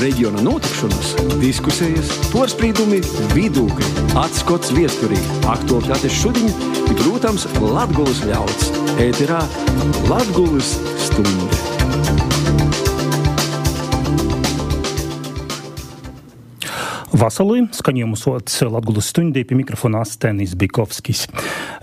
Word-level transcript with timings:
Reģiona 0.00 0.40
notikšanas, 0.40 1.10
diskusijas, 1.42 2.12
porcelāna, 2.32 3.02
vidūkļi, 3.34 3.90
atskats 4.22 4.72
viesturī, 4.72 5.18
aktuālitātes 5.52 6.16
šodien, 6.16 6.48
protams, 7.02 7.44
Latvijas 7.60 8.24
ļauds. 8.30 8.72
Ēterā 9.04 9.42
Latvijas 10.08 10.78
stunde. 11.10 11.71
Vasalī 17.22 17.68
skaņojumu 17.70 18.16
sots 18.18 18.56
Latgulas 18.66 19.06
stundī 19.12 19.44
pie 19.46 19.54
mikrofona 19.54 20.00
Astenis 20.02 20.56
Bikovskis. 20.58 21.28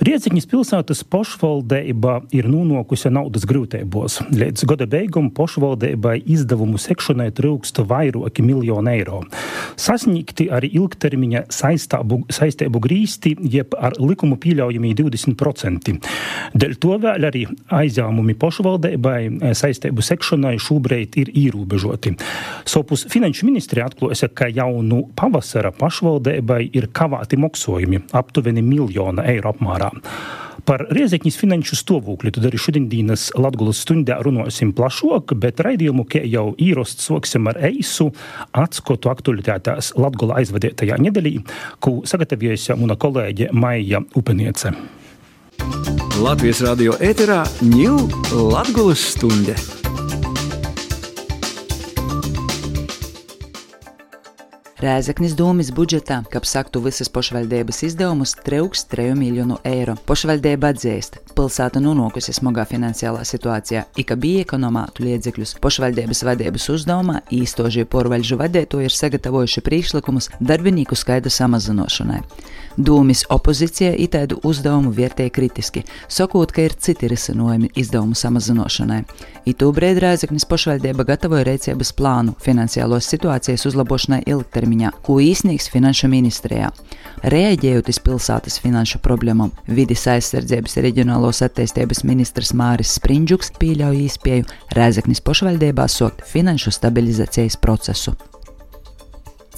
Riedzekņas 0.03 0.47
pilsētas 0.51 1.05
pošvaldeiba 1.07 2.17
ir 2.35 2.49
nonākusi 2.51 3.07
naudas 3.15 3.45
grūtībos. 3.47 4.17
Līdz 4.35 4.65
gada 4.67 4.87
beigām 4.91 5.29
pošvaldeibai 5.31 6.17
izdevumu 6.27 6.75
sekšanai 6.81 7.29
trūkst 7.37 7.79
vairāki 7.87 8.43
miljoni 8.43 8.97
eiro. 8.97 9.21
Sasniegti 9.79 10.49
arī 10.51 10.73
ilgtermiņa 10.81 11.45
saistību 11.55 12.83
grīsti, 12.83 13.37
jeb 13.55 13.77
ar 13.79 13.95
likumu 13.95 14.35
pieļaujamie 14.43 14.91
20%. 14.99 15.95
Dēļ 16.51 16.75
to 16.83 16.99
vēl 17.05 17.29
arī 17.29 17.45
aizņēmumi 17.79 18.35
pošvaldeibai 18.43 19.55
saistību 19.55 20.03
sekšanai 20.03 20.57
šobrīd 20.67 21.15
ir 21.23 21.31
ierobežoti. 21.45 22.17
Sopus 22.67 23.07
finanšu 23.07 23.47
ministrija 23.47 23.87
atklāja, 23.87 24.27
ka 24.35 24.51
jaunu 24.51 25.05
pavasara 25.29 25.71
pašvaldībai 25.77 26.63
ir 26.73 26.89
kavēti 26.95 27.37
maksājumi 27.39 28.01
aptuveni 28.17 28.63
miljona 28.65 29.25
eiro 29.29 29.53
apmērā. 29.53 29.91
Par 30.65 30.83
Riezekņas 30.93 31.37
finanšu 31.39 31.77
stāvokli 31.79 32.33
tad 32.33 32.45
arī 32.49 32.59
šodienas 32.61 33.29
Latvijas 33.37 33.79
stundā 33.85 34.19
runāsim 34.25 34.73
plašāk, 34.75 35.33
bet 35.39 35.61
raidījumu, 35.65 36.05
kā 36.09 36.21
jau 36.27 36.51
īrosts, 36.61 37.07
sāksim 37.09 37.49
ar 37.49 37.57
eisu 37.69 38.09
atskatu 38.51 39.09
aktualitātēs 39.13 39.93
Latvijas 39.97 40.43
aizvadītajā 40.43 40.99
nedēļā, 41.05 41.41
ko 41.81 41.99
sagatavojusi 42.09 42.77
mana 42.81 42.99
kolēģe 42.99 43.51
Maija 43.53 44.03
Upeniece. 44.19 44.73
Latvijas 46.19 46.61
radio 46.65 46.97
ēterā 47.01 47.43
ņūl 47.65 48.09
Latvijas 48.51 49.11
stunde. 49.15 49.78
Rēzeknis 54.79 55.33
dūmis 55.35 55.73
budžetā, 55.75 56.21
kā 56.31 56.39
saktu 56.47 56.79
visas 56.79 57.09
pašvaldības 57.11 57.81
izdevumus, 57.83 58.31
trūks 58.45 58.85
3 58.87 59.11
miljonu 59.19 59.57
eiro. 59.67 59.97
Pašvaldība 60.07 60.69
atzīst, 60.71 61.17
pilsēta 61.35 61.81
nonākusi 61.83 62.31
smagā 62.37 62.63
finansiālā 62.69 63.25
situācijā, 63.27 63.81
ika 63.99 64.15
bija 64.15 64.45
ekonomātu 64.45 65.03
līdzekļus. 65.03 65.57
Pašvaldības 65.59 66.23
vadības 66.29 66.69
uzdevumā 66.77 67.17
īstožie 67.27 67.83
porvaļžu 67.91 68.39
vadītāji 68.39 68.87
ir 68.87 68.95
sagatavojuši 68.95 69.65
priekšlikumus 69.67 70.31
darbinieku 70.39 70.95
skaita 70.95 71.27
samazināšanai. 71.27 72.23
Dūmis 72.79 73.25
opozīcija 73.27 73.91
itaidu 73.99 74.37
uzdevumu 74.47 74.93
vērtēja 74.95 75.33
kritiski, 75.35 75.81
sakot, 76.07 76.53
ka 76.55 76.63
ir 76.63 76.75
citi 76.79 77.09
risinājumi 77.11 77.73
izdevumu 77.75 78.15
samazināšanai. 78.15 79.01
Itūbrīd 79.51 79.99
Rēzeknis 79.99 80.47
pašvaldība 80.47 81.03
gatavoja 81.09 81.43
rīcības 81.49 81.91
plānu 81.97 82.37
finansiālos 82.39 83.09
situācijas 83.11 83.67
uzlabošanai 83.67 84.21
ilgtermiņā, 84.31 84.93
ko 85.03 85.19
īsnīgs 85.19 85.67
finanšu 85.73 86.07
ministrijā. 86.13 86.71
Rēģējot 87.27 87.91
uz 87.91 87.99
pilsētas 88.05 88.61
finanšu 88.63 89.03
problēmām, 89.03 89.51
vidas 89.67 90.07
aizsardzības 90.15 90.79
reģionālos 90.87 91.43
attīstības 91.49 92.05
ministrs 92.07 92.55
Māris 92.55 92.95
Sprindžuks 92.95 93.51
pieļauj 93.59 94.05
īspēju 94.07 94.47
Rēzeknis 94.79 95.19
pašvaldībā 95.27 95.91
sokt 95.91 96.23
finanšu 96.31 96.71
stabilizācijas 96.79 97.59
procesu. 97.59 98.15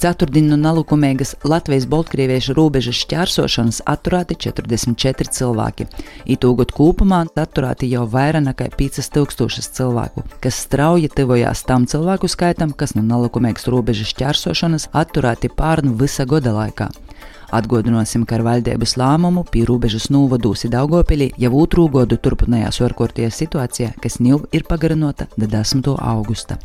Ceturtdien 0.02 0.48
no 0.50 0.56
nelikumīgas 0.58 1.36
Latvijas-Baltkrieviešu 1.46 2.56
robežas 2.56 2.96
šķērsošanas 3.04 3.76
atturēti 3.86 4.34
44 4.48 5.30
cilvēki. 5.36 5.86
Itūgot 6.34 6.74
kopumā 6.74 7.20
atturēti 7.38 7.86
jau 7.92 8.02
vairāk 8.10 8.42
nekā 8.48 8.66
5000 8.80 9.70
cilvēku, 9.78 10.24
kas 10.42 10.58
strauji 10.64 11.12
tuvojās 11.14 11.62
tam 11.68 11.86
cilvēku 11.86 12.26
skaitam, 12.34 12.74
kas 12.74 12.96
no 12.98 13.06
nelikumīgas 13.06 13.70
robežas 13.70 14.10
šķērsošanas 14.10 14.88
atturēti 14.90 15.52
pārnu 15.54 15.94
visa 16.02 16.26
gada 16.26 16.56
laikā. 16.58 16.90
Atgādināsim, 17.54 18.26
ka 18.26 18.40
ar 18.40 18.46
valdības 18.48 18.98
lēmumu 18.98 19.46
pie 19.54 19.62
robežas 19.70 20.10
novadūsi 20.10 20.72
Daugopilī 20.72 21.30
jau 21.38 21.54
otru 21.62 21.86
gadu 21.94 22.18
turpinājās 22.18 22.82
ārkārtējā 22.82 23.30
situācija, 23.38 23.94
kas 24.02 24.18
jau 24.18 24.42
ir 24.50 24.66
pagarinota 24.66 25.30
10. 25.38 25.94
augusta. 25.94 26.58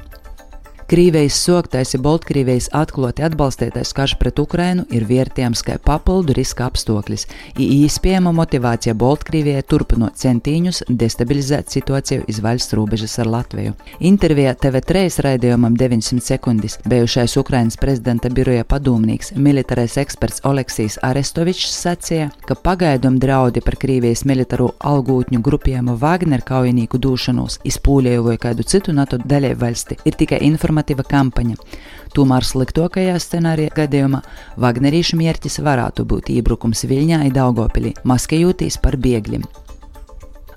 Krīvijas 0.88 1.36
soktais 1.44 1.90
ir 1.98 2.00
Baltkrievijas 2.00 2.70
atklāti 2.72 3.26
atbalstītais 3.28 3.90
karš 3.92 4.14
pret 4.22 4.38
Ukrainu 4.40 4.86
ir 4.96 5.04
vērtējams 5.04 5.60
kā 5.68 5.74
papildu 5.84 6.32
riska 6.38 6.64
apstākļus, 6.70 7.26
īspējama 7.60 8.32
motivācija 8.32 8.94
Baltkrievijai 8.96 9.66
turpinot 9.68 10.16
centīņus 10.16 10.86
destabilizēt 10.88 11.76
situāciju 11.76 12.24
iz 12.32 12.40
valsts 12.40 12.72
robežas 12.80 13.18
ar 13.20 13.28
Latviju. 13.34 13.74
Intervijā 14.00 14.54
TV3 14.56 15.26
raidījumam 15.26 15.76
900 15.76 16.24
sekundes 16.24 16.80
bijušais 16.88 17.36
Ukrainas 17.44 17.76
prezidenta 17.76 18.32
biroja 18.32 18.64
padomnieks, 18.64 19.34
militārais 19.36 20.00
eksperts 20.00 20.46
Oleksijs 20.48 21.02
Arestovičs 21.04 21.76
sacīja, 21.82 22.30
ka 22.48 22.56
pagaidām 22.56 23.20
draudi 23.20 23.60
par 23.60 23.76
Krievijas 23.76 24.24
militāro 24.24 24.70
algūtņu 24.80 25.44
grupējumu 25.44 26.00
Wagner 26.00 26.48
kaujinieku 26.48 26.96
dūšanos 26.96 27.60
izpūļēju 27.68 28.26
vai 28.32 28.40
kādu 28.48 28.64
citu 28.64 28.96
NATO 28.96 29.20
daļai 29.20 29.54
valsti 29.60 30.00
ir 30.08 30.16
tikai 30.16 30.44
informācija 30.48 30.77
informatīva 30.78 31.04
kampaņa. 31.04 31.58
Tomēr 32.14 32.46
sliktākajā 32.46 33.18
scenārijā 33.20 33.74
gadījumā 33.76 34.22
Vagnerīšu 34.58 35.18
mērķis 35.18 35.62
varētu 35.62 36.06
būt 36.06 36.30
iebrukums 36.30 36.86
Viļņā 36.86 37.24
un 37.26 37.34
Daugopilī, 37.34 37.94
maskējūtīs 38.06 38.82
par 38.82 38.98
bēgļiem. 38.98 39.44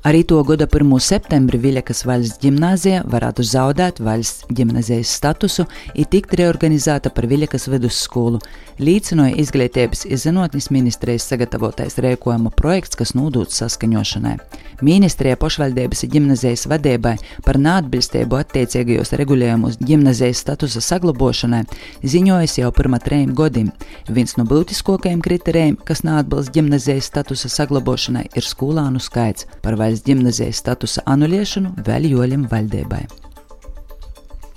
Arī 0.01 0.23
to 0.25 0.39
gada 0.49 0.65
1. 0.65 0.95
septembrī 0.97 1.59
Viļakas 1.61 2.07
valsts 2.09 2.41
gimnāzija 2.41 3.03
varētu 3.05 3.45
zaudēt 3.45 3.99
valsts 4.01 4.47
gimnāzijas 4.49 5.13
statusu 5.13 5.67
un 5.67 6.09
tikt 6.09 6.33
reorganizēta 6.41 7.13
par 7.13 7.27
Viļakas 7.29 7.69
vidusskolu. 7.69 8.41
Līdzinoja 8.81 9.37
izglītības 9.37 10.07
izzinotnes 10.09 10.71
ministrijas 10.73 11.29
sagatavotais 11.29 11.99
rēkojuma 12.01 12.49
projekts, 12.57 12.97
kas 12.97 13.13
nūdūts 13.13 13.61
saskaņošanai. 13.61 14.39
Ministrija 14.87 15.37
pašvaldības 15.41 16.05
gimnazijas 16.13 16.67
vadībai 16.71 17.17
par 17.45 17.59
neatbilstību 17.61 18.39
attiecīgajos 18.41 19.13
regulējumus 19.21 19.79
gimnazijas 19.85 20.41
statusa 20.45 20.83
saglabošanai 20.85 21.63
ziņojas 22.03 22.59
jau 22.63 22.73
pirmā 22.75 23.01
trījiem 23.05 23.35
gadiem. 23.37 23.71
Viens 24.09 24.37
no 24.41 24.47
būtiskākajiem 24.49 25.21
kritērijiem, 25.25 25.79
kas 25.85 26.05
neatbilst 26.09 26.55
gimnazijas 26.57 27.11
statusa 27.13 27.53
saglabošanai, 27.53 28.29
ir 28.35 28.47
skolānu 28.47 29.03
skaits. 29.03 29.49
Par 29.61 29.77
valsts 29.81 30.07
gimnazijas 30.09 30.63
statusa 30.65 31.05
anulēšanu 31.11 31.77
vēl 31.85 32.13
joļiem 32.15 32.49
valdībai. 32.51 33.05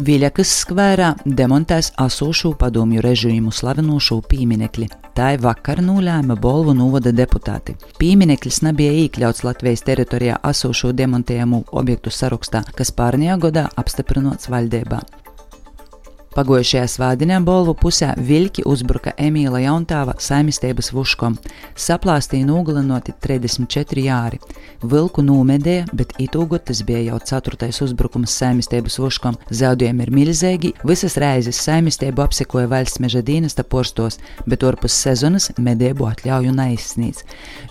Viļakas 0.02 0.50
skvērā 0.64 1.12
demontēs 1.38 1.92
asūšu 2.02 2.56
padomju 2.58 3.04
režīmu 3.06 3.52
slavinošu 3.54 4.24
pieminekli. 4.26 4.88
Tā 5.14 5.36
vakar 5.38 5.84
nolēma 5.86 6.34
Bolvu 6.34 6.74
novada 6.74 7.14
deputāti. 7.14 7.76
Piemineklis 8.02 8.64
nebija 8.66 8.96
iekļauts 9.04 9.46
Latvijas 9.46 9.86
teritorijā 9.86 10.40
asūšu 10.42 10.96
demontējumu 10.98 11.66
objektu 11.72 12.10
sarakstā, 12.10 12.64
kas 12.74 12.90
pārnajā 12.98 13.38
gadā 13.46 13.68
apstiprināts 13.78 14.50
valdībā. 14.50 15.04
Pagojušajā 16.34 16.88
svādiņā 16.90 17.36
Bolvu 17.46 17.76
pusē 17.78 18.08
viļķi 18.18 18.64
uzbruka 18.66 19.12
Emīla 19.22 19.60
Jauntāva 19.62 20.16
saimistības 20.18 20.90
vuškom. 20.96 21.36
Saplāstīja 21.78 22.48
nogalinoti 22.50 23.14
34 23.22 24.06
jāri. 24.08 24.40
Vilku 24.82 25.22
nūmedēja, 25.22 25.86
bet 25.94 26.16
itūgot 26.24 26.66
tas 26.72 26.82
bija 26.88 27.04
jau 27.12 27.22
ceturtais 27.30 27.84
uzbrukums 27.86 28.34
saimistības 28.42 28.98
vuškom. 29.04 29.38
Zaudējumi 29.54 30.08
ir 30.08 30.14
milzīgi, 30.18 30.74
visas 30.82 31.20
reizes 31.22 31.62
saimistību 31.62 32.26
apsekoja 32.26 32.72
valsts 32.72 33.04
meža 33.04 33.22
dienesta 33.22 33.62
porstos, 33.62 34.18
bet 34.50 34.66
orpus 34.66 34.98
sezonas 35.06 35.52
medību 35.62 36.10
atļauju 36.10 36.58
neizsniedz. 36.58 37.22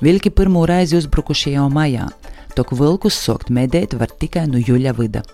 Vilki 0.07 0.31
pirmo 0.31 0.63
reizi 0.71 1.03
uzbrukuši 1.03 1.59
jau 1.59 1.67
maijā. 1.67 2.13
Tok 2.55 2.77
vilkus 2.79 3.19
sokt 3.19 3.51
medēt 3.51 3.99
var 3.99 4.13
tikai 4.23 4.47
no 4.47 4.63
juļa 4.63 4.95
vida. 5.03 5.27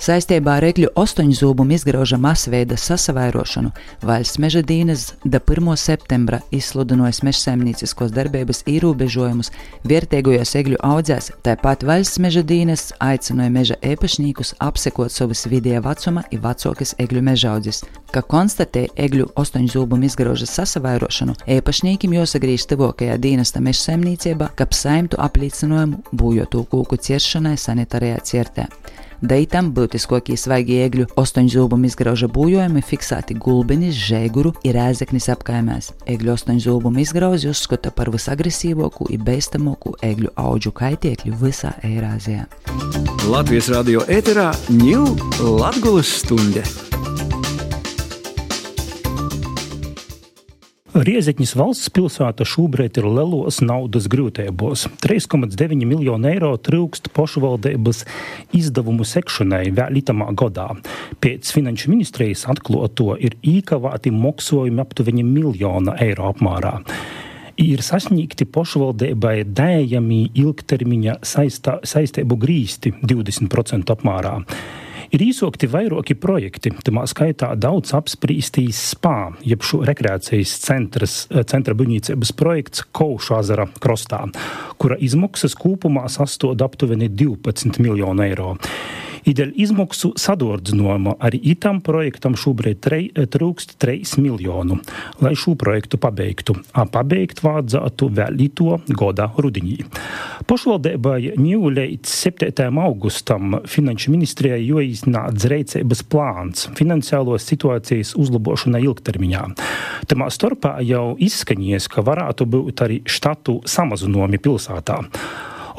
Saistībā 0.00 0.54
ar 0.56 0.64
egļu 0.64 0.88
ostoņzūbumu 0.96 1.74
izgrauža 1.76 2.16
masveida 2.16 2.78
sasavairošanu 2.80 3.68
valsts 4.08 4.38
meža 4.40 4.62
dīnes 4.64 5.02
da 5.28 5.36
1. 5.44 5.66
septembra 5.76 6.38
izsludinojas 6.56 7.18
mežsaimnieciskos 7.26 8.14
darbības 8.16 8.62
ierobežojumus 8.64 9.52
vērtīgajos 9.90 10.54
egļu 10.56 10.78
audzēs, 10.88 11.28
tāpat 11.44 11.84
valsts 11.84 12.16
meža 12.24 12.40
dīnes 12.40 12.86
aicināja 12.96 13.52
meža 13.52 13.76
īpašniekus 13.90 14.54
apsekot 14.64 15.12
savas 15.12 15.44
vidējā 15.52 15.84
vecuma 15.84 16.24
un 16.32 16.42
vecākas 16.46 16.94
egļu 17.04 17.24
mežaudzes. 17.28 17.82
Kā 18.08 18.24
konstatēja 18.24 18.94
egļu 18.96 19.28
ostoņzūbumu 19.36 20.08
izgrauža 20.08 20.48
sasavairošanu, 20.48 21.36
īpašniekiem 21.58 22.16
jāsagriež 22.16 22.64
tuvākajā 22.72 23.20
dienesta 23.20 23.60
mežsaimniecībā, 23.68 24.48
kap 24.56 24.72
saimtu 24.72 25.20
apliecinājumu 25.20 26.00
būjotu 26.16 26.64
kūku 26.72 27.02
ciešanai 27.04 27.58
sanitārajā 27.60 28.24
cirtē. 28.32 28.68
Deitam 29.20 29.68
būtiskākie 29.76 30.32
svaigi 30.40 30.78
ēgļu 30.80 31.04
ostoņzūbumu 31.20 31.90
izgrauža 31.90 32.28
būjojumi 32.32 32.80
fiksēti 32.80 33.36
Gulbinis, 33.36 33.98
Žēguru 34.08 34.54
ir 34.64 34.78
Ēzeknis 34.80 35.28
apkaimēs. 35.34 35.90
Ēgļu 36.08 36.32
ostoņzūbumu 36.38 37.04
izgrauzi 37.04 37.50
uzskata 37.52 37.92
par 37.92 38.08
visagresīvāko 38.14 39.10
un 39.12 39.24
beistamāko 39.26 39.92
ēgļu 40.08 40.32
auģu 40.40 40.72
kaitiekļu 40.80 41.36
visā 41.42 41.74
Eirāzijā. 41.84 42.46
Latvijas 43.28 43.68
radio 43.76 44.06
ēterā 44.08 44.54
ņūl 44.72 45.12
Latgulas 45.60 46.16
stunde. 46.22 46.64
Riezekņas 51.00 51.54
valsts 51.56 51.88
pilsēta 51.96 52.44
šobrīd 52.44 52.98
ir 53.00 53.06
lielos 53.08 53.62
naudas 53.64 54.04
grūtībos. 54.12 54.82
3,9 55.00 55.86
miljonu 55.88 56.28
eiro 56.28 56.50
trūkst 56.60 57.08
pašvaldības 57.16 58.02
izdevumu 58.58 59.06
sekšanai 59.08 59.70
vēl 59.78 59.96
itamā 60.02 60.28
gadā. 60.36 60.66
Pēc 61.24 61.54
finanšu 61.56 61.94
ministrijas 61.94 62.44
atklāto 62.52 63.14
ir 63.16 63.38
īkavāti 63.40 64.12
maksājumi 64.12 64.84
aptuveni 64.84 65.24
miljona 65.24 65.96
eiro 66.04 66.28
apmērā 66.34 66.76
ir 67.60 67.82
sasniegti 67.84 68.46
pašvaldībai 68.48 69.42
dējami 69.44 70.20
ilgtermiņa 70.40 71.18
saistā, 71.26 71.76
saistību 71.84 72.38
grīsti 72.40 72.94
20% 73.04 73.92
apmērā. 73.92 74.38
Ir 75.10 75.24
īsokti 75.26 75.66
vairāki 75.66 76.14
projekti, 76.14 76.70
tamā 76.86 77.02
skaitā 77.10 77.48
daudz 77.58 77.90
apsprīstīs 77.98 78.78
spā, 78.92 79.32
jeb 79.42 79.64
šo 79.66 79.80
rekreācijas 79.88 80.52
centras, 80.62 81.16
centra 81.50 81.74
buņīcības 81.74 82.30
projekts 82.38 82.84
Kaušu 82.94 83.34
azara 83.40 83.66
krostā, 83.82 84.22
kura 84.78 85.00
izmaksas 85.02 85.58
kopumā 85.58 86.06
sastāv 86.06 86.54
aptuveni 86.62 87.10
12 87.10 87.82
miljonu 87.82 88.28
eiro. 88.28 88.54
Ideļ 89.28 89.52
izmaksu 89.60 90.12
sadordzinājumu 90.20 91.16
arī 91.20 91.40
itam 91.52 91.80
projektam 91.84 92.36
šobrīd 92.38 92.80
trei, 92.84 93.08
trūkst 93.12 93.76
3 93.82 94.16
miljonu, 94.22 94.80
lai 95.20 95.34
šo 95.38 95.54
projektu 95.60 96.00
pabeigtu. 96.00 96.56
A 96.72 96.86
pabeigt 96.88 97.42
vajadzētu 97.44 98.10
vēl 98.16 98.40
to 98.56 98.78
gada 98.96 99.30
rudenī. 99.36 99.80
Pašvaldībai 100.48 101.36
ņūlēts 101.40 102.14
7. 102.24 102.70
augustam 102.80 103.60
Finanšu 103.68 104.14
ministrijai 104.14 104.62
joīsnāts 104.64 105.46
reicības 105.50 106.02
plāns 106.10 106.68
finansiālos 106.78 107.46
situācijas 107.50 108.14
uzlabošanai 108.20 108.82
ilgtermiņā. 108.86 109.44
Tamā 110.10 110.30
starpā 110.32 110.78
jau 110.86 111.14
izskaņies, 111.20 111.90
ka 111.92 112.04
varētu 112.06 112.48
būt 112.50 112.84
arī 112.86 113.00
štatu 113.06 113.60
samazinājumi 113.68 114.42
pilsētā. 114.42 115.00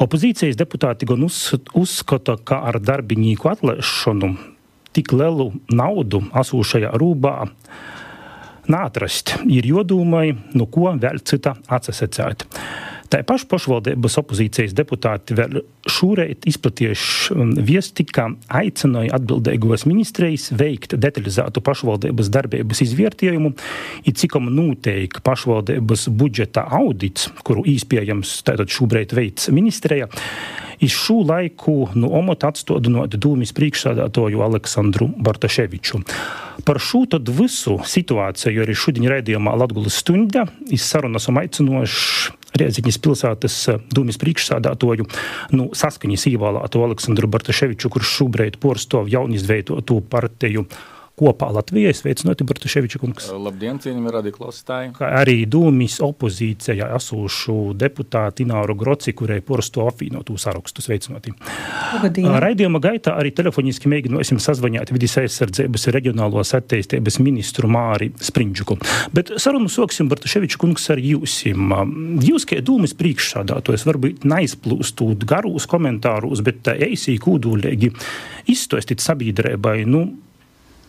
Opozīcijas 0.02 0.56
deputāti 0.58 1.06
gan 1.06 1.22
uzskata, 1.22 2.34
ka 2.42 2.56
ar 2.66 2.80
darbinieku 2.82 3.52
atlaišanu 3.52 4.32
tik 4.96 5.12
lielu 5.14 5.52
naudu 5.70 6.24
asūšajā 6.34 6.90
rūbā 6.98 7.34
nātrast 8.72 9.36
ir 9.46 9.68
jodomai, 9.70 10.32
nu 10.58 10.66
ko 10.66 10.90
vēl 10.98 11.22
cita 11.22 11.54
atsasecēt. 11.70 12.46
Tā 13.12 13.18
paša 13.28 13.44
pašvaldības 13.50 14.14
opozīcijas 14.22 14.72
deputāti 14.72 15.34
vēl 15.36 15.58
šūreit 15.84 16.46
izplatījuši 16.48 17.34
um, 17.36 17.50
viesti, 17.60 18.06
ka 18.08 18.30
aicināja 18.48 19.18
atbildīgos 19.18 19.84
ministrijas 19.84 20.48
veikt 20.56 20.96
detalizētu 20.96 21.60
pašvaldības 21.60 22.30
darbības 22.32 22.80
izvērtējumu, 22.86 23.52
it 24.08 24.16
cikom 24.22 24.48
noteikti 24.56 25.20
pašvaldības 25.28 26.06
budžeta 26.08 26.64
audits, 26.80 27.28
kuru 27.44 27.66
īspējams 27.74 28.38
tātad 28.48 28.72
šobrīd 28.72 29.12
veids 29.18 29.52
ministrija. 29.52 30.08
Iz 30.82 30.90
šo 30.90 31.20
laiku 31.22 31.86
nu, 31.94 32.08
omota 32.18 32.50
atstādinot 32.50 33.14
dūmis 33.14 33.54
priekšsādātoju 33.54 34.42
Aleksandru 34.42 35.06
Bartaševiču. 35.14 36.02
Par 36.66 36.80
šo 36.82 37.04
visu 37.38 37.78
situāciju 37.86 38.64
arī 38.64 38.74
šodien 38.74 39.06
raidījumā 39.12 39.54
Latgulas 39.62 40.00
stunda 40.02 40.46
izsarunas 40.74 41.28
un 41.30 41.38
aicinoši 41.42 42.40
Riedziņas 42.52 42.98
pilsētas 43.00 43.54
eh, 43.72 43.78
dūmis 43.96 44.18
priekšsādātoju 44.20 45.06
nu, 45.56 45.70
saskaņas 45.72 46.26
ievēlēto 46.34 46.82
Aleksandru 46.84 47.30
Bartaševiču, 47.32 47.88
kurš 47.94 48.16
šobrīd 48.18 48.58
porstov 48.60 49.08
jaunizveidotu 49.12 50.02
partiju 50.12 50.66
kopā 51.22 51.52
Latvijai. 51.54 51.94
Sveicināti, 51.94 52.46
Bartuševiča 52.46 52.98
kungs. 53.02 53.28
Labdien, 53.30 53.78
cienījami 53.82 54.12
radio 54.14 54.32
klausītāji. 54.34 54.92
Kā 54.96 55.10
arī 55.20 55.42
Dūmis 55.50 56.00
opozīcijā 56.02 56.88
esūšu 56.96 57.56
deputāti 57.78 58.46
Ināru 58.46 58.74
Groci, 58.78 59.14
kurai 59.16 59.38
porasto 59.44 59.86
apvienotu 59.86 60.36
sarakstu. 60.40 60.82
Sveicināti. 60.82 61.34
Raidījuma 62.42 62.80
gaitā 62.82 63.14
arī 63.20 63.30
telefoniski 63.36 63.90
mēģināsim 63.92 64.40
sazvanīt 64.42 64.90
vidis 64.94 65.14
aizsardzības 65.22 65.88
reģionālos 65.94 66.54
attīstības 66.58 67.20
ministru 67.22 67.70
Māri 67.70 68.10
Sprindžuku. 68.22 68.78
Bet 69.14 69.34
sarunu 69.42 69.70
soksim, 69.72 70.10
Bartuševiča 70.10 70.58
kungs, 70.62 70.88
ar 70.92 71.02
jūsim. 71.02 71.76
Jūs, 72.24 72.48
kā 72.48 72.58
Dūmis 72.64 72.96
priekšsādātojs, 72.98 73.86
varbūt 73.88 74.26
neizplūstūt 74.28 75.26
garūs 75.28 75.68
komentārus, 75.70 76.42
bet 76.46 76.72
eisī 76.74 77.18
kūdūlīgi 77.22 77.92
izstāstīt 78.52 79.04
sabiedrībai, 79.04 79.82
nu, 79.86 80.06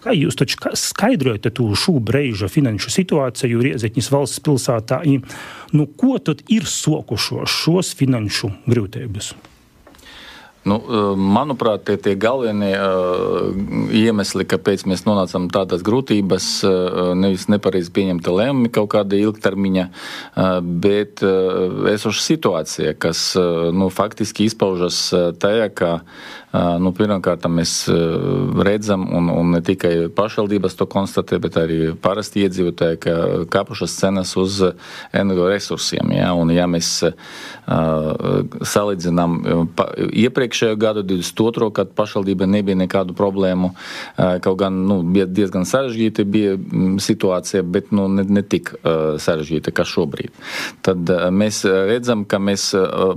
Kā 0.03 0.11
jūs 0.11 0.35
taču 0.35 0.59
skaidrojat 0.75 1.47
šo 1.79 1.95
brīža 2.03 2.49
finanšu 2.51 2.91
situāciju 2.91 3.63
Riezeķis 3.63 4.11
valsts 4.11 4.43
pilsētā? 4.43 4.99
Nu, 5.71 5.87
ko 5.87 6.19
tad 6.19 6.43
ir 6.51 6.67
sokušos 6.67 7.55
šos 7.63 7.93
finanšu 7.95 8.51
grūtības? 8.67 9.33
Nu, 10.63 10.77
manuprāt, 11.19 11.83
tie 11.83 12.13
ir 12.13 12.19
galvenie 12.23 12.71
uh, 12.77 13.49
iemesli, 13.91 14.45
kāpēc 14.47 14.85
mēs 14.87 15.03
nonācām 15.03 15.49
tādās 15.51 15.83
grūtībās. 15.83 16.47
Uh, 16.63 17.11
nevis 17.19 17.49
nepareizi 17.51 17.91
pieņemta 17.95 18.31
lēmumi 18.31 18.71
kaut 18.71 18.93
kāda 18.95 19.19
ilgtermiņa, 19.19 19.89
uh, 19.89 20.61
bet 20.63 21.19
esoša 21.23 22.23
situācija, 22.23 22.95
kas 22.95 23.33
nu, 23.75 23.89
faktiski 23.93 24.47
izpaužas 24.47 25.05
tajā, 25.39 25.67
ka 25.75 25.91
Nu, 26.53 26.91
Pirmkārt, 26.93 27.47
mēs 27.49 27.71
redzam, 28.61 29.07
un, 29.17 29.29
un 29.33 29.55
ne 29.55 29.61
tikai 29.65 30.05
pašvaldības 30.13 30.75
to 30.77 30.85
konstatē, 30.85 31.39
bet 31.41 31.57
arī 31.57 31.77
parasti 31.97 32.43
iedzīvotāji, 32.45 32.99
ka 33.01 33.15
kāpušas 33.49 33.95
cenas 33.97 34.35
uz 34.37 34.59
energoresursiem. 35.17 36.13
Ja, 36.13 36.29
un, 36.37 36.53
ja 36.53 36.67
mēs 36.69 36.91
salīdzinām 37.65 39.39
iepriekšējo 40.53 40.77
gadu, 40.77 41.03
22. 41.03 41.71
kad 41.73 41.93
pašvaldība 41.95 42.45
nebija 42.45 42.75
nekādu 42.77 43.13
problēmu, 43.13 43.73
kaut 44.17 44.57
gan 44.59 44.73
nu, 44.87 45.01
bija 45.03 45.25
diezgan 45.25 45.65
sarežģīta 45.65 46.23
bija 46.25 46.57
situācija, 46.99 47.63
bet 47.63 47.91
nu, 47.91 48.07
ne, 48.07 48.23
ne 48.23 48.43
tik 48.43 48.73
sarežģīta 48.83 49.73
kā 49.73 49.85
šobrīd. 49.85 50.31
Tad 50.85 51.09
mēs 51.33 51.63
redzam, 51.65 52.25
ka 52.25 52.39
mēs 52.39 52.71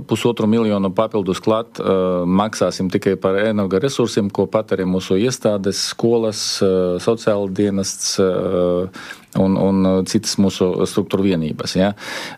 pusotru 0.07 0.47
miljonu 0.47 0.91
papildus 0.93 1.41
klāt 1.43 1.79
maksāsim 2.25 2.89
tikai 2.89 3.15
par 3.21 3.37
energoresursiem, 3.43 4.29
ko 4.29 4.47
patērē 4.47 4.87
mūsu 4.87 5.19
iestādes, 5.21 5.87
skolas, 5.93 6.59
sociāla 7.03 7.49
dienests 7.53 8.17
un, 9.35 9.57
un 9.59 9.87
citas 10.07 10.37
mūsu 10.41 10.69
struktūra 10.87 11.25
vienības. 11.25 11.75
Ja. 11.77 11.91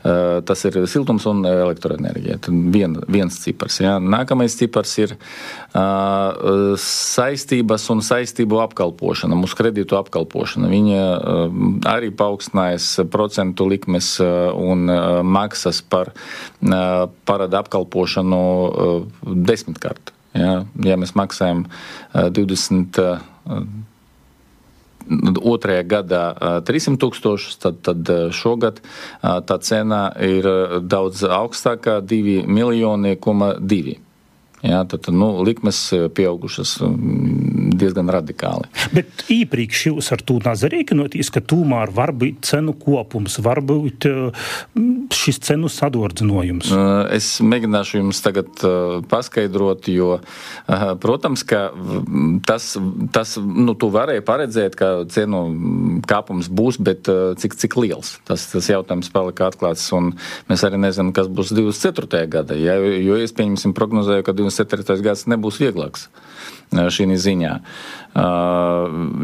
Eh, 0.03 0.39
tas 0.45 0.63
ir 0.67 0.79
siltums 0.89 1.27
un 1.29 1.43
elektroenerģija. 1.47 2.39
Vien, 2.73 2.97
viens 3.11 3.39
cipars. 3.43 3.79
Ja. 3.83 3.97
Nākamais 4.01 4.55
cipars 4.59 4.95
ir 5.01 5.15
uh, 5.15 6.73
saistības 6.81 7.85
un 7.93 8.03
saistību 8.05 8.61
apkalpošana, 8.65 9.37
mūsu 9.39 9.59
kredītu 9.59 9.99
apkalpošana. 9.99 10.69
Viņa 10.71 11.01
uh, 11.03 11.59
arī 11.91 12.11
paaugstinājās 12.15 12.91
procentu 13.13 13.69
likmes 13.69 14.15
uh, 14.23 14.49
un 14.55 14.87
maksas 15.29 15.81
par 15.85 16.11
parāda 16.59 17.59
apkalpošanu 17.61 18.39
desmitkārt. 19.49 20.13
Ja, 20.37 20.63
ja 20.85 20.97
mēs 20.99 21.15
maksājam 21.17 21.65
20. 22.13 22.99
Otrajā 25.09 25.85
gadā 25.89 26.23
300 26.65 26.99
tūkstošus, 27.01 27.57
tad, 27.63 27.79
tad 27.85 28.11
šogad 28.35 28.81
tā 29.21 29.57
cena 29.65 30.09
ir 30.21 30.45
daudz 30.85 31.23
augstākā- 31.25 31.99
2 32.11 32.43
miljoni, 32.45 33.15
2. 33.17 33.97
Jā, 34.59 34.83
tad 34.91 35.07
nu, 35.15 35.43
likmes 35.47 35.79
pieaugušas 36.13 36.77
diezgan 37.79 38.09
radikāli. 38.13 38.69
Bet 38.95 39.25
iepriekš 39.31 39.85
jūs 39.89 40.11
ar 40.15 40.23
to 40.25 40.39
nazarīkinoties, 40.43 41.31
ka 41.33 41.41
tūmār 41.43 41.93
var 41.95 42.13
būt 42.15 42.43
cenu 42.49 42.75
kopums, 42.79 43.39
var 43.43 43.61
būt 43.65 44.07
šis 45.15 45.41
cenu 45.47 45.69
sadordzinojums? 45.71 46.71
Es 47.15 47.31
mēģināšu 47.43 48.01
jums 48.01 48.21
tagad 48.25 48.63
paskaidrot, 49.11 49.89
jo, 49.93 50.19
protams, 51.03 51.45
ka 51.47 51.69
tas, 52.47 52.71
tas 53.15 53.35
nu, 53.39 53.75
tu 53.79 53.91
varēji 53.93 54.25
paredzēt, 54.27 54.77
ka 54.79 54.91
cenu 55.11 55.43
kāpums 56.09 56.51
būs, 56.51 56.79
bet 56.83 57.09
cik, 57.09 57.57
cik 57.59 57.77
liels. 57.79 58.17
Tas, 58.27 58.47
tas 58.51 58.71
jautājums 58.71 59.11
palika 59.13 59.49
atklāts, 59.49 59.87
un 59.95 60.13
mēs 60.51 60.65
arī 60.67 60.81
nezinām, 60.81 61.13
kas 61.15 61.31
būs 61.31 61.53
24. 61.55 62.25
gada, 62.31 62.57
ja, 62.59 62.77
jo 62.79 63.19
es 63.19 63.35
pieņemsim 63.35 63.75
prognozēju, 63.77 64.25
ka 64.27 64.35
24. 64.37 64.99
gads 65.05 65.27
nebūs 65.29 65.61
vieglāks 65.61 66.09
šī 66.73 67.07
ziņā. 67.17 67.53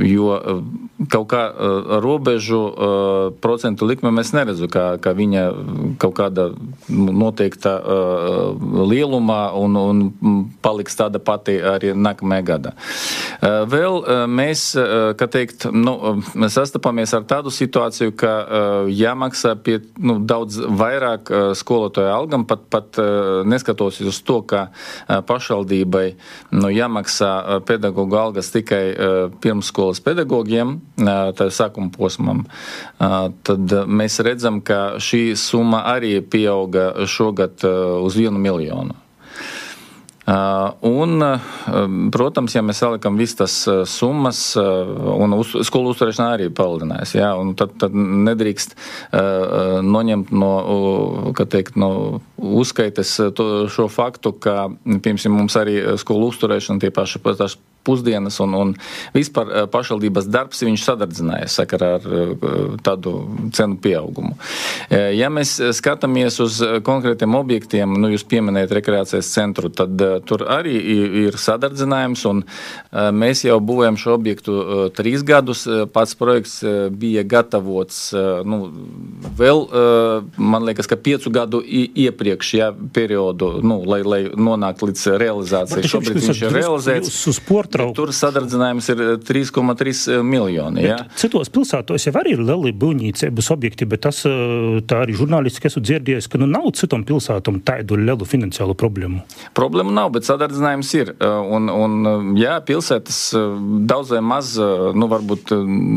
Jo 0.05 0.27
kaut 1.11 1.27
kā 1.33 1.41
robežu 2.03 2.61
procentu 3.43 3.87
likme 3.87 4.11
mēs 4.15 4.31
neredzam, 4.35 4.69
kā, 4.71 4.85
kā 5.03 5.11
viņa 5.15 5.43
kaut 5.99 6.15
kāda 6.15 6.47
noteikta 6.89 7.73
lielumā 8.55 9.41
un, 9.59 9.75
un 9.75 10.03
paliks 10.63 10.95
tāda 10.95 11.19
pati 11.19 11.57
arī 11.59 11.91
nākamajā 11.99 12.45
gadā. 12.47 12.73
Vēl 13.43 13.99
mēs, 14.31 14.69
kā 15.19 15.27
teikt, 15.31 15.67
nu, 15.75 15.97
sastopamies 16.47 17.15
ar 17.17 17.27
tādu 17.27 17.51
situāciju, 17.51 18.15
ka 18.15 18.33
jāmaksā 18.87 19.55
pie 19.59 19.81
nu, 19.99 20.17
daudz 20.23 20.61
vairāk 20.63 21.31
skolotāju 21.59 22.13
algam, 22.13 22.47
pat, 22.47 22.65
pat 22.71 23.03
neskatoties 23.43 24.13
uz 24.15 24.23
to, 24.23 24.39
ka 24.47 24.69
pašvaldībai 25.27 26.07
nu, 26.55 26.71
jāmaksā 26.71 27.61
pedagoģa 27.67 28.25
algas 28.29 28.55
tikai 28.55 28.83
pirmsskolas 29.43 29.99
pedagogiem, 30.05 30.77
tā 30.95 31.49
sākuma 31.51 31.91
posmam, 31.93 32.45
tad 32.97 33.77
mēs 33.87 34.19
redzam, 34.23 34.61
ka 34.65 34.97
šī 35.01 35.35
summa 35.39 35.83
arī 35.91 36.19
pieauga 36.21 37.07
šogad 37.09 37.65
uz 38.01 38.15
vienu 38.15 38.39
miljonu. 38.39 38.95
Un, 40.25 41.21
protams, 42.09 42.55
ja 42.55 42.63
mēs 42.65 42.79
salikam 42.81 43.17
visas 43.19 43.37
tas 43.37 43.55
summas, 43.91 44.39
un 44.57 45.35
uz, 45.37 45.51
skolu 45.67 45.91
uzturēšana 45.93 46.31
arī 46.33 46.47
palielinās, 46.49 47.13
ja, 47.13 47.29
tad, 47.59 47.75
tad 47.83 47.93
nedrīkst 47.93 48.73
noņemt 49.85 50.33
no, 50.33 50.49
teikt, 51.37 51.77
no 51.77 51.91
uzskaites 52.41 53.13
to, 53.37 53.47
šo 53.69 53.85
faktu, 53.91 54.33
ka, 54.41 54.65
piemēram, 54.81 55.37
mums 55.43 55.59
arī 55.61 55.77
skolu 56.01 56.31
uzturēšana 56.33 56.81
tie 56.81 56.93
paši, 56.95 57.21
paši 57.21 57.61
pusdienas 57.85 58.39
un, 58.43 58.55
un 58.57 58.73
vispār 59.15 59.51
eh, 59.51 59.67
pašvaldības 59.71 60.29
darbs 60.31 60.63
viņš 60.65 60.85
sadardzināja 60.87 61.49
sakarā 61.51 61.91
ar 61.99 62.07
eh, 62.09 62.33
tādu 62.85 63.15
cenu 63.55 63.77
pieaugumu. 63.81 64.33
Eh, 64.89 65.13
ja 65.19 65.29
mēs 65.33 65.57
skatāmies 65.77 66.39
uz 66.43 66.59
konkrētiem 66.85 67.37
objektiem, 67.37 67.95
nu 68.01 68.11
jūs 68.13 68.25
pieminējat 68.29 68.75
rekreācijas 68.79 69.31
centru, 69.35 69.69
tad 69.69 70.01
tur 70.25 70.45
arī 70.51 70.75
ir 71.25 71.37
sadardzinājums 71.39 72.23
un 72.29 72.41
mēs 73.15 73.43
jau 73.45 73.57
būvējam 73.63 73.97
šo 73.99 74.15
objektu 74.15 74.55
trīs 74.95 75.23
gadus. 75.25 75.65
Pats 75.93 76.15
projekts 76.17 76.59
bija 76.95 77.23
gatavots, 77.27 77.99
nu, 78.47 78.59
vēl, 79.37 79.63
man 80.37 80.65
liekas, 80.67 80.89
ka 80.89 80.97
piecu 80.99 81.31
gadu 81.33 81.61
iepriekš, 81.65 82.53
ja, 82.57 82.71
periodu, 82.95 83.51
nu, 83.65 83.81
lai, 83.87 84.01
lai 84.05 84.21
nonāktu 84.31 84.89
līdz 84.91 85.05
realizācijai. 85.21 85.91
Šobrīd 85.91 86.21
viņš 86.21 86.43
ir 86.45 86.55
realizēts. 86.55 87.21
Uz 87.31 87.39
sporta 87.39 87.74
pārtraukt. 87.75 87.97
Tur 87.97 88.11
sadardzinājums 88.15 88.89
ir 88.93 89.01
3,3 89.25 89.91
eh, 89.91 90.15
eh, 90.15 90.23
miljoni. 90.25 90.85
Ja? 90.85 90.97
Citos 91.19 91.51
pilsētos 91.53 92.07
jau 92.07 92.13
arī 92.19 92.35
ir 92.35 92.43
lieli 92.45 92.73
būvniecības 92.75 93.51
objekti, 93.55 93.87
bet 93.89 94.05
tas 94.05 94.21
eh, 94.27 94.79
tā 94.87 95.01
arī 95.05 95.17
žurnālisti, 95.17 95.63
kas 95.63 95.77
ir 95.79 95.85
dzirdējis, 95.89 96.29
ka 96.31 96.41
nu, 96.41 96.49
nav 96.49 96.69
citam 96.77 97.05
pilsētam 97.07 97.61
tādu 97.65 97.99
lielu 97.99 98.27
finansiālu 98.27 98.75
problēmu. 98.79 99.23
Problēmu 99.57 99.93
nav, 99.95 100.11
bet 100.15 100.27
sadardzinājums 100.27 100.93
ir. 100.97 101.13
Un, 101.25 101.69
un 101.71 102.35
jā, 102.39 102.57
pilsētas 102.65 103.19
daudz 103.87 104.13
vai 104.15 104.21
maz, 104.25 104.55
nu 104.95 105.09
varbūt 105.11 105.53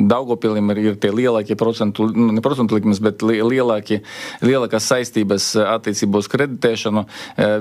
Daugopilim 0.08 0.72
ir, 0.74 0.82
ir 0.92 0.98
tie 1.00 1.10
lielākie 1.14 1.56
procentu, 1.58 2.08
nu, 2.14 2.30
ne 2.36 2.42
procentu 2.44 2.76
likmes, 2.78 3.00
bet 3.02 3.22
lielākie, 3.24 4.00
lielākās 4.44 4.88
saistības 4.92 5.50
attiecībā 5.62 6.22
uz 6.22 6.28
kreditēšanu. 6.30 7.04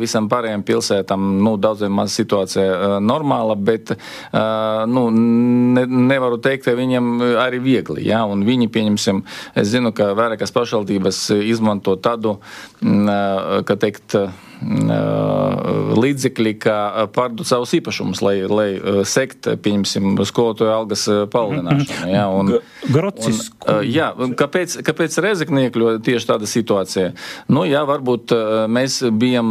Visam 0.01 0.29
pārējiem 0.31 0.63
pilsētām, 0.67 1.27
nu, 1.43 1.55
daudz 1.62 1.86
vai 1.86 1.91
maz 2.01 2.15
situācija 2.17 2.97
normāla, 3.03 3.57
bet 3.57 3.93
nu, 4.94 5.04
ne, 5.12 5.86
nevaru 5.86 6.40
teikt, 6.44 6.66
ka 6.68 6.76
viņiem 6.78 7.12
arī 7.44 7.62
viegli. 7.64 8.08
Ja? 8.08 8.24
Un 8.30 8.46
viņi, 8.48 8.70
pieņemsim, 8.74 9.24
es 9.58 9.72
zinu, 9.74 9.94
ka 9.96 10.12
vairākas 10.18 10.54
pašvaldības 10.56 11.22
izmanto 11.48 11.98
tādu, 12.02 12.38
ka 12.82 13.80
teikt, 13.80 14.18
līdzekļi, 15.98 16.54
kā 16.62 16.78
pārdot 17.14 17.48
savus 17.48 17.74
īpašumus, 17.78 18.22
lai, 18.26 18.36
lai 18.50 18.68
sekt, 19.08 19.50
pieņemsim, 19.64 20.16
skolotāju 20.28 20.72
algas 20.74 21.06
palielināšanu. 21.34 22.12
Ja, 22.12 22.26
un, 22.34 22.56
un, 22.58 23.82
jā, 23.86 24.12
kāpēc, 24.40 24.80
kāpēc 24.88 25.18
Rezekne 25.24 25.68
iekļuva 25.68 25.98
tieši 26.06 26.32
tāda 26.32 26.50
situācija? 26.50 27.12
Nu, 27.54 27.66
jā, 27.70 27.84
varbūt 27.88 28.34
mēs 28.74 29.02
bijām 29.14 29.50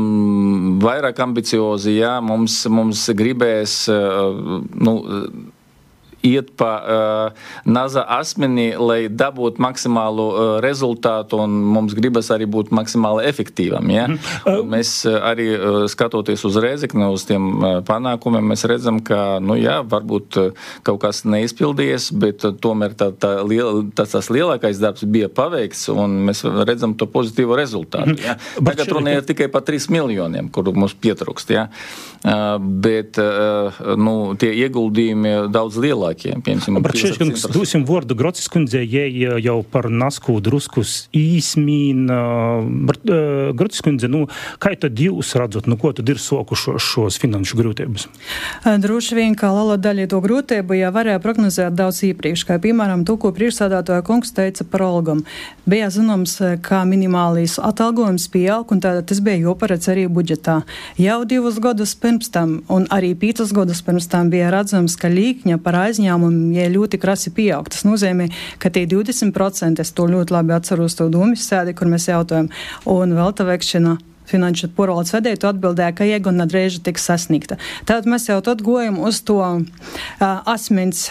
vairāk 0.82 1.20
ambiciozi, 1.26 1.98
jā, 2.00 2.16
mums, 2.24 2.62
mums 2.72 3.06
gribēs, 3.16 3.84
nu, 3.90 4.96
iet 6.24 6.52
pa 6.56 6.70
uh, 6.80 7.44
naza 7.68 8.02
asmenī, 8.16 8.70
lai 8.78 9.06
dabūtu 9.12 9.62
maksimālu 9.62 10.26
uh, 10.26 10.44
rezultātu, 10.64 11.40
un 11.44 11.54
mums 11.76 11.94
gribas 11.96 12.30
arī 12.34 12.48
būt 12.50 12.72
maksimāli 12.74 13.26
efektīvam. 13.28 13.90
Ja? 13.92 14.06
Mm. 14.10 14.18
Un 14.52 14.72
mēs 14.74 14.92
uh, 15.08 15.18
arī 15.30 15.48
uh, 15.54 15.78
skatoties 15.90 16.44
uz 16.48 16.58
Rēzekni, 16.62 17.06
uz 17.12 17.26
tiem 17.28 17.48
uh, 17.56 17.66
panākumiem, 17.86 18.52
mēs 18.52 18.66
redzam, 18.68 19.00
ka, 19.04 19.38
nu 19.44 19.58
jā, 19.60 19.78
varbūt 19.86 20.40
uh, 20.40 20.66
kaut 20.86 21.02
kas 21.04 21.24
neizpildījies, 21.28 22.10
bet 22.16 22.46
uh, 22.48 22.54
tomēr 22.54 22.96
tā, 22.98 23.10
tā 23.12 23.36
liel, 23.46 23.84
tas, 23.96 24.14
tas 24.16 24.30
lielākais 24.32 24.80
darbs 24.82 25.06
bija 25.06 25.30
paveikts, 25.32 25.86
un 25.94 26.20
mēs 26.30 26.44
redzam 26.66 26.96
to 26.98 27.08
pozitīvo 27.10 27.58
rezultātu. 27.58 28.18
Ja? 28.26 28.38
Tagad 28.56 28.90
runa 28.90 29.18
ir 29.18 29.26
tikai 29.26 29.50
par 29.52 29.66
3 29.66 29.90
miljoniem, 29.92 30.50
kuru 30.52 30.74
mums 30.76 30.96
pietrūkst. 30.98 31.54
Ja? 31.54 31.68
Uh, 32.26 32.56
bet 32.58 33.20
uh, 33.22 33.84
nu, 34.00 34.34
tie 34.40 34.50
ieguldījumi 34.64 35.36
daudz 35.52 35.78
lielāki 35.82 36.05
cilvēkiem. 36.06 36.42
Piemēram, 36.46 36.82
Bračēškungs, 36.84 37.46
dosim 37.52 37.84
vārdu 37.86 38.16
Grocis 38.18 38.48
kundzei, 38.48 38.84
ja 38.86 39.38
jau 39.42 39.62
par 39.62 39.88
nasku 39.90 40.38
druskus 40.40 41.08
īsmīn. 41.16 42.06
Grocis 43.56 43.82
kundze, 43.84 44.08
nu, 44.08 44.26
kā 44.62 44.74
tad 44.78 44.98
jūs 44.98 45.34
redzat, 45.38 45.66
nu, 45.66 45.78
ko 45.80 45.92
tad 45.96 46.08
ir 46.08 46.20
sokušos 46.22 46.82
šos 46.82 47.18
finanšu 47.22 47.58
grūtības? 47.58 48.06
Droši 48.64 49.18
vien, 49.18 49.36
kā 49.38 49.50
liela 49.54 49.78
daļa 49.80 50.08
to 50.12 50.20
grūtību 50.22 50.78
jau 50.78 50.92
varēja 50.94 51.22
prognozēt 51.22 51.76
daudz 51.76 52.02
iepriekš, 52.06 52.46
kā 52.48 52.58
piemēram 52.62 53.04
to, 53.06 53.16
ko 53.20 53.32
priekšsādātoja 53.36 54.04
kungs 54.06 54.34
teica 54.36 54.66
par 54.68 54.86
algam. 54.86 55.24
Bija 55.66 55.90
zināms, 55.92 56.38
kā 56.64 56.82
minimālīs 56.88 57.58
atalgojums 57.62 58.28
pieaug, 58.32 58.70
un 58.72 58.82
tātad 58.84 59.08
tas 59.10 59.22
bija 59.24 59.48
joparedz 59.48 59.90
arī 59.92 60.06
budžetā. 60.10 60.60
Jau 61.00 61.20
divus 61.28 61.58
gadus 61.62 61.96
pirms 61.98 62.30
tam, 62.32 62.60
un 62.72 62.86
arī 62.94 63.14
pītas 63.18 63.52
gadus 63.56 63.82
pirms 63.86 64.08
tam 64.12 64.30
bija 64.32 64.52
redzams, 64.54 64.96
ka 65.00 65.10
līkņa 65.10 65.58
par 65.64 65.80
aizņēmumu 65.86 65.95
uzņēmumi 65.96 66.56
ja 66.60 66.68
ļoti 66.72 67.00
krasi 67.00 67.32
pieaug. 67.36 67.70
Tas 67.72 67.86
nozīmē, 67.88 68.28
ka 68.62 68.70
tie 68.72 68.84
20% 68.90 69.82
es 69.82 69.94
to 69.96 70.08
ļoti 70.10 70.36
labi 70.36 70.56
atceros 70.56 70.98
to 70.98 71.08
domas 71.12 71.46
sēdi, 71.48 71.74
kur 71.76 71.88
mēs 71.90 72.10
jautājam, 72.10 72.50
un 72.84 73.16
vēl 73.16 73.32
tā 73.36 73.48
veikšana 73.48 73.96
finanšu 74.26 74.72
porvaldes 74.76 75.14
vedēju 75.14 75.46
atbildēja, 75.48 75.94
ka 75.94 76.08
ieguna 76.08 76.48
drēža 76.50 76.82
tiks 76.86 77.06
sasniegta. 77.06 77.60
Tātad 77.86 78.08
mēs 78.10 78.26
jau 78.28 78.40
tad 78.44 78.64
gojam 78.66 78.98
uz 79.06 79.22
to 79.26 79.38
uh, 79.38 79.62
asmens 80.50 81.08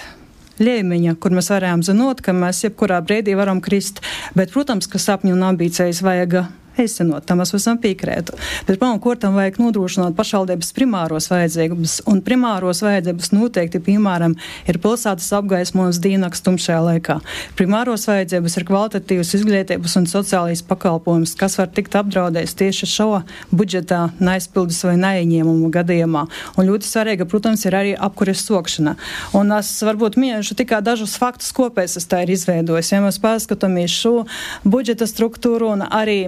līmeņa, 0.60 1.16
kur 1.20 1.36
mēs 1.36 1.50
varējām 1.52 1.84
zinot, 1.84 2.22
ka 2.24 2.36
mēs 2.36 2.64
jebkurā 2.68 3.02
brīdī 3.08 3.36
varam 3.40 3.62
krist. 3.64 4.02
Bet, 4.36 4.54
protams, 4.56 4.88
ka 4.92 5.02
sapņu 5.02 5.36
un 5.36 5.48
ambīcijas 5.52 6.04
vajag 6.06 6.46
īstenot. 6.82 7.26
Tam 7.28 7.42
mēs 7.42 7.54
esam 7.58 7.80
piekrētu. 7.82 8.36
Bet 8.68 8.80
pirmām 8.80 9.00
kārtām 9.04 9.38
vajag 9.38 9.60
nodrošināt 9.62 10.16
pašvaldības 10.18 10.72
primāros 10.76 11.30
vajadzības. 11.32 11.98
Un 12.12 12.22
primāros 12.26 12.82
vajadzības 12.86 13.32
noteikti, 13.36 13.82
piemēram, 13.86 14.36
ir 14.70 14.80
pilsētas 14.84 15.32
apgaismojums 15.40 16.02
diennakts 16.04 16.44
tumšajā 16.46 16.82
laikā. 16.90 17.20
Primāros 17.60 18.08
vajadzības 18.10 18.58
ir 18.60 18.68
kvalitatīvas 18.70 19.34
izglītības 19.40 19.98
un 20.00 20.10
sociālīs 20.10 20.64
pakalpojums, 20.68 21.36
kas 21.40 21.58
var 21.60 21.72
tikt 21.76 21.98
apdraudēts 22.00 22.58
tieši 22.60 22.90
šo 22.90 23.10
budžetā 23.56 24.10
neizpildus 24.20 24.82
vai 24.88 24.96
neieņēmumu 25.02 25.72
gadījumā. 25.74 26.26
Un 26.56 26.70
ļoti 26.70 26.90
svarīga, 26.90 27.28
protams, 27.30 27.66
ir 27.68 27.78
arī 27.78 27.94
apkures 27.96 28.44
sokšana. 28.46 28.96
Un 29.38 29.54
es 29.58 29.72
varbūt 29.86 30.20
miešu 30.22 30.58
tikai 30.60 30.82
dažus 30.86 31.16
faktus 31.20 31.52
kopēs, 31.56 31.98
es 32.00 32.08
tā 32.10 32.24
ir 32.26 32.34
izveidojis. 32.36 32.92
Ja 32.94 33.02
mēs 33.04 33.20
paskatāmies 33.24 33.94
šo 33.94 34.26
budžeta 34.66 35.08
struktūru 35.10 35.72
un 35.76 35.86
arī 35.86 36.20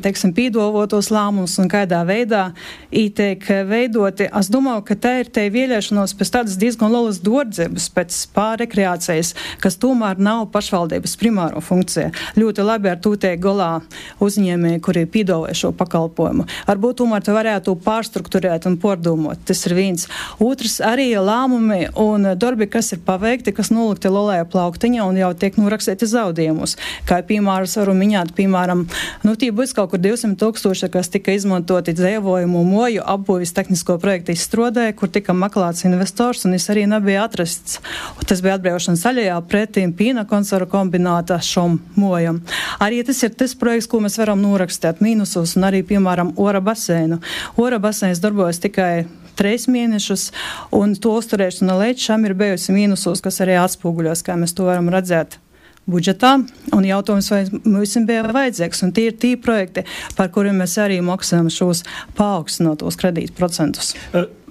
teiksim, 0.00 0.32
pīdolotos 0.36 1.10
lēmumus 1.12 1.58
un 1.60 1.68
kādā 1.70 2.02
veidā 2.08 2.52
tiek 2.92 3.44
veidoti. 3.68 4.28
Es 4.32 4.48
domāju, 4.52 4.84
ka 4.88 4.96
tā 4.96 5.12
ir 5.20 5.30
te 5.32 5.44
vielēšanos 5.52 6.14
pēc 6.16 6.30
tādas 6.32 6.56
diezgan 6.60 6.92
lielas 6.94 7.20
dordzības, 7.24 7.88
pēc 7.92 8.18
pārrekreācijas, 8.36 9.34
kas 9.60 9.76
tomēr 9.82 10.20
nav 10.22 10.46
pašvaldības 10.54 11.16
primāro 11.20 11.60
funkcija. 11.64 12.12
Ļoti 12.38 12.64
labi 12.64 12.92
ar 12.92 13.00
to 13.02 13.14
tiek 13.20 13.40
galā 13.42 13.82
uzņēmēji, 14.22 14.80
kuri 14.84 15.04
pīdolē 15.12 15.52
šo 15.58 15.72
pakalpojumu. 15.76 16.46
Varbūt 16.70 17.00
tomēr 17.02 17.26
te 17.26 17.34
varētu 17.36 17.76
pārstruktūrēt 17.84 18.68
un 18.70 18.78
pordomot. 18.80 19.42
Tas 19.48 19.64
ir 19.68 19.76
viens. 19.76 20.08
Otrs 20.42 20.78
arī 20.84 21.10
lēmumi 21.18 21.90
un 22.00 22.32
darbi, 22.38 22.70
kas 22.70 22.94
ir 22.96 23.02
paveikti, 23.04 23.54
kas 23.56 23.72
nolikti 23.74 24.12
lolēja 24.12 24.48
plauktiņā 24.48 25.04
un 25.08 25.20
jau 25.20 25.32
tiek 25.36 25.58
norakstīti 25.60 26.08
zaudējumus. 26.08 26.78
Kā 27.08 27.20
piemēram, 27.26 27.68
varu 27.82 27.94
minēt, 27.98 28.32
piemēram, 28.36 28.84
nu, 29.26 29.34
tie 29.38 29.50
būs 29.54 29.74
kaut 29.76 29.81
kur 29.90 30.00
200 30.02 30.36
tūkstoši, 30.40 30.88
kas 30.92 31.10
tika 31.12 31.34
izmantoti 31.36 31.94
dzīvojumu 31.96 32.62
moju 32.66 33.04
apbūvis 33.14 33.54
tehnisko 33.56 33.98
projektu 34.02 34.34
izstrādē, 34.34 34.88
kur 34.96 35.10
tika 35.12 35.34
meklēts 35.36 35.86
investors 35.88 36.46
un 36.48 36.56
es 36.58 36.68
arī 36.72 36.84
nebija 36.90 37.24
atrasts. 37.26 37.80
Tas 38.28 38.42
bija 38.44 38.56
atbrīvošana 38.58 39.00
zaļajā 39.00 39.38
pretīm 39.50 39.94
pīna 39.98 40.26
konservu 40.30 40.70
kombināta 40.72 41.40
šom 41.42 41.78
mojam. 41.98 42.42
Arī 42.82 43.02
tas 43.06 43.22
ir 43.26 43.34
tas 43.34 43.56
projekts, 43.58 43.90
ko 43.90 44.02
mēs 44.04 44.20
varam 44.22 44.42
norakstīt 44.44 45.02
mīnusos 45.04 45.56
un 45.58 45.68
arī, 45.70 45.82
piemēram, 45.86 46.34
ora 46.40 46.62
baseinu. 46.64 47.20
Ora 47.60 47.82
baseins 47.82 48.22
darbojas 48.22 48.62
tikai 48.62 49.06
trīs 49.38 49.68
mēnešus, 49.70 50.30
un 50.76 50.94
to 50.94 51.16
uzturēšana 51.18 51.78
līdz 51.84 52.08
šim 52.08 52.28
ir 52.28 52.36
bijusi 52.38 52.76
mīnusos, 52.76 53.24
kas 53.24 53.42
arī 53.44 53.58
atspoguļos, 53.62 54.24
kā 54.26 54.38
mēs 54.38 54.54
to 54.56 54.68
varam 54.68 54.92
redzēt 54.92 55.41
budžetā. 55.90 56.34
Un 56.76 56.86
jautājums, 56.86 57.30
vai 57.32 57.42
mums 57.64 57.96
bija 58.08 58.26
vajadzīgs, 58.28 58.84
un 58.86 58.94
tie 58.96 59.08
ir 59.10 59.18
tie 59.20 59.34
projekti, 59.40 59.86
par 60.18 60.30
kuriem 60.34 60.62
mēs 60.62 60.78
arī 60.82 61.00
maksājam 61.04 61.50
šos 61.52 61.82
paaugstinātos 62.18 62.98
kredītu 63.00 63.36
procentus. 63.38 63.94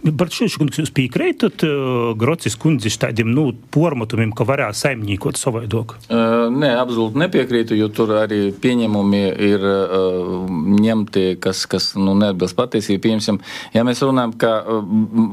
Uh. 0.04 0.12
Bartšīši, 0.22 0.58
kungs, 0.58 0.80
jūs 0.82 0.90
piekrītat 0.98 1.62
uh, 1.68 2.12
Grocis 2.18 2.56
kundzis 2.60 2.96
tādiem, 3.02 3.30
nu, 3.36 3.52
pormatumiem, 3.74 4.32
ka 4.34 4.46
varētu 4.50 4.80
saimniekot 4.80 5.38
savādāk? 5.38 5.94
Uh, 6.08 6.48
nē, 6.50 6.72
absolūti 6.82 7.20
nepiekrītu, 7.22 7.76
jo 7.78 7.90
tur 7.94 8.16
arī 8.18 8.40
pieņemumi 8.64 9.20
ir 9.46 9.66
uh, 9.68 10.48
ņemti, 10.82 11.26
kas, 11.44 11.64
kas 11.70 11.92
nu, 12.00 12.16
neatbilst 12.18 12.58
patiesībai. 12.58 13.02
Piemēram, 13.02 13.38
ja 13.76 13.84
mēs 13.86 14.02
runājam, 14.06 14.34
ka 14.42 14.52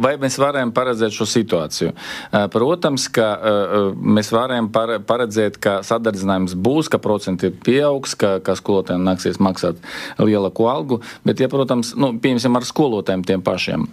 vai 0.04 0.14
mēs 0.20 0.36
varējām 0.40 0.72
paredzēt 0.76 1.16
šo 1.16 1.26
situāciju? 1.28 1.92
Protams, 2.52 3.06
ka 3.12 3.28
mēs 3.98 4.32
varējām 4.32 4.70
paredzēt, 5.08 5.60
ka 5.62 5.78
sadardzinājums 5.86 6.56
būs, 6.56 6.90
ka 6.92 7.00
procenti 7.02 7.50
pieaugs, 7.52 8.16
ka, 8.18 8.36
ka 8.44 8.56
skolotājiem 8.58 9.04
nāksies 9.04 9.40
maksāt 9.44 9.80
lielāku 10.20 10.68
algu, 10.70 11.02
bet, 11.28 11.40
ja, 11.44 11.50
protams, 11.52 11.94
nu, 11.98 12.14
piemēram, 12.22 12.60
ar 12.60 12.68
skolotājiem 12.68 13.26
tiem 13.28 13.44
pašiem. 13.44 13.88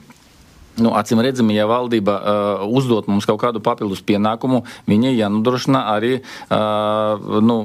Nu, 0.81 0.91
acīm 0.97 1.21
redzami, 1.23 1.55
ja 1.55 1.67
valdība 1.69 2.15
uh, 2.19 2.63
uzdot 2.67 3.07
mums 3.07 3.23
kaut 3.27 3.39
kādu 3.39 3.61
papildus 3.63 4.01
pienākumu, 4.03 4.63
viņai 4.89 5.13
jānodrošina 5.15 5.85
arī 5.93 6.17
uh, 6.19 7.39
nu, 7.39 7.55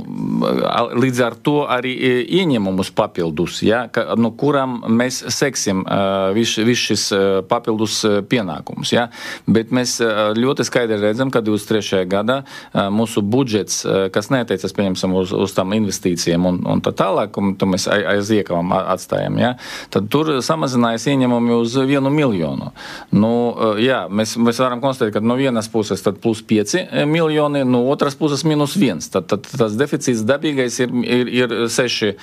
līdz 0.95 1.23
ar 1.26 1.37
to 1.43 1.57
arī 1.67 1.93
ieņemumus 2.40 2.93
papildus, 2.95 3.61
ja, 3.67 3.83
ka, 3.90 4.14
no 4.21 4.31
kurām 4.38 4.79
mēs 5.00 5.25
seksim 5.35 5.83
uh, 5.83 6.31
visu 6.37 6.62
vis 6.67 6.85
šis 6.90 7.07
uh, 7.17 7.25
papildus 7.50 7.99
pienākumus. 8.31 8.95
Ja. 8.95 9.09
Bet 9.50 9.75
mēs 9.75 9.97
uh, 10.05 10.31
ļoti 10.38 10.69
skaidri 10.69 11.00
redzam, 11.02 11.33
ka 11.35 11.43
23. 11.43 12.05
gadā 12.11 12.40
uh, 12.45 12.87
mūsu 12.95 13.25
budžets, 13.26 13.83
uh, 13.87 14.07
kas 14.14 14.31
neatiecas 14.31 14.76
pieņemsim 14.76 15.19
uz, 15.19 15.35
uz 15.35 15.57
tām 15.57 15.75
investīcijiem 15.76 16.47
un, 16.47 16.62
un 16.62 16.85
tā 16.85 16.95
tālāk, 16.95 17.35
un 17.43 17.57
to 17.59 17.67
mēs 17.71 17.88
aiz 17.90 18.31
iekavām 18.38 18.71
atstājam, 18.81 19.43
ja, 19.43 19.57
tad 19.90 20.07
tur 20.12 20.37
samazinājas 20.45 21.11
ieņemumi 21.11 21.59
uz 21.59 21.75
vienu 21.90 22.14
miljonu. 22.14 22.71
Nu, 23.11 23.33
eh, 23.50 23.83
jā, 23.87 24.04
mēs, 24.12 24.37
mēs 24.40 24.61
varam 24.62 24.80
konstatēt, 24.83 25.14
ka 25.16 25.23
no 25.25 25.37
vienas 25.38 25.69
puses 25.73 26.02
plus 26.23 26.42
5 26.47 26.75
eh, 26.78 27.04
miljoni, 27.09 27.64
no 27.66 27.83
otras 27.90 28.16
puses 28.19 28.45
minus 28.47 28.76
1. 28.78 29.02
Tad, 29.11 29.26
tad 29.30 29.49
tas 29.49 29.75
deficīts 29.78 30.23
dabīgais 30.28 30.78
ir, 30.85 30.95
ir, 31.02 31.33
ir 31.42 31.54
6 31.73 32.11
eh, 32.11 32.14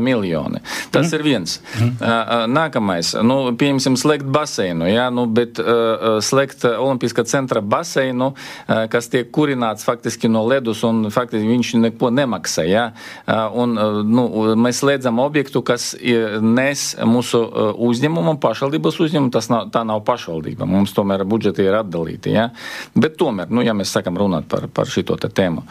miljoni. 0.00 0.62
Tas 0.94 1.10
mm. 1.10 1.14
ir 1.18 1.26
viens. 1.26 1.58
Mm. 1.80 1.92
Nākamais, 2.50 3.12
nu, 3.26 3.38
pieņemsim, 3.58 3.96
slēgt 4.00 4.28
baseinu, 4.30 4.86
jā, 4.88 5.08
nu, 5.14 5.26
bet 5.30 5.58
slēgt 6.24 6.64
Olimpiskā 6.70 7.24
centra 7.28 7.60
baseinu, 7.64 8.32
kas 8.90 9.08
tiek 9.12 9.28
kurināts 9.34 9.84
faktiski 9.86 10.30
no 10.30 10.42
ledus 10.48 10.82
un 10.86 11.10
faktiski 11.12 11.48
viņš 11.48 11.72
neko 11.82 12.10
nemaksā. 12.14 12.64
Jā, 12.68 12.84
un, 13.56 13.76
nu, 14.08 14.26
mēs 14.60 14.82
slēdzam 14.82 15.20
objektu, 15.22 15.62
kas 15.66 15.92
nes 16.40 16.84
mūsu 17.08 17.42
uzņēmumu, 17.90 18.36
pašvaldības 18.42 19.00
uzņēmumu, 19.06 19.32
tas 19.34 19.50
nav, 19.52 19.68
tā 19.74 19.84
nav 19.88 20.02
paša 20.06 20.19
pašvaldībām. 20.20 20.68
Mums 20.70 20.92
tomēr 20.94 21.24
budžeti 21.28 21.64
ir 21.64 21.76
atdalīti. 21.80 22.34
Ja? 22.34 22.50
Bet 22.94 23.16
tomēr, 23.20 23.50
nu, 23.50 23.64
ja 23.64 23.74
mēs 23.76 23.92
sakam 23.94 24.18
runāt 24.20 24.48
par, 24.50 24.68
par 24.72 24.88
šito 24.90 25.16
tēmu, 25.20 25.64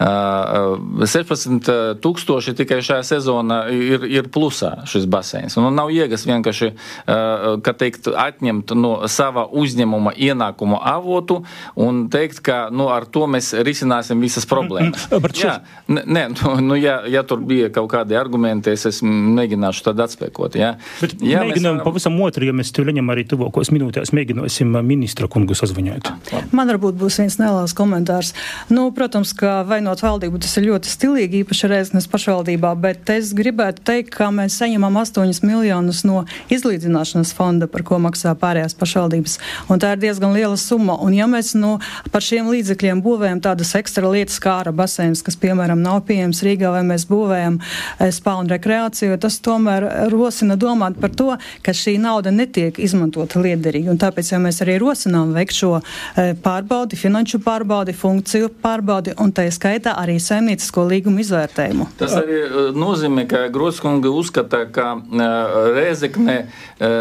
uh, 0.00 1.06
16 1.06 2.00
tūkstoši 2.02 2.54
tikai 2.56 2.80
šajā 2.84 3.02
sezonā 3.06 3.60
ir, 3.74 4.06
ir 4.06 4.30
plusā 4.32 4.86
šis 4.88 5.06
baseins. 5.10 5.56
Un 5.58 5.68
nav 5.74 5.90
iegas 5.94 6.26
vienkārši, 6.28 6.72
uh, 6.72 7.46
kā 7.64 7.74
teikt, 7.76 8.10
atņemt 8.10 8.74
no 8.78 8.94
sava 9.10 9.46
uzņēmuma 9.50 10.14
ienākumu 10.16 10.80
avotu 10.80 11.42
un 11.74 12.06
teikt, 12.12 12.42
ka 12.46 12.66
nu, 12.70 12.88
ar 12.92 13.08
to 13.10 13.26
mēs 13.30 13.52
risināsim 13.66 14.22
visas 14.22 14.46
problēmas. 14.48 15.08
Jā, 15.36 15.58
nē, 15.90 16.28
nu, 16.36 16.54
nu, 16.64 16.78
ja, 16.78 17.00
ja 17.10 17.22
tur 17.26 17.42
bija 17.46 17.68
kaut 17.74 17.90
kādi 17.92 18.16
argumenti, 18.18 18.72
es, 18.74 18.86
es 18.88 19.02
mēģināšu 19.04 19.84
tad 19.90 20.00
atspēkot. 20.06 20.56
Ja? 20.58 20.74
Bet 21.02 21.16
jā, 21.20 21.42
mēģinām 21.44 21.80
varam... 21.80 21.84
pavisam 21.86 22.16
otru, 22.24 22.46
ja 22.48 22.54
mēs 22.56 22.72
tur 22.74 22.88
leņam 22.88 23.12
arī 23.12 23.26
tuvākos 23.28 23.72
minūtes 23.74 23.95
minūtēs 23.96 24.12
mēģināsim 24.12 24.74
ministra 24.84 25.28
kungu 25.28 25.54
sazvanīt. 25.56 26.10
Man 26.52 26.68
varbūt 26.68 26.96
būs 27.00 27.18
viens 27.20 27.38
neliels 27.40 27.74
komentārs. 27.76 28.34
Nu, 28.68 28.90
protams, 28.92 29.32
ka 29.32 29.64
vainot 29.64 30.02
valdību 30.02 30.40
tas 30.42 30.56
ir 30.58 30.68
ļoti 30.68 30.90
stilīgi, 30.90 31.44
īpaši 31.44 31.70
reizes 31.70 32.08
pašvaldībā, 32.10 32.74
bet 32.76 33.08
es 33.10 33.32
gribētu 33.36 33.82
teikt, 33.86 34.12
ka 34.14 34.28
mēs 34.30 34.58
saņemam 34.60 34.96
8 35.00 35.44
miljonus 35.46 36.04
no 36.04 36.24
izlīdzināšanas 36.52 37.32
fonda, 37.36 37.66
par 37.66 37.84
ko 37.86 37.98
maksā 38.02 38.34
pārējās 38.36 38.76
pašvaldības. 38.76 39.38
Un 39.70 39.80
tā 39.80 39.94
ir 39.94 40.02
diezgan 40.02 40.34
liela 40.36 40.56
summa. 40.56 40.98
Un 41.00 41.16
ja 41.16 41.26
mēs 41.30 41.54
nu, 41.56 41.78
par 42.12 42.24
šiem 42.24 42.50
līdzekļiem 42.52 43.02
būvējam 43.04 43.42
tādas 43.44 43.74
ekstra 43.78 44.10
lietas 44.12 44.38
kā 44.42 44.58
ārā 44.60 44.74
basēns, 44.76 45.24
kas, 45.24 45.38
piemēram, 45.40 45.80
nav 45.82 46.02
pieejams 46.08 46.42
Rīgā, 46.44 46.72
vai 46.74 46.84
mēs 46.86 47.06
būvējam 47.08 47.58
eh, 47.60 48.12
spā 48.12 48.36
un 48.40 48.50
rekreāciju, 48.52 49.16
tas 49.20 49.40
tomēr 49.44 49.88
rosina 50.12 50.58
domāt 50.60 51.00
par 51.00 51.14
to, 51.16 51.32
ka 51.64 51.74
šī 51.76 51.96
nauda 52.02 52.32
netiek 52.34 52.78
izmantota 52.82 53.40
liederīgi 53.42 53.85
svarīgi. 53.86 54.00
Tāpēc 54.06 54.32
ja 54.32 54.38
mēs 54.38 54.60
arī 54.62 54.78
rosinām 54.80 55.32
veikt 55.34 55.54
šo 55.54 55.80
e, 55.80 56.34
pārbaudi, 56.42 56.96
finanšu 56.96 57.40
pārbaudi, 57.44 57.94
funkciju 57.94 58.50
pārbaudi 58.62 59.14
un 59.18 59.32
tā 59.32 59.46
skaitā 59.50 59.96
arī 59.96 60.18
saimniecisko 60.20 60.86
līgumu 60.86 61.20
izvērtējumu. 61.20 61.88
Tas 61.98 62.14
arī 62.16 62.40
e, 62.42 62.64
nozīmē, 62.76 63.26
ka 63.28 63.48
Groskunga 63.52 64.10
uzskata, 64.10 64.66
ka 64.70 64.96
e, 64.96 65.30
Rēzekne 65.76 66.36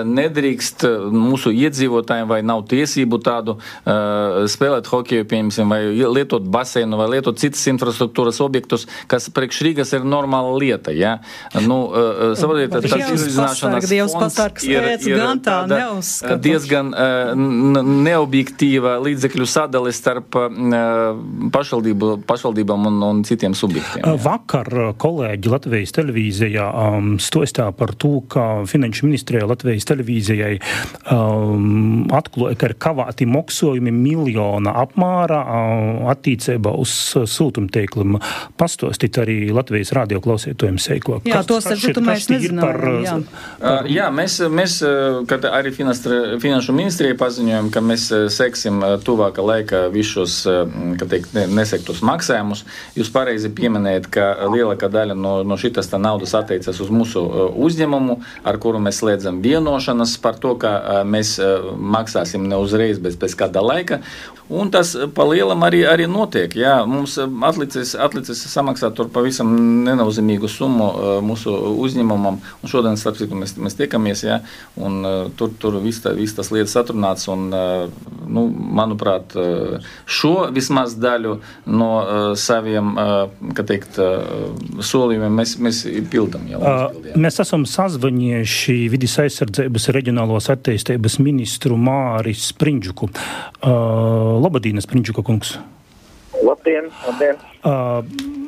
nedrīkst 0.05 0.85
mūsu 1.11 1.51
iedzīvotājiem 1.51 2.27
vai 2.29 2.41
nav 2.45 2.63
tiesību 2.69 3.19
tādu 3.23 3.57
spēlēt 3.85 4.87
hokeju, 4.87 5.25
piemēram, 5.27 5.71
vai 5.71 5.79
lietot 6.15 6.45
baseinu 6.51 6.97
vai 6.99 7.07
lietot 7.15 7.39
citas 7.39 7.63
infrastruktūras 7.71 8.39
objektus, 8.43 8.85
kas 9.11 9.27
priekš 9.35 9.61
Rīgas 9.67 9.91
ir 9.97 10.07
normāla 10.07 10.53
lieta. 10.59 10.93
Ja? 10.95 11.17
Nu, 11.65 11.79
saprotiet, 12.39 12.71
tas 12.71 12.87
ir 12.87 13.15
izzināšanas 13.17 13.89
fonds 14.15 14.63
ir, 14.67 14.87
ir 14.95 15.19
gan 15.19 15.41
tā 15.43 15.57
neuzskata. 15.69 16.39
Diezgan 16.65 16.91
neobjektīva 18.05 18.97
līdzekļu 19.03 19.47
sadale 19.49 19.93
starp 19.95 20.35
pašvaldību, 21.53 22.11
pašvaldībām 22.27 22.89
un, 22.89 22.99
un 23.05 23.21
citiem 23.27 23.55
subjektiem. 23.57 24.03
Jā. 24.03 24.15
Vakar 24.25 24.69
kolēģi 25.01 25.51
Latvijas 25.51 25.93
televīzijā 25.95 26.65
um, 26.65 27.15
stostā 27.21 27.69
par 27.75 27.93
to, 27.99 28.19
ka 28.31 28.65
Finanšu 28.69 29.07
ministrijā 29.09 29.45
Latvijas 29.47 29.87
televīzijai 29.89 30.57
um, 31.13 32.05
atklāja, 32.15 32.57
ka 32.59 32.71
ir 32.71 32.77
kavēti 32.87 33.29
maksājumi 33.29 33.93
miljona 33.95 34.75
apmērā 34.85 35.41
um, 35.45 36.09
attīcībā 36.13 36.73
uz 36.81 36.95
siltumtīkliem. 37.35 38.17
Pastostīt 38.59 39.19
arī 39.21 39.37
Latvijas 39.55 39.93
radio 39.95 40.21
klausītājiem 40.23 40.79
seiko. 40.81 41.21
Jā, 41.25 41.41
kas, 41.41 41.49
tos 41.51 41.69
ar 41.69 42.01
mēs 42.05 42.29
nezinām. 42.31 42.65
Par, 42.65 42.81
jā. 43.05 43.17
Uh, 43.59 43.89
jā, 43.91 44.09
mēs, 44.15 44.39
mēs 44.49 44.79
arī 44.85 45.73
finanšu 45.75 46.15
Finanšu 46.55 46.71
ministrija 46.71 47.15
paziņojam, 47.19 47.65
ka 47.67 47.81
mēs 47.83 48.05
seksim 48.31 48.77
tuvākā 49.03 49.43
laikā 49.43 49.79
visus 49.91 50.37
teikt, 51.01 51.33
nesektos 51.51 51.99
maksājumus. 52.07 52.61
Jūs 52.95 53.09
pareizi 53.11 53.51
pieminējat, 53.51 54.07
ka 54.07 54.29
lielākā 54.53 54.87
daļa 54.93 55.17
no, 55.19 55.33
no 55.43 55.57
šitas 55.59 55.91
naudas 55.99 56.31
attiecas 56.39 56.79
uz 56.79 56.93
mūsu 56.95 57.25
uzņēmumu, 57.59 58.15
ar 58.47 58.59
kuru 58.63 58.79
mēs 58.85 59.01
slēdzam 59.01 59.41
vienošanas 59.43 60.15
par 60.23 60.39
to, 60.39 60.53
ka 60.61 61.03
mēs 61.03 61.33
maksāsim 61.75 62.47
ne 62.47 62.61
uzreiz, 62.63 63.03
bet 63.03 63.19
pēc 63.19 63.35
kāda 63.43 63.59
laika. 63.59 63.99
Un 64.45 64.69
tas 64.69 64.91
pa 65.17 65.25
lielam 65.25 65.63
arī, 65.65 65.79
arī 65.89 66.05
notiek. 66.05 66.53
Jā, 66.53 66.77
mums 66.85 67.17
atlicis, 67.17 67.95
atlicis 67.97 68.43
samaksāt 68.45 68.93
tur 68.93 69.09
pavisam 69.09 69.49
nenozīmīgu 69.87 70.47
summu 70.53 70.89
mūsu 71.25 71.51
uzņēmumam. 71.81 72.37
Un 72.61 72.71
šodien, 72.71 72.95
starp 73.01 73.17
citu, 73.17 73.35
mēs, 73.41 73.55
mēs 73.57 73.75
tiekamies, 73.79 74.21
jā, 74.27 74.39
un 74.77 75.01
tur, 75.35 75.49
tur 75.59 75.79
viss, 75.81 76.05
viss 76.13 76.37
tas 76.45 76.53
lietas 76.53 76.75
atrunāts. 76.79 77.25
Un, 77.31 77.49
nu, 78.25 78.45
manuprāt, 78.49 79.33
šo 80.05 80.33
vismaz 80.53 80.95
daļu 81.01 81.35
no 81.73 81.89
saviem, 82.39 82.93
kā 83.57 83.65
teikt, 83.67 83.99
solījumiem 84.85 85.41
mēs, 85.41 85.55
mēs 85.61 85.83
pildam 86.11 86.45
jau. 86.49 86.61
Uh, 86.61 87.13
mēs 87.19 87.39
esam 87.43 87.65
sazvanījuši 87.69 88.77
vidus 88.93 89.17
aizsardzības 89.23 89.89
reģionālos 89.95 90.49
attīstības 90.53 91.19
ministru 91.23 91.79
Māri 91.79 92.35
Sprindžuku. 92.37 93.09
Uh, 93.11 94.35
Labadīnas 94.43 94.89
Prinčuka 94.89 95.25
kungs. 95.25 95.55
Labdien, 96.45 96.91
labdien. 97.07 97.39
Uh, 97.65 98.44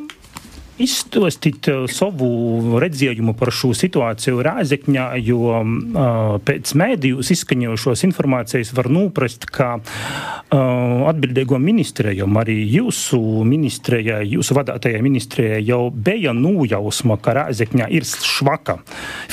Izstostīt 0.78 1.66
savu 1.90 2.78
redzējumu 2.78 3.34
par 3.38 3.50
šo 3.56 3.72
situāciju 3.74 4.44
Rāzekņā, 4.46 5.06
jo 5.26 5.56
uh, 5.58 6.36
pēc 6.46 6.74
mēdījus 6.78 7.32
izskaņojušos 7.34 8.04
informācijas 8.06 8.76
var 8.78 8.90
noprast, 8.94 9.48
ka 9.50 9.72
uh, 9.80 11.08
atbildīgo 11.10 11.58
ministrijam, 11.58 12.38
arī 12.38 12.60
jūsu 12.76 13.18
ministrijai, 13.50 14.22
jūsu 14.36 14.60
vadātajai 14.60 15.02
ministrijai 15.02 15.64
jau 15.66 15.88
bija 15.90 16.36
nūjausma, 16.38 17.18
ka 17.26 17.34
Rāzekņā 17.40 17.90
ir 17.98 18.06
švaka 18.06 18.78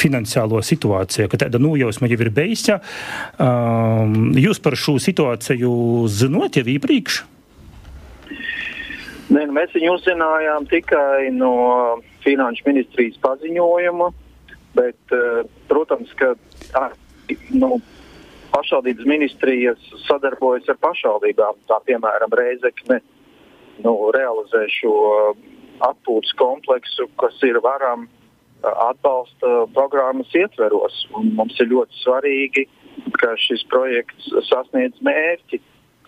finansiālo 0.00 0.64
situācija, 0.64 1.28
ka 1.28 1.44
tāda 1.44 1.61
nūjausma 1.61 2.09
jau 2.09 2.22
ir 2.24 2.33
beigta. 2.33 2.80
Uh, 3.37 4.09
jūs 4.40 4.64
par 4.64 4.80
šo 4.80 4.96
situāciju 4.96 5.76
zinot 6.09 6.57
jau 6.57 6.64
iepriekš? 6.72 7.22
Ne, 9.32 9.46
nu 9.46 9.54
mēs 9.56 9.72
viņu 9.72 9.94
uzzinājām 9.96 10.66
tikai 10.68 11.30
no 11.32 11.54
Finanšu 12.24 12.66
ministrijas 12.68 13.16
paziņojuma, 13.24 14.10
bet, 14.76 15.00
uh, 15.16 15.42
protams, 15.70 16.12
ka 16.18 16.34
tā, 16.68 16.88
nu, 17.54 17.78
pašvaldības 18.54 19.08
ministrijas 19.08 19.90
sadarbojas 20.06 20.68
ar 20.70 20.78
pašvaldībām. 20.82 21.58
Tā 21.70 21.80
piemēram, 21.88 22.34
Reizekne 22.38 23.00
nu, 23.84 23.94
realizē 24.14 24.66
šo 24.70 24.94
atpūtas 25.82 26.34
kompleksu, 26.38 27.08
kas 27.20 27.40
ir 27.46 27.58
varam 27.64 28.06
atbalsta 28.62 29.66
programmas 29.74 30.30
ietveros. 30.37 31.04
Un 31.18 31.34
mums 31.38 31.58
ir 31.60 31.72
ļoti 31.72 32.00
svarīgi, 32.04 32.66
ka 33.18 33.34
šis 33.40 33.64
projekts 33.72 34.30
sasniedz 34.48 35.00
mērķi. 35.04 35.60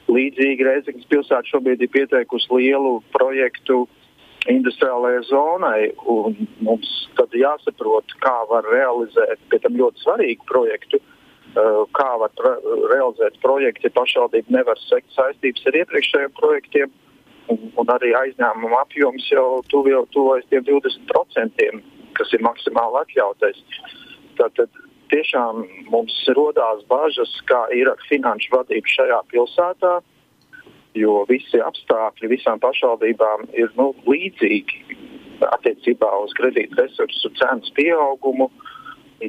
Līdzīgi 0.07 0.67
Reizeknas 0.67 1.09
pilsēta 1.11 1.51
šobrīd 1.51 1.83
ir 1.83 1.91
pieteikusi 1.91 2.51
lielu 2.55 3.01
projektu 3.15 3.87
industriālajai 4.51 5.25
zonai, 5.27 5.81
un 6.07 6.37
mums 6.63 6.91
tad 7.19 7.35
jāsaprot, 7.35 8.15
kā 8.23 8.37
var 8.51 8.69
realizēt 8.71 9.43
pie 9.51 9.59
tam 9.65 9.75
ļoti 9.81 10.05
svarīgu 10.05 10.47
projektu, 10.47 11.01
uh, 11.01 11.83
kā 11.99 12.09
var 12.23 12.31
realizēt 12.93 13.41
projektu, 13.43 13.89
ja 13.89 13.97
pašvaldība 13.99 14.59
nevar 14.61 14.79
sekt 14.87 15.11
saistības 15.17 15.67
ar 15.67 15.81
iepriekšējiem 15.83 16.39
projektiem, 16.39 16.95
un, 17.51 17.69
un 17.83 17.93
arī 17.97 18.15
aizņēmuma 18.21 18.85
apjoms 18.85 19.27
jau 19.33 19.49
tuvojas 19.73 20.47
tiem 20.53 20.67
20%, 20.71 21.71
kas 22.17 22.35
ir 22.35 22.47
maksimāli 22.47 23.03
atļautais. 23.03 23.63
Tātad 24.39 24.71
tiešām 25.13 25.65
mums 25.93 26.17
rodās 26.37 26.83
bažas, 26.91 27.33
kā 27.51 27.67
ir 27.77 27.91
ar 27.93 28.03
finanšu 28.09 28.53
vadību 28.55 28.93
šajā 28.93 29.21
pilsētā, 29.33 29.95
jo 30.97 31.19
visi 31.29 31.61
apstākļi 31.63 32.33
visām 32.33 32.61
pašvaldībām 32.63 33.49
ir 33.55 33.73
nu, 33.79 33.93
līdzīgi 34.09 35.01
attiecībā 35.53 36.11
uz 36.25 36.33
kredīt 36.39 36.73
resursu 36.81 37.33
cenas 37.37 37.73
pieaugumu. 37.77 38.49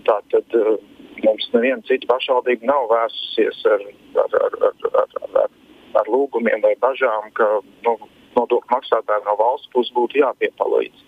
Tātad 0.08 0.56
uh, 0.56 0.76
mums 1.24 1.48
neviena 1.54 1.84
cita 1.88 2.08
pašvaldība 2.12 2.68
nav 2.68 2.90
vērsusies 2.92 3.64
ar, 3.74 3.84
ar, 4.24 4.38
ar, 4.44 4.60
ar, 4.70 5.02
ar, 5.02 5.34
ar, 5.44 5.56
ar 6.02 6.12
lūgumiem 6.12 6.64
vai 6.64 6.76
bažām, 6.84 7.32
ka 7.38 7.48
nu, 7.88 7.98
nodokļu 8.38 8.72
maksātājiem 8.72 9.26
no 9.28 9.36
valsts 9.40 9.72
puses 9.74 9.94
būtu 9.96 10.22
jāpiepalīdz. 10.22 11.06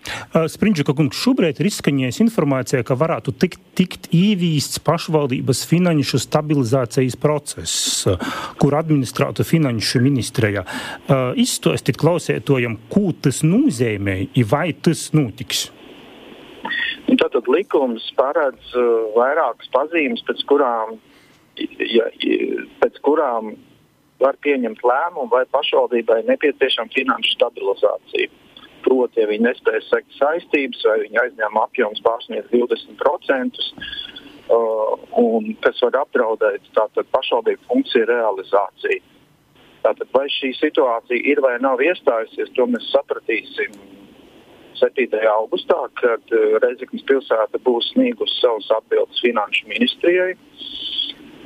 Sprindžika 0.52 0.94
kungs, 0.96 1.18
šobrīd 1.18 1.60
ir 1.60 1.70
izskanējusi 1.70 2.24
informācija, 2.26 2.84
ka 2.86 2.96
varētu 2.98 3.34
tikt, 3.40 3.62
tikt 3.78 4.10
īvīsts 4.14 4.82
pašvaldības 4.86 5.64
finanšu 5.70 6.20
stabilizācijas 6.22 7.18
process, 7.20 8.06
kur 8.60 8.76
administrātu 8.78 9.46
finanšu 9.46 10.02
ministrija. 10.04 10.64
Izstāstīt 11.40 12.00
klausētojam, 12.00 12.78
ko 12.92 13.10
tas 13.22 13.42
nozīmē, 13.46 14.22
vai 14.50 14.70
tas 14.74 15.10
notiks. 15.16 15.68
Tātad 17.20 17.48
likums 17.50 18.04
paredz 18.16 18.74
vairākas 19.16 19.68
pazīmes, 19.74 20.22
pēc 20.28 20.44
kurām, 20.48 20.94
ja, 21.58 22.06
pēc 22.80 23.00
kurām 23.04 23.54
var 24.20 24.36
pieņemt 24.44 24.84
lēmumu, 24.84 25.30
vai 25.32 25.44
pašvaldībai 25.54 26.22
nepieciešama 26.28 26.92
finanšu 26.94 27.36
stabilizācija. 27.36 28.30
Proti, 28.84 29.20
ja 29.20 29.28
viņi 29.28 29.44
nespēja 29.44 29.82
sekt 29.88 30.16
saistības 30.16 30.84
vai 30.88 30.96
viņa 31.02 31.24
aizņēmuma 31.26 31.66
apjoms 31.66 32.00
pārsniedz 32.04 32.48
20%, 32.52 33.60
uh, 33.60 34.94
un 35.20 35.52
kas 35.64 35.80
var 35.84 36.00
apdraudēt 36.04 36.70
pašvaldību 37.12 37.68
funkciju 37.68 38.08
realizāciju. 38.08 39.02
Tātad, 39.80 40.08
vai 40.12 40.26
šī 40.28 40.52
situācija 40.58 41.24
ir 41.32 41.40
vai 41.44 41.54
nav 41.60 41.80
iestājusies, 41.80 42.52
to 42.56 42.66
mēs 42.68 42.88
sapratīsim 42.92 43.76
7. 44.80 45.20
augustā, 45.34 45.80
kad 46.00 46.36
uh, 46.36 46.56
Reizeknas 46.64 47.04
pilsēta 47.08 47.60
būs 47.68 47.92
sniegusi 47.94 48.40
savus 48.40 48.68
atbildes 48.80 49.20
finanšu 49.24 49.68
ministrijai. 49.72 50.32
Uh, 50.36 50.99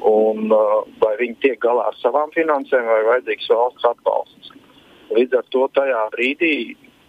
un 0.09 0.53
uh, 0.53 0.83
vai 1.01 1.15
viņi 1.21 1.39
tiek 1.43 1.61
galā 1.65 1.89
ar 1.91 1.97
savām 2.01 2.33
finansēm 2.35 2.85
vai 2.89 3.01
vajadzīgs 3.09 3.51
valsts 3.53 3.89
atbalsts. 3.89 4.53
Līdz 5.15 5.39
ar 5.41 5.47
to 5.55 5.69
tajā 5.77 6.03
brīdī, 6.15 6.55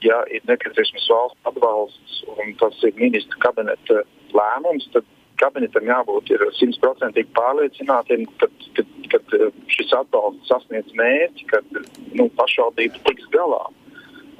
ja 0.05 0.21
ir 0.31 0.45
nepieciešams 0.49 1.09
valsts 1.11 1.51
atbalsts 1.51 2.21
un 2.35 2.55
tas 2.61 2.79
ir 2.87 2.95
ministra 2.99 3.39
kabineta 3.47 4.03
lēmums, 4.35 4.87
tad 4.93 5.07
kabinetam 5.41 5.87
jābūt 5.89 6.31
simtprocentīgi 6.59 7.31
pārliecinātiem, 7.35 8.25
ka, 8.39 8.47
kad, 8.77 8.93
kad 9.11 9.35
šis 9.71 9.91
atbalsts 9.97 10.51
sasniedz 10.51 10.95
mērķi, 10.95 11.49
kad 11.51 11.81
nu, 12.15 12.29
pašvaldība 12.39 13.01
tiks 13.09 13.27
galā. 13.35 13.65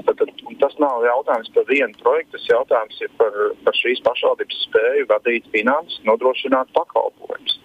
Tad, 0.06 0.22
tas 0.62 0.76
nav 0.80 1.04
jautājums 1.04 1.52
par 1.56 1.68
vienu 1.68 1.98
projektu, 2.02 2.38
tas 2.38 2.50
jautājums 2.52 3.00
ir 3.02 3.12
par, 3.20 3.38
par 3.65 3.78
šīs 3.80 4.04
pašvaldības 4.06 4.65
spēju 4.68 5.08
vadīt 5.10 5.48
finanses, 5.56 6.04
nodrošināt 6.08 6.72
pakalpojumus. 6.78 7.58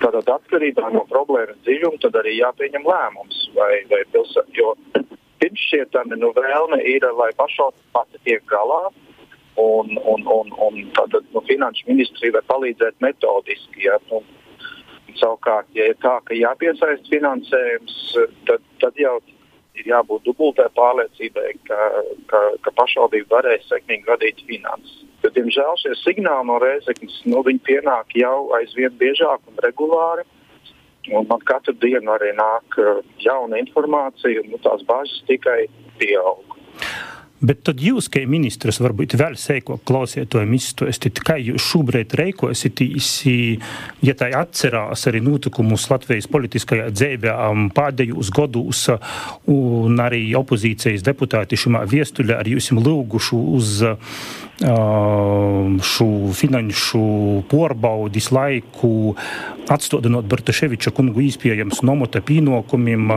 Tātad 0.00 0.28
atkarībā 0.32 0.88
no 0.94 1.04
problēmas 1.10 1.58
dziļuma 1.66 2.00
tad 2.02 2.16
arī 2.22 2.38
jāpieņem 2.38 2.86
lēmums. 2.88 3.40
Vai, 3.56 3.82
vai 3.90 4.02
pilsēt, 4.14 4.48
jo 4.56 4.74
pirms 5.42 5.64
šķietami 5.68 6.18
nu, 6.20 6.32
vēlme 6.36 6.78
ir, 6.88 7.04
lai 7.18 7.32
pašvaldība 7.38 7.98
pati 7.98 8.22
tiek 8.28 8.44
galā. 8.50 8.86
Un, 9.60 9.98
un, 10.08 10.22
un, 10.32 10.54
un 10.64 10.78
tātad 10.96 11.26
nu, 11.34 11.42
finanšu 11.44 11.84
ministrija 11.90 12.38
var 12.38 12.46
palīdzēt 12.48 13.02
metodiski. 13.04 13.84
Ja, 13.84 13.98
nu, 14.08 14.22
savukārt, 15.20 15.68
ja 15.76 15.90
ir 15.92 15.98
tā, 16.00 16.16
ka 16.24 16.36
jāpiesaist 16.36 17.10
finansējums, 17.12 17.98
tad, 18.48 18.64
tad 18.80 18.96
jau 19.00 19.18
ir 19.76 19.88
jābūt 19.92 20.24
dubultē 20.28 20.68
pārliecībai, 20.76 21.52
ka, 21.68 21.78
ka, 22.32 22.42
ka 22.64 22.74
pašvaldība 22.80 23.36
varēs 23.36 23.68
sekmīgi 23.68 24.08
vadīt 24.08 24.40
finanses. 24.48 25.02
Bet, 25.22 25.34
diemžēl 25.36 25.76
šie 25.78 25.94
signāli 26.00 26.48
no 26.48 26.58
Reizeknas 26.62 27.20
nu, 27.30 27.42
pienāk 27.66 28.16
jau 28.18 28.50
aizvien 28.58 28.94
biežāk 28.98 29.42
un 29.46 29.60
regulāri. 29.62 30.26
Un 31.10 31.26
man 31.26 31.42
katru 31.46 31.74
dienu 31.82 32.12
arī 32.14 32.30
nāk 32.38 32.76
uh, 32.78 33.00
jauna 33.18 33.58
informācija, 33.58 34.42
un 34.42 34.52
nu, 34.54 34.58
tās 34.62 34.84
bažas 34.86 35.22
tikai 35.26 35.66
pieaug. 35.98 36.58
Bet 37.42 37.64
tad 37.66 37.80
jūs, 37.82 38.06
kā 38.12 38.22
ministrs, 38.30 38.78
varbūt 38.82 39.16
vēl 39.18 39.34
seiko 39.40 39.80
klausietojam 39.88 40.52
izstāstīt, 40.54 41.18
kā 41.26 41.34
jūs 41.42 41.64
šobrīd 41.72 42.14
reikositīs, 42.20 43.08
ja 44.06 44.14
tā 44.18 44.30
atcerās 44.38 45.08
arī 45.10 45.22
notikumus 45.26 45.88
Latvijas 45.90 46.30
politiskajā 46.30 46.92
dzīvē 46.94 47.34
pēdējos 47.74 48.30
gados, 48.36 48.84
un 49.50 49.98
arī 50.04 50.22
opozīcijas 50.38 51.02
deputāti 51.06 51.58
šimā 51.58 51.82
viestuļā 51.90 52.38
ar 52.38 52.52
jums 52.52 52.70
lūgušu 52.78 53.42
uz 53.58 53.82
šo 55.82 56.08
finanšu 56.38 57.02
porbaudis 57.50 58.30
laiku, 58.30 59.16
atstādinot 59.72 60.28
Bartaševiča 60.30 60.92
kungu 60.94 61.24
īspējams 61.24 61.82
nomota 61.86 62.22
pīnokumiem. 62.22 63.10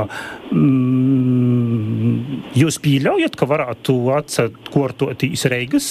Jūs 2.56 2.80
pieļaujat, 2.82 3.38
ka 3.38 3.50
varētu 3.50 3.98
atkārtoties 4.20 5.46
Reigas 5.52 5.88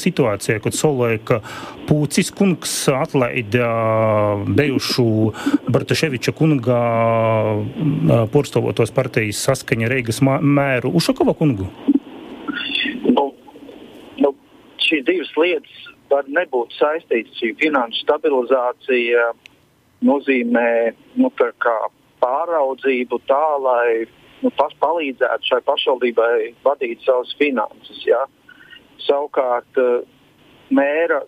situācijā, 0.00 0.60
kad 0.64 0.76
Solēka 0.76 1.40
Pūcis 1.88 2.32
kungs 2.34 2.72
atlaida 2.92 3.68
bijušu 4.48 5.06
Bartaševiča 5.74 6.34
kunga 6.36 6.80
porstovotos 8.32 8.94
partijas 8.94 9.42
saskaņa 9.48 9.90
Reigas 9.92 10.22
mēru 10.24 10.94
Ušakova 11.00 11.36
kungu? 11.38 11.68
Nu, 13.04 13.26
nu, 14.22 14.34
šīs 14.86 15.04
divas 15.08 15.32
lietas 15.40 15.80
var 16.12 16.28
nebūt 16.30 16.74
saistītas. 16.78 17.36
Šī 17.40 17.54
finanšu 17.60 18.04
stabilizācija 18.04 19.30
nozīmē 20.04 20.68
nu, 21.20 21.30
pāraudzību 22.24 23.20
tā, 23.28 23.46
lai 23.60 24.04
nu, 24.44 24.52
palīdzētu 24.58 25.50
šai 25.50 25.60
pašvaldībai 25.66 26.32
vadīt 26.64 27.04
savas 27.06 27.32
finanses. 27.40 28.02
Ja? 28.06 28.24
Savukārt, 29.04 29.80
eh, 29.80 30.04
mēra 30.74 31.22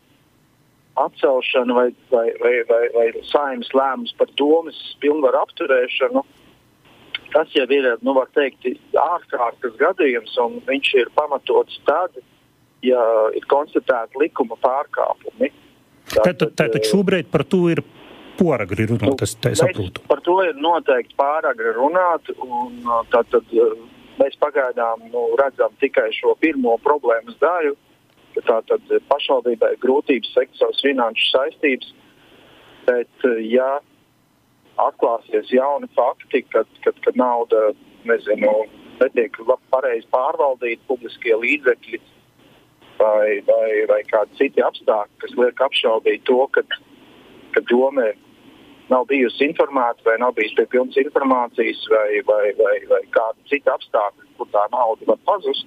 atcelšana 0.96 1.76
vai, 1.76 1.88
vai, 2.12 2.26
vai, 2.40 2.54
vai, 2.68 2.82
vai 2.94 3.06
saimnes 3.28 3.72
lēmums 3.76 4.14
par 4.16 4.30
domas 4.40 4.78
pilnvaru 5.02 5.42
apturēšanu, 5.42 6.22
tas 7.34 7.52
jau 7.52 7.66
ir, 7.74 7.90
nu, 8.06 8.14
teikt, 8.36 8.64
ārkārtas 9.02 9.76
gadījums, 9.80 10.32
un 10.40 10.60
viņš 10.68 10.94
ir 11.02 11.12
pamatots 11.18 11.80
tad, 11.88 12.16
ja 12.86 13.02
ir 13.36 13.44
konstatēti 13.50 14.22
likuma 14.22 14.56
pārkāpumi. 14.62 15.52
Tātad, 16.14 16.52
tātad 16.56 16.86
šobrīd 16.86 17.28
par 17.32 17.44
to 17.50 17.66
ir 17.72 17.82
pāragri 18.38 18.86
runāt, 18.90 19.08
nu, 19.10 19.16
tas 19.20 19.34
tā 19.42 19.52
saprotu. 19.58 20.04
Par 20.10 20.22
to 20.26 20.36
ir 20.44 20.56
noteikti 20.60 21.16
pāragri 21.18 21.74
runāt, 21.76 22.30
un 22.36 22.78
uh, 22.84 23.02
tad, 23.12 23.28
tad 23.32 23.52
uh, 23.56 23.74
mēs 24.20 24.38
pagaidām 24.42 25.08
nu, 25.12 25.26
redzam 25.40 25.74
tikai 25.82 26.08
šo 26.16 26.36
pirmo 26.42 26.76
problēmas 26.84 27.38
daļu. 27.42 27.76
Tātad 28.36 28.90
pašvaldībai 29.08 29.70
ir 29.72 29.78
grūtības 29.80 30.34
sekt 30.36 30.58
savas 30.60 30.82
finanšu 30.84 31.30
saistības, 31.32 31.92
bet 32.88 33.28
uh, 33.28 33.38
ja 33.40 33.78
atklāsies 34.76 35.48
jauni 35.52 35.88
fakti, 35.96 36.42
kad, 36.52 36.68
kad, 36.84 36.98
kad 37.04 37.16
nauda 37.16 37.70
nezinu, 38.08 38.66
netiek 39.00 39.38
pareizi 39.72 40.06
pārvaldīta, 40.12 40.84
publiskie 40.88 41.34
līdzekļi 41.40 42.00
vai, 42.98 43.40
vai, 43.48 43.70
vai 43.88 44.02
kādi 44.10 44.38
citi 44.40 44.64
apstākļi, 44.64 45.18
kas 45.24 45.34
liek 45.40 45.64
apšaubīt 45.68 46.24
to, 46.28 46.38
ka, 46.52 46.64
ka 47.56 47.64
doma 47.70 48.10
nav 48.92 49.06
bijusi 49.10 49.46
informēta 49.48 50.04
vai 50.06 50.18
nav 50.22 50.34
bijis 50.36 50.54
pie 50.58 50.66
pilnas 50.72 50.98
informācijas 51.00 51.80
vai, 51.92 52.20
vai, 52.28 52.44
vai, 52.60 52.76
vai 52.90 53.00
kāda 53.14 53.50
cita 53.50 53.74
apstākļa, 53.74 54.28
kur 54.38 54.50
tā 54.54 54.66
nauda 54.74 55.10
var 55.10 55.18
pazust. 55.28 55.66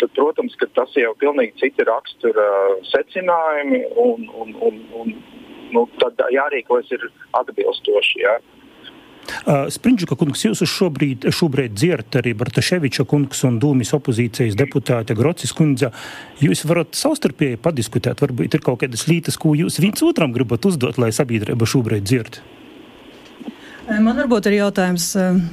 Tad, 0.00 0.10
protams, 0.16 0.56
ka 0.58 0.66
tas 0.74 0.94
jau 0.96 1.12
ir 1.12 1.20
pilnīgi 1.20 1.58
citi 1.60 1.84
rakstura 1.86 2.46
secinājumi, 2.88 3.84
un, 4.00 4.26
un, 4.42 4.56
un, 4.66 4.80
un 5.00 5.14
nu, 5.74 5.84
tad 6.00 6.18
jārīkojas 6.34 6.90
atbilstoši. 7.38 8.22
Ja. 8.24 8.38
Uh, 8.40 8.53
Sprindžuka 9.44 10.16
kungs, 10.20 10.44
jūs 10.44 10.62
šobrīd, 10.68 11.28
šobrīd 11.32 11.76
dzirdat 11.76 12.20
arī 12.20 12.34
Bartaševiča 12.38 13.06
kungs 13.08 13.44
un 13.48 13.60
Dūmis 13.62 13.94
opozīcijas 13.96 14.56
deputāte 14.58 15.16
Grocis 15.18 15.54
kundze. 15.56 15.92
Jūs 16.42 16.64
varat 16.68 16.96
savstarpēji 16.98 17.60
padiskutēt, 17.64 18.24
varbūt 18.24 18.58
ir 18.58 18.64
kaut 18.64 18.82
kādas 18.84 19.06
lietas, 19.10 19.40
ko 19.40 19.54
jūs 19.58 19.80
viens 19.82 20.04
otram 20.04 20.34
gribat 20.34 20.66
uzdot, 20.68 21.00
lai 21.00 21.12
sabiedrība 21.14 21.68
šobrīd 21.68 22.04
dzird. 22.04 22.42
Man 23.84 24.16
varbūt 24.16 24.46
ir 24.48 24.54
jautājums 24.62 25.10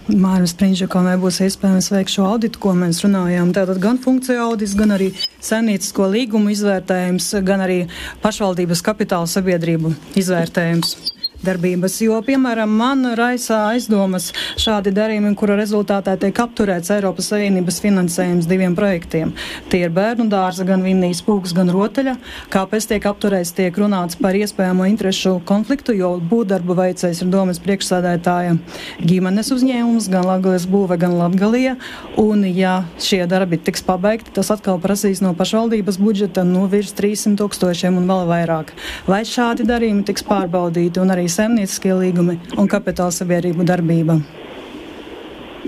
Mārim 0.07 0.45
Sprindžakam, 0.47 1.03
vai 1.03 1.17
būs 1.19 1.41
iespējams 1.43 1.89
veikt 1.91 2.13
šo 2.13 2.29
auditu, 2.29 2.61
ko 2.63 2.71
mēs 2.79 3.01
runājām. 3.03 3.51
Tātad 3.55 3.81
gan 3.83 3.99
funkciju 3.99 4.39
audits, 4.45 4.75
gan 4.79 4.95
arī 4.95 5.09
saimniecisko 5.43 6.07
līgumu 6.13 6.53
izvērtējums, 6.53 7.27
gan 7.43 7.65
arī 7.67 7.81
pašvaldības 8.23 8.85
kapitāla 8.87 9.27
sabiedrību 9.27 9.91
izvērtējums 10.23 10.95
darbības. 11.45 11.97
Jo, 12.05 12.19
piemēram, 12.25 12.71
man 12.81 13.05
raisa 13.17 13.65
aizdomas 13.71 14.29
šādi 14.61 14.93
darījumi, 14.95 15.33
kura 15.39 15.57
rezultātā 15.59 16.15
tiek 16.21 16.37
apturēts 16.43 16.91
Eiropas 16.93 17.31
Savienības 17.31 17.79
finansējums 17.83 18.49
diviem 18.49 18.75
projektiem. 18.77 19.33
Tie 19.71 19.83
ir 19.85 19.93
bērnu 19.95 20.27
dārza, 20.31 20.65
gan 20.67 20.85
Vinnijas 20.85 21.23
pūks, 21.25 21.55
gan 21.57 21.71
rotaļa. 21.73 22.15
Kāpēc 22.53 22.87
tiek 22.91 23.07
apturēts, 23.09 23.53
tiek 23.57 23.77
runāts 23.81 24.19
par 24.19 24.37
iespējamo 24.37 24.87
interešu 24.89 25.37
konfliktu, 25.49 25.95
jo 25.97 26.13
būvdarbu 26.31 26.77
veicējs 26.77 27.23
ir 27.25 27.31
domas 27.33 27.61
priekšsādētāja 27.63 28.57
ģimenes 29.01 29.51
uzņēmums, 29.55 30.09
gan 30.13 30.27
Latgales 30.29 30.67
būve, 30.69 30.99
gan 31.01 31.17
Latgalija. 31.19 31.77
Un, 32.21 32.45
ja 32.45 32.81
šie 33.01 33.23
darbi 33.29 33.59
tiks 33.61 33.83
pabeigti, 33.87 34.33
tas 34.35 34.51
atkal 34.53 34.79
prasīs 34.83 35.23
no 35.23 35.33
pašvaldības 35.37 35.99
budžeta 36.01 36.45
no 36.47 36.67
virs 36.71 36.93
300 36.97 37.39
tūkstošiem 37.41 37.97
un 37.97 38.09
vēl 38.09 38.27
vairāk. 38.29 38.73
Vai 39.09 39.23
šādi 39.27 39.65
darījumi 39.67 40.05
tiks 40.07 40.25
pārbaudīti 40.27 41.01
un 41.01 41.13
arī 41.13 41.27
saimnieciskie 41.33 41.93
līgumi 41.97 42.37
un 42.59 42.69
kapitāla 42.71 43.13
sabiedrību 43.15 43.65
darbība. 43.67 44.19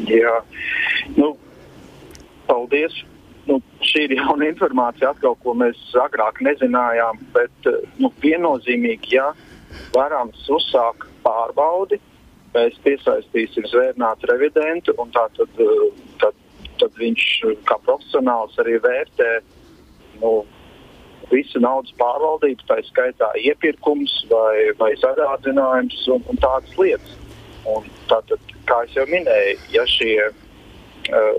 Jā, 0.09 0.37
nu, 1.17 1.33
paldies. 2.49 2.95
Nu, 3.43 3.57
šī 3.83 4.05
ir 4.05 4.13
jauna 4.21 4.47
informācija, 4.47 5.09
atkal, 5.11 5.35
ko 5.43 5.51
mēs 5.59 5.79
agrāk 5.99 6.39
nezinājām. 6.45 7.19
Bet 7.35 7.67
nu, 7.99 8.11
viennozīmīgi, 8.23 9.17
ja 9.17 9.33
varams 9.95 10.45
uzsākt 10.53 11.09
pārbaudi, 11.25 11.99
mēs 12.53 12.77
piesaistīsim 12.85 13.67
zvērnātu 13.71 14.29
revidentu, 14.31 14.95
un 15.01 15.11
tā 15.15 15.25
tad, 15.35 15.59
tad, 16.21 16.39
tad 16.79 17.01
viņš 17.01 17.25
kā 17.67 17.77
profesionāls 17.83 18.55
arī 18.63 18.77
vērtē 18.83 19.29
nu, 20.21 20.43
visu 21.33 21.61
naudas 21.63 21.93
pārvaldību, 21.99 22.65
tā 22.69 22.79
skaitā 22.87 23.31
iepirkums 23.41 24.13
vai, 24.31 24.71
vai 24.79 24.93
sadārdzinājums 25.01 26.07
un, 26.15 26.25
un 26.31 26.41
tādas 26.43 26.77
lietas. 26.79 27.17
Un 27.69 27.85
tātad, 28.11 28.53
kā 28.67 28.81
jau 28.91 29.05
minēju, 29.07 29.59
ja 29.71 29.85
šie 29.87 30.17
uh, 30.27 31.37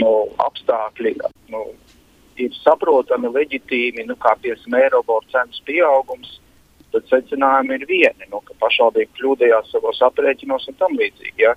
nu, 0.00 0.12
apstākļi 0.40 1.14
nu, 1.52 1.64
ir 2.40 2.54
saprotami, 2.62 3.30
leģitīmi, 3.34 4.06
nu, 4.08 4.16
kā 4.22 4.34
piemēram 4.42 4.78
Eiropas 4.80 5.28
cenas 5.34 5.60
pieaugums, 5.68 6.38
tad 6.94 7.04
secinājumi 7.10 7.76
ir 7.76 7.86
vieni, 7.88 8.28
nu, 8.32 8.40
ka 8.46 8.56
pašvaldība 8.62 9.18
kļūdījās 9.18 9.72
savos 9.74 10.00
aprēķinos 10.08 10.70
un 10.70 10.78
tam 10.80 10.96
līdzīgi. 10.96 11.44
Ja? 11.44 11.54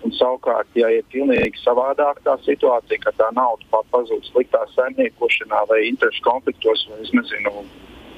Un 0.00 0.14
savukārt, 0.16 0.70
ja 0.78 0.88
ir 0.94 1.04
pilnīgi 1.12 1.60
savādāk 1.60 2.22
tā 2.24 2.38
situācija, 2.46 3.02
ka 3.02 3.12
tā 3.18 3.28
nauda 3.36 3.82
pazūd 3.92 4.24
sliktā 4.30 4.62
saimniekošanā 4.72 5.66
vai 5.68 5.82
interešu 5.90 6.24
konfliktos, 6.24 6.86
vai 6.88 7.02
es 7.04 7.12
nezinu, 7.12 7.66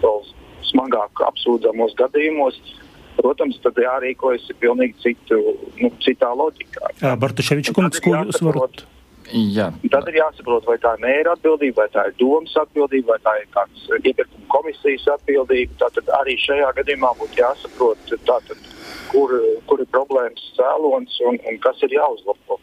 vēl 0.02 0.22
smagāk 0.70 1.24
apsūdzamos 1.26 1.96
gadījumos, 1.98 2.60
protams, 3.18 3.58
tad 3.64 3.78
jārīkojas 3.82 4.46
pilnīgi 4.62 4.94
citu, 5.02 5.40
nu, 5.82 5.90
citā 6.06 6.30
loģikā. 6.38 6.94
Jā, 7.02 7.16
Bartaševiča 7.18 7.74
kungs, 7.76 8.02
ko 8.02 8.14
jūs 8.14 8.42
varat? 8.46 8.84
Jā. 9.32 9.68
Tad 9.92 10.08
ir 10.10 10.18
jāsaprot, 10.18 10.66
vai 10.68 10.76
tā 10.82 10.94
ir 10.96 11.02
mēra 11.04 11.34
atbildība, 11.36 11.84
vai 11.84 11.92
tā 11.94 12.04
ir 12.10 12.16
domas 12.20 12.52
atbildība, 12.58 13.14
vai 13.14 13.20
tā 13.24 13.34
ir 13.40 13.46
kāds 13.54 13.84
iepirkuma 14.02 14.48
komisijas 14.52 15.06
atbildība. 15.14 15.78
Tātad 15.80 16.10
arī 16.18 16.34
šajā 16.42 16.72
gadījumā 16.80 17.12
būtu 17.20 17.40
jāsaprot, 17.40 18.12
tātad, 18.28 18.66
kur, 19.12 19.34
kur 19.68 19.82
ir 19.84 19.88
problēmas 19.94 20.44
cēlonis 20.58 21.20
un, 21.28 21.38
un 21.48 21.58
kas 21.64 21.82
ir 21.86 21.96
jāuzlabo. 21.98 22.58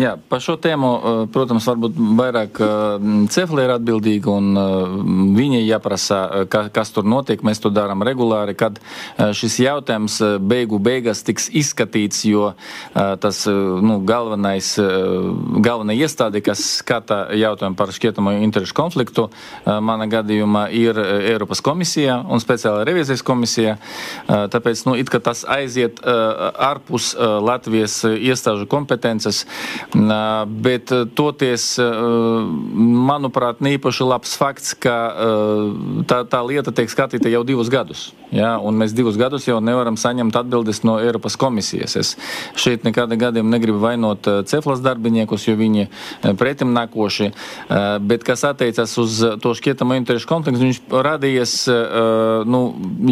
Jā, 0.00 0.14
par 0.16 0.40
šo 0.40 0.54
tēmu, 0.56 0.88
eh, 0.88 1.18
protams, 1.32 1.66
varbūt 1.68 1.98
vairāk 2.16 2.60
eh, 2.64 3.26
Cefla 3.28 3.66
ir 3.66 3.72
atbildīga 3.74 4.30
un 4.32 4.56
eh, 4.56 4.94
viņai 5.36 5.60
jāprasa, 5.66 6.20
kas 6.48 6.92
tur 6.94 7.04
notiek. 7.04 7.42
Mēs 7.44 7.60
to 7.60 7.68
darām 7.72 8.00
regulāri, 8.06 8.54
kad 8.56 8.78
šis 9.18 9.58
jautājums 9.60 10.18
beigu 10.40 10.78
beigās 10.82 11.22
tiks 11.26 11.48
izskatīts, 11.52 12.22
jo 12.28 12.52
tas 12.94 13.40
nu, 13.46 13.98
galvenais, 14.06 14.68
galvenā 15.64 15.94
iestāde, 15.96 16.42
kas 16.44 16.62
skata 16.80 17.24
jautājumu 17.36 17.76
par 17.78 17.92
šķietamo 17.94 18.34
interešu 18.44 18.76
konfliktu, 18.76 19.28
mana 19.64 20.06
gadījumā 20.10 20.64
ir 20.76 20.98
Eiropas 21.02 21.62
komisija 21.64 22.20
un 22.28 22.42
speciāla 22.42 22.84
revizijas 22.88 23.24
komisija. 23.26 23.76
Tāpēc, 24.28 24.84
nu, 24.88 24.96
it 25.00 25.10
kā 25.12 25.22
tas 25.24 25.44
aiziet 25.48 26.02
ārpus 26.04 27.12
Latvijas 27.18 28.00
iestāžu 28.12 28.68
kompetences. 28.70 29.44
Bet 29.92 30.92
toties, 31.18 31.66
manuprāt, 33.12 33.62
neīpaši 33.64 34.06
labs 34.06 34.34
fakts, 34.38 34.74
ka 34.78 34.96
tā, 36.08 36.22
tā 36.28 36.42
lieta 36.46 36.72
tiek 36.74 36.90
skatīta 36.90 37.32
jau 37.32 37.42
divus 37.46 37.70
gadus. 37.72 38.10
Ja? 38.32 38.54
Un 38.62 38.78
mēs 38.80 38.94
divus 38.96 39.18
gadus 39.20 39.46
jau 39.48 39.58
nevaram 39.64 39.98
saņemt 40.00 40.36
atbildes 40.38 40.82
no 40.88 40.96
Eiropas 41.02 41.36
komisijas. 41.40 41.96
Es 42.00 42.14
šeit 42.58 42.86
nekādā 42.86 43.18
gadījumā 43.20 43.56
negribu 43.56 43.82
vainot 43.82 44.28
ceflas 44.48 44.80
darbiniekus, 44.84 45.46
jo 45.48 45.56
viņi 45.60 45.88
pretim 46.40 46.72
nākoši. 46.76 47.30
Bet 48.08 48.24
kas 48.26 48.46
attiecas 48.48 48.96
uz 49.02 49.20
to 49.42 49.54
šķietamo 49.58 49.98
interešu 50.00 50.30
konfliktu, 50.30 50.64
viņš 50.64 50.80
radījies, 51.08 51.56
nu, 52.48 52.62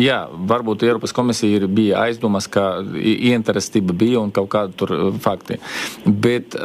jā, 0.01 0.23
varbūt 0.51 0.87
Eiropas 0.89 1.15
komisija 1.17 1.61
ir, 1.61 1.69
bija 1.69 2.07
aizdomas, 2.07 2.49
ka 2.51 2.81
ieinterestība 2.81 3.97
bija 3.97 4.25
un 4.25 4.33
kaut 4.35 4.49
kāda 4.53 4.77
tur 4.77 4.95
fakti. 5.21 5.61
Bet 6.07 6.57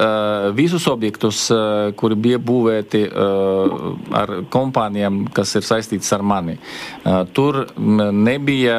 visus 0.58 0.88
objektus, 0.92 1.46
uh, 1.54 1.92
kuri 1.98 2.16
bija 2.16 2.40
būvēti 2.42 3.04
uh, 3.08 3.76
ar 4.16 4.32
kompānijām, 4.52 5.26
kas 5.34 5.56
ir 5.58 5.66
saistītas 5.66 6.12
ar 6.16 6.24
mani, 6.26 6.56
tur 7.36 7.62
nebija 7.76 8.76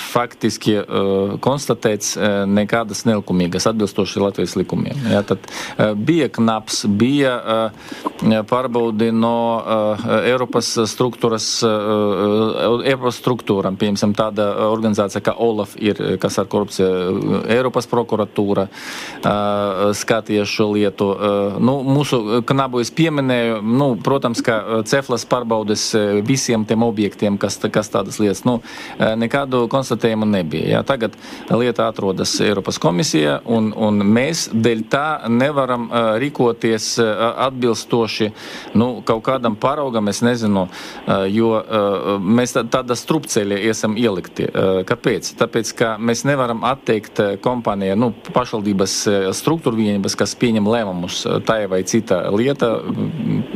faktiski 0.00 0.74
konstatēts 1.44 2.14
nekādas 2.48 3.04
nelikumīgas 3.08 3.66
atbilstoši 3.70 4.22
Latvijas 4.22 4.54
likumiem. 4.58 4.98
Ja, 5.12 5.22
tad 5.26 5.44
bija 5.98 6.28
knaps, 6.32 6.82
bija 6.88 7.34
pārbaudi 8.48 9.10
no 9.14 9.34
Eiropas 10.18 10.70
struktūras, 10.90 11.48
Eiropas 11.64 13.20
struktūram, 13.20 13.78
piemēram, 13.80 14.14
tāda 14.18 14.48
organizācija 14.68 15.24
kā 15.28 15.36
OLAF 15.44 15.76
ir, 15.82 16.02
kas 16.22 16.38
ar 16.40 16.48
korupciju, 16.50 17.44
Eiropas 17.52 17.88
prokuratūra 17.90 18.68
skatīja 19.98 20.47
šo 20.48 20.70
lietu. 20.74 21.10
Nu, 21.62 21.78
mūsu 21.86 22.42
knabu 22.48 22.82
es 22.82 22.90
pieminēju, 22.94 23.60
nu, 23.62 23.90
protams, 24.04 24.42
ka 24.44 24.82
ceflas 24.88 25.26
pārbaudes 25.28 25.90
visiem 26.26 26.64
tiem 26.68 26.84
objektiem, 26.86 27.38
kas, 27.40 27.58
kas 27.72 27.90
tādas 27.92 28.18
lietas, 28.22 28.44
nu, 28.48 28.58
nekādu 28.98 29.66
konstatējumu 29.72 30.28
nebija. 30.28 30.78
Jā. 30.78 30.82
Tagad 30.88 31.16
lieta 31.52 31.88
atrodas 31.90 32.34
Eiropas 32.44 32.80
komisijā, 32.82 33.38
un, 33.46 33.70
un 33.76 34.02
mēs 34.04 34.48
dēļ 34.52 34.84
tā 34.90 35.06
nevaram 35.30 35.88
rīkoties 36.22 36.90
atbilstoši 37.48 38.30
nu, 38.78 38.90
kaut 39.06 39.24
kādam 39.26 39.56
paraugam, 39.60 40.08
es 40.10 40.22
nezinu, 40.24 40.66
jo 41.32 41.52
mēs 42.24 42.56
tāda 42.72 42.96
strupceļa 42.98 43.60
esam 43.70 43.96
ielikti. 44.00 44.48
Kāpēc? 44.88 45.32
Tāpēc, 45.38 45.72
ka 45.78 45.94
mēs 46.00 46.24
nevaram 46.28 46.64
atteikt 46.68 47.20
kompānijai, 47.44 47.98
nu, 47.98 48.12
pašvaldības 48.34 48.96
struktūru 49.36 49.78
vienības, 49.78 50.16
kas 50.18 50.34
pieņem 50.40 50.68
lēmumus 50.70 51.22
tā 51.48 51.60
vai 51.70 51.82
cita 51.88 52.20
lieta 52.34 52.70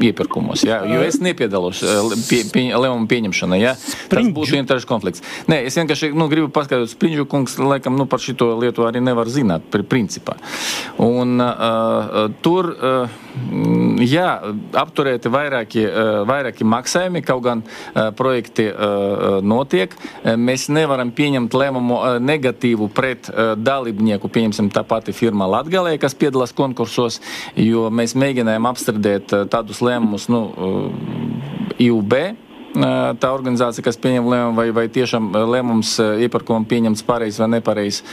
iepirkumos. 0.02 0.64
Ja? 0.66 0.82
Jo 0.88 1.02
es 1.06 1.20
nepiedalos 1.22 1.82
pie, 2.28 2.42
pie, 2.52 2.66
lēmumu 2.74 3.08
pieņemšanā. 3.10 3.58
Ja? 3.60 3.74
Tas 4.10 4.28
būtu 4.34 4.58
interešu 4.58 4.88
konflikts. 4.90 5.24
Nē, 5.50 5.62
es 5.68 5.76
vienkārši 5.78 6.12
nu, 6.16 6.28
gribu 6.32 6.50
paskaidrot, 6.52 6.90
Spriņģu 6.92 7.26
kungs 7.30 7.56
laikam 7.62 7.96
nu, 7.98 8.06
par 8.10 8.22
šo 8.22 8.52
lietu 8.60 8.86
arī 8.86 9.02
nevar 9.04 9.30
zināt, 9.32 9.66
principā. 9.90 10.36
Un 11.02 11.40
uh, 11.42 12.30
tur, 12.44 12.68
uh, 12.72 13.16
jā, 14.02 14.28
apturēti 14.82 15.32
vairāki, 15.32 15.84
uh, 15.86 16.22
vairāki 16.28 16.66
maksājumi, 16.68 17.22
kaut 17.26 17.44
gan 17.46 17.62
uh, 17.64 18.10
projekti 18.16 18.68
uh, 18.68 19.38
notiek. 19.44 19.94
Mēs 20.22 20.68
nevaram 20.72 21.12
pieņemt 21.14 21.54
lēmumu 21.56 21.98
uh, 21.98 22.18
negatīvu 22.22 22.88
pret 22.94 23.30
uh, 23.30 23.52
dalībnieku, 23.58 24.30
pieņemsim 24.32 24.70
tā 24.74 24.84
pati 24.86 25.14
firma 25.16 25.48
Latgalē, 25.50 25.96
kas 26.02 26.16
piedalās 26.18 26.54
konkursos, 26.72 27.20
jo 27.56 27.88
mēs 27.92 28.16
mēģinājām 28.18 28.68
apstrādēt 28.70 29.34
tādus 29.52 29.82
lēmumus, 29.84 30.28
nu, 30.32 30.46
IUB 31.82 32.16
tā 32.72 33.30
organizācija, 33.32 33.84
kas 33.84 33.98
pieņem 34.00 34.28
lēmumu, 34.32 34.56
vai, 34.56 34.66
vai 34.74 34.84
tiešām 34.92 35.30
lēmums 35.52 35.94
iepirkumam 36.24 36.64
pieņemts 36.68 37.04
pareizi 37.06 37.42
vai 37.42 37.48
nepareizi. 37.56 38.04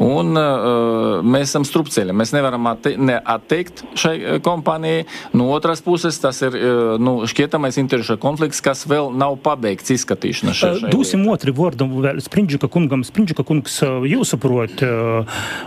Un 0.00 0.38
uh, 0.38 1.20
mēs 1.26 1.50
esam 1.50 1.66
strupceļā. 1.66 2.14
Mēs 2.16 2.34
nevaram 2.36 2.68
atte, 2.70 2.94
ne 2.98 3.16
atteikt 3.18 3.84
šai 3.98 4.40
kompānijai. 4.44 5.04
No 5.34 5.48
otras 5.54 5.82
puses, 5.84 6.18
tas 6.22 6.40
ir 6.46 6.56
uh, 6.58 6.94
nu, 7.02 7.16
šķietamais 7.30 7.78
interešu 7.82 8.18
konflikts, 8.22 8.62
kas 8.64 8.84
vēl 8.90 9.10
nav 9.18 9.38
pabeigts 9.44 9.94
izskatīšana. 9.96 10.54
Šai, 10.54 10.74
šai 10.82 10.92
Dūsim 10.94 11.24
otru 11.30 11.54
vārdu 11.56 11.88
vēl 11.94 12.22
Sprindžika 12.24 12.70
kungam. 12.72 13.02
Sprindžika 13.06 13.44
kungs, 13.46 13.80
jūs 13.82 14.34
saprot, 14.34 14.84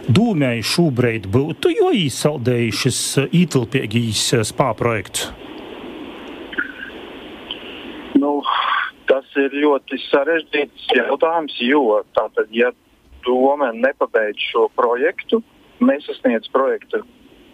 dūmēji 0.07 0.63
šobrīd 0.71 1.27
būtu, 1.31 1.73
jo 1.75 1.91
īsaldējušas 2.05 3.01
ītilpīgīs 3.35 4.29
spā 4.47 4.71
projekts. 4.77 5.27
Nu, 8.17 8.41
tas 9.09 9.26
ir 9.41 9.55
ļoti 9.63 9.99
sarežģīts 10.07 10.89
jautājums, 10.95 11.55
jo 11.63 12.01
tātad, 12.17 12.49
ja 12.55 12.71
doma 13.25 13.71
nepabeidz 13.75 14.49
šo 14.51 14.67
projektu, 14.77 15.41
nesasniedz 15.83 16.49
projekta 16.53 17.03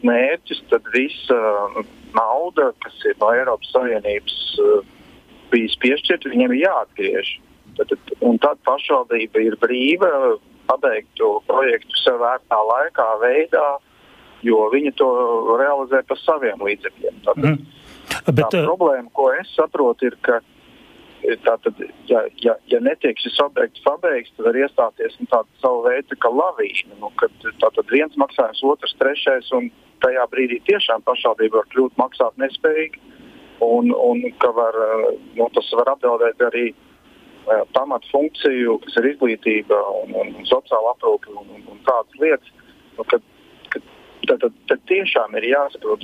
mērķus, 0.04 0.64
tad 0.72 0.88
visa 0.94 1.40
nauda, 2.16 2.72
kas 2.84 2.96
ir 3.08 3.16
no 3.22 3.32
Eiropas 3.34 3.72
Savienības 3.74 4.40
bijis 5.54 5.76
piešķirta, 5.84 6.32
viņiem 6.34 6.56
ir 6.56 6.66
jāatgriež. 6.66 7.38
Tad, 7.78 7.94
un 8.22 8.38
tad 8.42 8.60
pašvaldība 8.68 9.42
ir 9.42 9.58
brīva 9.62 10.10
pabeigt 10.70 11.10
to 11.20 11.36
projektu 11.50 11.98
sev 12.04 12.20
vērtā 12.22 12.60
laikā, 12.70 13.08
veidā, 13.24 13.68
jo 14.46 14.68
viņi 14.74 14.94
to 15.00 15.10
realizē 15.60 16.04
par 16.08 16.20
saviem 16.22 16.62
līdzekļiem. 16.68 17.22
Tātad, 17.26 17.48
mm. 17.50 17.80
Bet, 18.30 18.46
tā 18.54 18.64
problēma, 18.64 19.10
ko 19.16 19.30
es 19.40 19.50
saprotu, 19.56 20.12
ir, 20.12 20.18
ka 20.26 20.40
Tātad, 21.24 21.78
ja, 22.10 22.26
ja, 22.44 22.54
ja 22.68 22.80
netiek 22.84 23.20
šis 23.24 23.38
objekts 23.40 23.84
pabeigts, 23.86 24.32
tad 24.36 24.50
var 24.50 24.58
iestāties 24.60 25.16
nu, 25.22 25.28
tāda 25.32 25.62
sava 25.64 25.86
veida 25.86 26.18
kā 26.20 26.32
lavīna. 26.32 26.98
Nu, 27.00 27.12
kad 27.22 27.48
tātad 27.62 27.92
viens 27.92 28.18
maksājums, 28.20 28.64
otrs, 28.68 28.96
trešais, 29.00 29.48
un 29.56 29.70
tajā 30.04 30.26
brīdī 30.34 30.60
tiešām 30.68 31.06
pašvaldība 31.08 31.62
var 31.62 31.70
kļūt 31.72 31.96
maksāt 32.02 32.36
nespējīgi. 32.44 33.00
Un, 33.64 33.94
un 33.96 34.26
var, 34.58 34.80
nu, 35.38 35.48
tas 35.56 35.70
var 35.80 35.94
apdraudēt 35.94 36.44
arī 36.44 36.66
uh, 36.74 37.64
pamatfunkciju, 37.72 38.80
kas 38.84 39.00
ir 39.00 39.14
izglītība 39.14 39.80
un, 40.02 40.12
un, 40.20 40.34
un 40.42 40.50
sociāla 40.50 40.92
aprūpe 40.98 41.32
un, 41.32 41.48
un, 41.56 41.64
un 41.72 41.84
tādas 41.88 42.20
lietas. 42.20 42.52
Nu, 42.98 43.08
kad, 43.08 43.24
tad, 43.72 44.44
tad, 44.44 44.60
tad 44.68 44.84
tiešām 44.92 45.40
ir 45.40 45.48
jāsaprot 45.54 46.04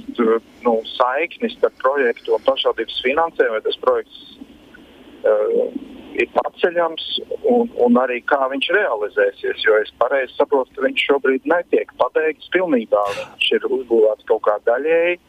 nu, 0.64 0.80
saiknis 0.96 1.60
starp 1.60 1.76
projektu 1.84 2.38
un 2.38 2.48
pašvaldības 2.48 3.04
finansējumu, 3.04 3.58
vai 3.58 3.68
tas 3.68 3.84
projekts 3.84 4.39
ir 6.20 6.30
paceļams 6.36 7.06
un, 7.48 7.70
un 7.86 8.00
arī 8.02 8.20
kā 8.28 8.40
viņš 8.52 8.70
realizēsies. 8.76 9.64
Jo 9.66 9.78
es 9.84 9.92
pareizi 10.02 10.36
saprotu, 10.36 10.74
ka 10.76 10.86
viņš 10.88 11.06
šobrīd 11.10 11.48
netiek 11.50 11.92
pabeigts 12.02 12.52
pilnībā. 12.56 13.04
Viņš 13.20 13.52
ir 13.58 13.68
uzbūvēts 13.70 14.28
kaut 14.30 14.44
kā 14.48 14.58
daļēji, 14.68 15.20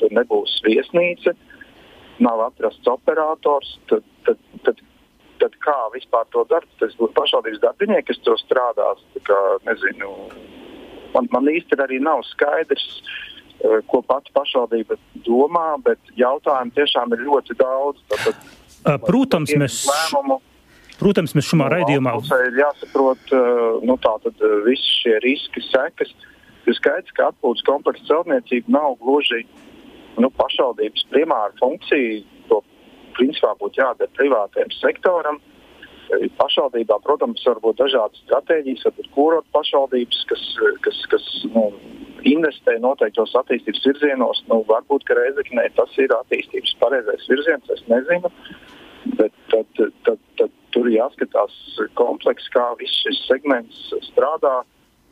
tur 0.00 0.16
nebūs 0.18 0.56
viesnīca, 0.66 1.34
nav 2.24 2.46
atrasts 2.48 2.90
operators. 2.90 3.76
Tad, 3.90 4.06
tad, 4.26 4.40
tad, 4.66 4.82
tad 5.42 5.60
kā 5.66 5.78
vispār 5.94 6.26
to 6.34 6.46
darīt? 6.50 6.72
Tas 6.82 6.96
būtu 6.98 7.16
pašvaldības 7.18 7.62
darbinieki, 7.66 8.08
kas 8.12 8.24
to 8.26 8.36
strādās. 8.42 9.04
Kā, 9.28 9.38
nezinu, 9.68 10.10
man, 11.14 11.30
man 11.34 11.54
īsti 11.54 11.80
arī 11.84 12.02
nav 12.02 12.24
skaidrs. 12.32 12.90
Ko 13.88 14.00
pati 14.04 14.32
pašvaldība 14.34 14.96
domā, 15.24 15.76
bet 15.80 16.10
jautājumu 16.18 16.74
tiešām 16.76 17.14
ir 17.14 17.22
ļoti 17.24 17.54
daudz. 17.56 18.02
Tātad, 18.10 18.40
Protams, 18.84 19.54
mēs, 19.56 19.78
protams, 21.00 21.32
mēs 21.36 21.48
šajā 21.48 21.70
raidījumā. 21.72 22.14
Ir 22.44 22.58
jāsaprot 22.60 23.32
nu, 23.88 23.96
tātad, 24.04 24.44
visi 24.66 24.98
šie 25.00 25.16
riski, 25.24 25.64
sekas. 25.70 26.12
Ir 26.64 26.76
skaidrs, 26.78 27.12
ka 27.16 27.30
atpūtas 27.32 27.64
kompleksa 27.66 28.06
celtniecība 28.08 28.72
nav 28.72 28.94
gluži 29.00 29.42
nu, 30.20 30.30
pašvaldības 30.36 31.08
primāra 31.12 31.52
funkcija. 31.60 32.22
To 32.52 32.60
principā 33.16 33.52
būtu 33.60 33.82
jādara 33.82 34.12
privātajam 34.16 34.72
sektoram. 34.78 35.40
Pašvaldībā, 36.38 36.98
protams, 37.04 37.42
var 37.48 37.60
būt 37.64 37.80
dažādas 37.80 38.20
stratēģijas, 38.26 38.84
varbūt 38.86 39.10
kūrot 39.16 39.46
pašvaldības, 39.56 40.20
kas, 40.28 40.42
kas, 40.84 40.98
kas 41.12 41.28
nu, 41.54 41.70
investē 42.28 42.76
noteiktos 42.84 43.32
attīstības 43.40 43.88
virzienos. 43.88 44.44
Nu, 44.52 44.60
varbūt, 44.68 45.08
ka 45.08 45.16
Reizeknē 45.16 45.70
tas 45.76 45.96
ir 46.00 46.12
attīstības 46.20 46.76
pareizais 46.80 47.28
virziens, 47.32 47.72
es 47.72 47.84
nezinu. 47.88 48.28
Uh, 48.28 48.73
Bet 49.04 49.32
tad, 49.52 49.66
tad, 49.76 49.92
tad, 50.06 50.20
tad 50.40 50.52
tur 50.74 50.88
jāskatās 50.90 51.56
kompleks, 51.98 52.48
kā 52.54 52.70
viss 52.80 53.02
šis 53.04 53.24
segments 53.28 53.88
strādā, 54.08 54.62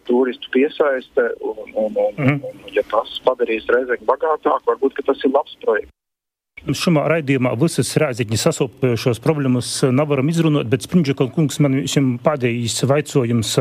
turistu 0.08 0.50
piesaiste. 0.54 1.28
Un, 1.40 1.64
un, 1.74 1.96
un, 1.96 2.14
mm. 2.18 2.38
un, 2.48 2.62
ja 2.74 2.84
tas 2.90 3.18
padarīs 3.26 3.68
reizē 3.70 4.00
bagātāku, 4.08 4.64
varbūt 4.72 5.02
tas 5.06 5.26
ir 5.26 5.34
labs 5.34 5.58
projekts. 5.64 5.92
Šajā 6.62 7.02
raidījumā 7.10 7.56
visas 7.58 7.88
rāzikņi 7.98 8.36
sasopējušos 8.38 9.18
problēmas 9.24 9.70
nevaram 9.90 10.28
izrunāt, 10.30 10.68
bet 10.70 10.84
Sprindžika 10.86 11.26
kungs 11.34 11.58
man 11.58 11.80
visam 11.80 12.12
pēdējais 12.22 12.84
vaicojums. 12.86 13.56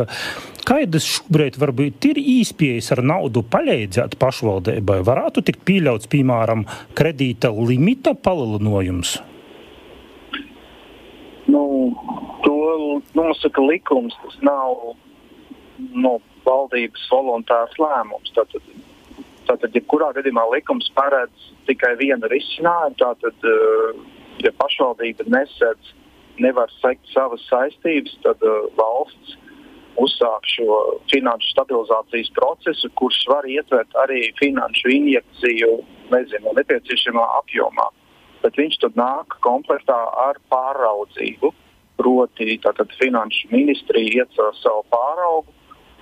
Kādas 0.67 1.08
šobrīd 1.15 1.58
varbūt 1.58 2.12
ir 2.12 2.22
īspējas 2.22 2.91
ar 2.94 3.02
naudu 3.02 3.41
palīdzēt 3.41 4.20
pašvaldībai? 4.22 5.00
Varētu 5.08 5.41
tikt 5.50 5.65
pieļauts, 5.65 6.12
piemēram, 6.13 6.67
kredīta 6.94 7.50
limita 7.50 8.13
palielinājums? 8.13 9.17
Nu, 11.52 11.64
to 12.46 13.02
nosaka 13.18 13.64
likums, 13.66 14.16
tas 14.24 14.38
nav 14.46 14.94
no 15.92 16.18
valdības 16.46 17.04
voluntārs 17.12 17.76
lēmums. 17.82 18.32
Tātad 18.38 18.64
Tātad, 19.52 19.74
ja 19.76 19.82
kurā 19.92 20.12
gadījumā 20.16 20.46
likums 20.54 20.88
paredz 20.96 21.48
tikai 21.68 21.96
vienu 22.00 22.30
risinājumu, 22.32 22.96
tātad, 23.02 23.48
eh, 23.52 23.98
ja 24.46 24.52
pašvaldība 24.62 25.26
nesedz, 25.28 25.94
nevar 26.40 26.72
sekt 26.80 27.10
savas 27.12 27.42
saistības, 27.50 28.14
tad 28.24 28.40
uh, 28.48 28.70
valsts 28.78 29.36
uzsāk 30.02 30.48
šo 30.48 30.78
finanšu 31.12 31.52
stabilizācijas 31.52 32.32
procesu, 32.38 32.90
kurš 32.98 33.20
var 33.30 33.46
ietvert 33.46 33.92
arī 34.06 34.24
finanšu 34.40 34.94
injekciju, 34.96 35.74
nezinu, 36.14 36.56
nepieciešamā 36.58 37.26
apjomā. 37.42 37.90
Bet 38.41 38.58
viņš 38.58 38.77
tad 38.82 38.97
nāk 38.99 39.38
komplektā 39.45 39.97
ar 40.27 40.39
pāraudzību. 40.51 41.54
Proti, 42.01 42.56
tātad 42.63 42.93
finanšu 42.97 43.51
ministrija 43.51 44.23
iecēla 44.23 44.56
savu 44.58 44.81
pāraugu, 44.89 45.54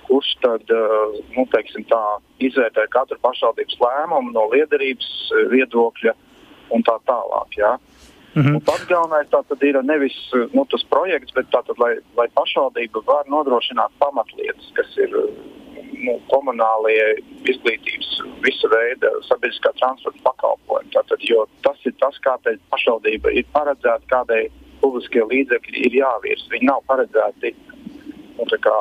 kurš 0.06 0.30
tad 0.40 0.72
eh, 0.72 1.18
nu, 1.36 1.44
teiksim, 1.52 1.84
tā, 1.90 2.00
izvērtē 2.42 2.86
katru 2.94 3.18
pašvaldības 3.20 3.76
lēmumu 3.82 4.32
no 4.32 4.46
liederības 4.54 5.10
eh, 5.34 5.50
viedokļa 5.52 6.14
un 6.74 6.86
tā 6.86 6.96
tālāk. 7.10 7.58
Ja. 7.58 7.76
Mm 8.34 8.42
-hmm. 8.42 8.64
Pats 8.64 8.86
galvenais 8.86 9.28
tātad 9.28 9.62
ir 9.66 9.82
nevis 9.82 10.16
nu, 10.54 10.64
tas 10.70 10.84
projekts, 10.94 11.34
bet 11.34 11.50
tātad, 11.50 11.78
lai, 11.78 11.98
lai 12.16 12.28
pašvaldība 12.38 13.02
var 13.06 13.24
nodrošināt 13.26 13.90
pamatlietas, 13.98 14.70
kas 14.74 14.96
ir 14.96 15.10
nu, 16.04 16.16
komunālie 16.32 17.02
izglītības, 17.50 18.10
visa 18.44 18.70
veida 18.72 19.10
sabiedriskā 19.28 19.72
transporta 19.80 20.22
pakalpojumi. 20.26 20.92
Tātad, 20.94 21.24
jo 21.26 21.44
tas 21.66 21.80
ir 21.88 21.96
tas, 22.02 22.18
kādēļ 22.24 22.60
pašvaldība 22.72 23.34
ir 23.36 23.48
paredzēta, 23.54 24.08
kādēļ 24.12 24.48
publiskie 24.80 25.24
līdzekļi 25.32 25.84
ir 25.88 25.98
jāvirs. 26.00 26.48
Viņi 26.52 26.70
nav 26.70 26.84
paredzēti 26.88 27.52
nu, 28.38 28.46
kā, 28.64 28.78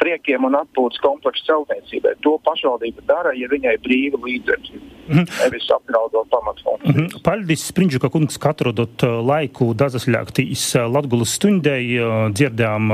priekiem 0.00 0.46
un 0.48 0.56
atpūtas 0.58 1.02
kompleksu 1.04 1.46
celtniecībai. 1.50 2.16
To 2.24 2.36
pašvaldība 2.46 3.04
dara, 3.08 3.34
ja 3.36 3.50
viņai 3.52 3.76
brīva 3.84 4.20
līdzekļi. 4.24 4.82
-hmm. 5.10 5.26
Nevis 5.44 5.70
apdraudot 5.76 6.28
pamatfunkcijas. 6.30 6.94
-hmm. 6.94 7.22
Paldies, 7.22 7.64
Sprindžuka 7.66 8.08
kungs, 8.08 8.38
ka 8.38 8.52
atrodot 8.54 9.02
uh, 9.06 9.20
laiku 9.24 9.72
dazaslēgtīs 9.74 10.64
uh, 10.78 10.86
Latgulas 10.90 11.34
stundai. 11.38 11.82
Uh, 11.98 12.28
dzirdējām 12.34 12.92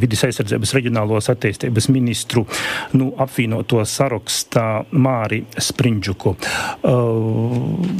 vidas 0.00 0.24
aizsardzības 0.26 0.72
reģionālos 0.76 1.28
attīstības 1.32 1.88
ministru 1.92 2.44
nu, 2.98 3.12
apvienoto 3.20 3.82
sarakstā 3.88 4.84
Māri 4.92 5.42
Sprindžuku. 5.56 6.34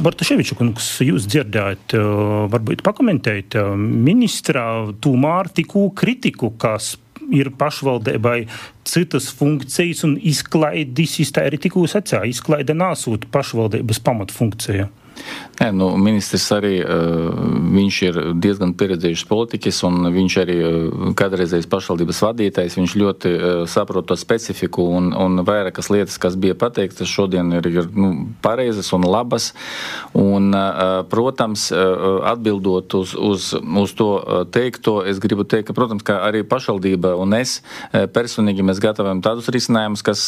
Bartaševiču 0.03 0.57
kungs, 0.59 0.89
jūs 1.05 1.27
dzirdējāt, 1.29 1.95
varbūt 2.53 2.83
pakomentējat 2.85 3.57
ministra 3.77 4.65
tūmār 5.03 5.51
tikū 5.55 5.87
kritiku, 5.97 6.53
kas 6.59 6.93
ir 7.33 7.51
pašvaldībai 7.59 8.45
citas 8.87 9.29
funkcijas, 9.33 10.03
un 10.07 10.17
izklaidis 10.21 11.19
arī 11.41 11.59
tikko 11.61 11.85
sacīja, 11.89 12.25
izklaide 12.29 12.75
nesot 12.77 13.27
pašvaldības 13.33 14.01
pamatfunkcija. 14.05 14.89
Nē, 15.53 15.67
nu, 15.77 15.91
ministrs 16.01 16.47
arī 16.55 16.79
viņš 16.81 17.97
ir 18.07 18.15
diezgan 18.41 18.73
pieredzējis 18.77 19.21
politiķis, 19.29 19.81
un 19.85 20.07
viņš 20.11 20.35
arī 20.41 20.55
kādreizējais 21.19 21.69
pašvaldības 21.69 22.21
vadītājs. 22.25 22.77
Viņš 22.79 22.95
ļoti 22.99 23.33
saprot 23.69 24.07
to 24.09 24.17
specifiku, 24.17 24.87
un, 24.97 25.11
un 25.13 25.43
vairākas 25.45 25.91
lietas, 25.93 26.17
kas 26.21 26.35
bija 26.41 26.57
pateiktas, 26.57 27.11
šodien 27.11 27.53
ir, 27.59 27.69
ir 27.69 27.89
nu, 27.93 28.09
pareizas 28.43 28.89
un 28.97 29.05
labas. 29.05 29.51
Un, 30.17 30.49
protams, 31.13 31.67
atbildot 32.33 32.97
uz, 32.97 33.13
uz, 33.13 33.51
uz 33.53 33.95
to 33.99 34.09
teikto, 34.51 34.97
es 35.05 35.21
gribu 35.21 35.45
teikt, 35.45 35.69
ka, 35.69 35.77
protams, 35.77 36.03
ka 36.07 36.17
arī 36.25 36.41
pašvaldība 36.49 37.13
un 37.21 37.37
es 37.37 37.59
personīgi 37.93 38.65
mēs 38.65 38.81
gatavojam 38.83 39.21
tādus 39.23 39.51
risinājumus, 39.53 40.03
kas 40.05 40.25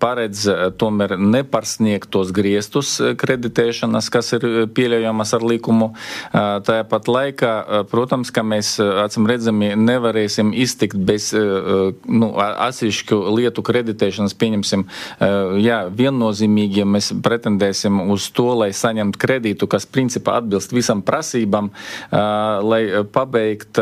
paredz 0.00 0.46
tomēr 0.78 1.18
neparsniegt 1.18 2.08
tos 2.14 2.30
griestus 2.34 2.96
kreditē 3.18 3.63
kreditēšanas, 3.64 4.10
kas 4.12 4.32
ir 4.36 4.44
eh, 4.44 4.66
pieļaujamas 4.66 5.34
ar 5.34 5.44
likumu. 5.44 5.92
Eh, 5.94 6.60
tāpat 6.64 7.08
laikā, 7.08 7.52
eh, 7.52 7.84
protams, 7.88 8.30
ka 8.30 8.42
mēs 8.42 8.76
acīm 8.80 9.26
redzami 9.28 9.74
nevarēsim 9.76 10.52
iztikt 10.54 10.96
bez 10.96 11.32
nu, 11.34 12.28
atsevišķu 12.36 13.16
lietu 13.34 13.62
kreditēšanas. 13.64 14.34
Pieņemsim, 14.38 14.84
jā, 15.62 15.78
viennozīmīgi, 15.94 16.82
ja 16.82 16.86
mēs 16.88 17.10
pretendēsim 17.22 18.10
uz 18.12 18.26
to, 18.34 18.46
lai 18.58 18.70
saņemtu 18.74 19.18
kredītu, 19.20 19.68
kas 19.70 19.86
principā 19.86 20.38
atbilst 20.40 20.72
visam 20.74 21.02
prasībām, 21.02 21.70
lai 22.10 22.82
pabeigt 23.12 23.80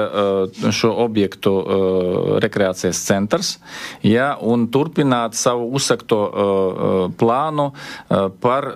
šo 0.70 0.93
objektu 1.05 1.55
rekreācijas 2.43 3.03
centrs, 3.07 3.57
jā, 4.07 4.33
un 4.41 4.68
turpināt 4.72 5.37
savu 5.39 5.70
uzsakto 5.76 6.20
plānu 7.18 7.70
par 8.43 8.70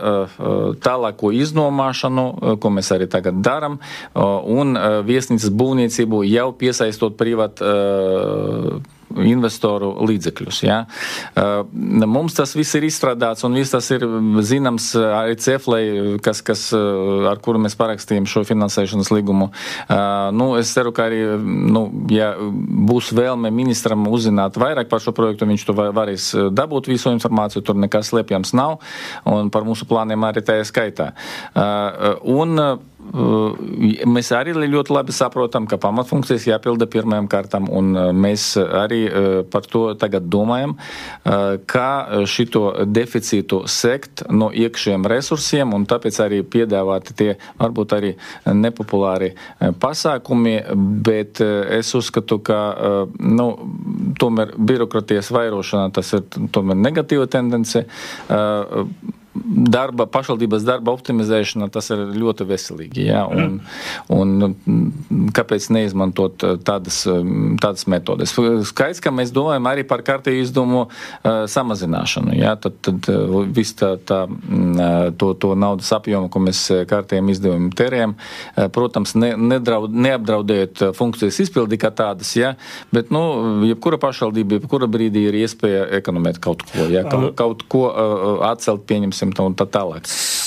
tā 0.83 0.96
tālāko 0.97 1.33
iznomāšanu, 1.35 2.27
eh, 2.33 2.57
ko 2.61 2.73
mēs 2.73 2.93
arī 2.95 3.09
tagad 3.11 3.43
darām, 3.45 3.79
eh, 3.79 4.21
un 4.21 4.77
eh, 4.77 5.03
viesnīcas 5.03 5.53
būvniecību 5.53 6.25
jau 6.31 6.53
piesaistot 6.53 7.17
privātu 7.17 7.65
investoru 9.15 9.93
līdzekļus. 10.07 10.61
Ja? 10.67 10.79
Mums 11.73 12.37
tas 12.37 12.55
viss 12.57 12.77
ir 12.79 12.87
izstrādāts 12.89 13.47
un 13.47 13.57
viss 13.57 13.75
tas 13.75 13.89
ir 13.95 14.05
zināms 14.47 14.91
arī 14.99 15.37
Ceflai, 15.41 15.83
kas, 16.25 16.43
kas, 16.47 16.69
ar 16.75 17.41
kuru 17.45 17.61
mēs 17.63 17.77
parakstījām 17.79 18.27
šo 18.31 18.45
finansēšanas 18.49 19.13
līgumu. 19.15 19.51
Nu, 20.37 20.49
es 20.61 20.73
ceru, 20.75 20.93
ka 20.97 21.07
arī, 21.11 21.23
nu, 21.41 21.87
ja 22.13 22.33
būs 22.41 23.13
vēlme 23.17 23.53
ministram 23.55 24.07
uzzināt 24.11 24.59
vairāk 24.61 24.91
par 24.91 25.05
šo 25.05 25.15
projektu, 25.17 25.49
viņš 25.49 25.69
to 25.69 25.77
varēs 25.77 26.29
dabūt 26.57 26.91
visu 26.91 27.13
informāciju, 27.15 27.65
tur 27.67 27.79
nekas 27.79 28.13
slēpjams 28.13 28.55
nav, 28.59 28.79
un 29.29 29.53
par 29.55 29.67
mūsu 29.69 29.89
plāniem 29.89 30.27
arī 30.29 30.45
tajā 30.47 30.67
skaitā. 30.69 31.13
Un, 32.27 32.59
Mēs 34.07 34.31
arī 34.35 34.55
ļoti 34.57 34.95
labi 34.95 35.15
saprotam, 35.15 35.67
ka 35.71 35.79
pamatfunkcijas 35.81 36.47
jāpilda 36.49 36.89
pirmajam 36.91 37.29
kārtam, 37.31 37.69
un 37.71 37.93
mēs 38.17 38.49
arī 38.59 39.01
par 39.53 39.67
to 39.71 39.85
tagad 39.99 40.29
domājam, 40.33 40.77
kā 41.71 41.89
šito 42.29 42.65
deficītu 42.87 43.63
sekt 43.71 44.25
no 44.31 44.51
iekšējiem 44.51 45.07
resursiem, 45.11 45.75
un 45.77 45.87
tāpēc 45.89 46.21
arī 46.25 46.43
piedāvāti 46.43 47.17
tie 47.17 47.31
varbūt 47.61 47.97
arī 47.97 48.15
nepopulāri 48.47 49.33
pasākumi, 49.83 50.57
bet 51.07 51.43
es 51.43 51.95
uzskatu, 51.99 52.41
ka 52.47 52.61
nu, 53.21 53.49
tomēr 54.21 54.57
birokratijas 54.59 55.31
vairošana 55.35 55.95
tas 55.95 56.13
ir 56.17 56.27
tomēr 56.53 56.83
negatīva 56.89 57.29
tendence 57.31 57.87
darba, 59.45 60.07
pašvaldības 60.11 60.65
darba 60.67 60.93
optimizēšana, 60.97 61.69
tas 61.73 61.91
ir 61.95 62.03
ļoti 62.17 62.47
veselīgi. 62.49 63.07
Ja? 63.09 63.25
Un, 63.27 63.59
un 64.13 65.31
kāpēc 65.37 65.69
neizmantot 65.75 66.45
uh, 66.47 66.57
tādas, 66.63 67.03
um, 67.11 67.57
tādas 67.63 67.87
metodes? 67.91 68.35
Skaidrs, 68.71 69.03
ka 69.05 69.13
mēs 69.15 69.33
domājam 69.35 69.69
arī 69.71 69.87
par 69.89 70.05
kārtēju 70.07 70.47
izdevumu 70.47 70.87
uh, 70.87 71.45
samazināšanu. 71.51 72.35
Ja? 72.39 72.57
Tad, 72.61 72.79
tad 72.87 73.09
uh, 73.13 73.39
viss 73.57 73.77
tā, 73.79 73.95
tā, 73.99 74.25
mm, 74.29 75.17
to, 75.21 75.33
to 75.41 75.55
naudas 75.59 75.91
apjomu, 75.97 76.31
ko 76.33 76.43
mēs 76.47 76.63
kārtējiem 76.91 77.33
izdevumiem 77.33 77.73
terējam, 77.77 78.17
protams, 78.75 79.15
ne, 79.19 79.33
nedraud, 79.39 79.95
neapdraudēt 79.95 80.83
funkcijas 80.97 81.41
izpildi 81.47 81.79
kā 81.81 81.91
tādas, 81.95 82.33
ja? 82.39 82.55
bet, 82.95 83.11
nu, 83.15 83.23
jebkura 83.69 83.99
pašvaldība, 84.03 84.61
jebkura 84.61 84.89
brīdī 84.91 85.27
ir 85.31 85.39
iespēja 85.43 85.87
ekonomēt 85.99 86.41
kaut 86.43 86.65
ko, 86.69 86.87
ja? 86.93 87.05
kaut, 87.09 87.33
kaut 87.39 87.65
ko 87.73 87.85
atcelt, 88.47 88.87
pieņemsim 88.89 89.26
teiksim, 89.33 89.47
un 89.47 89.57
tā 89.57 89.67
tālāk. 89.67 90.07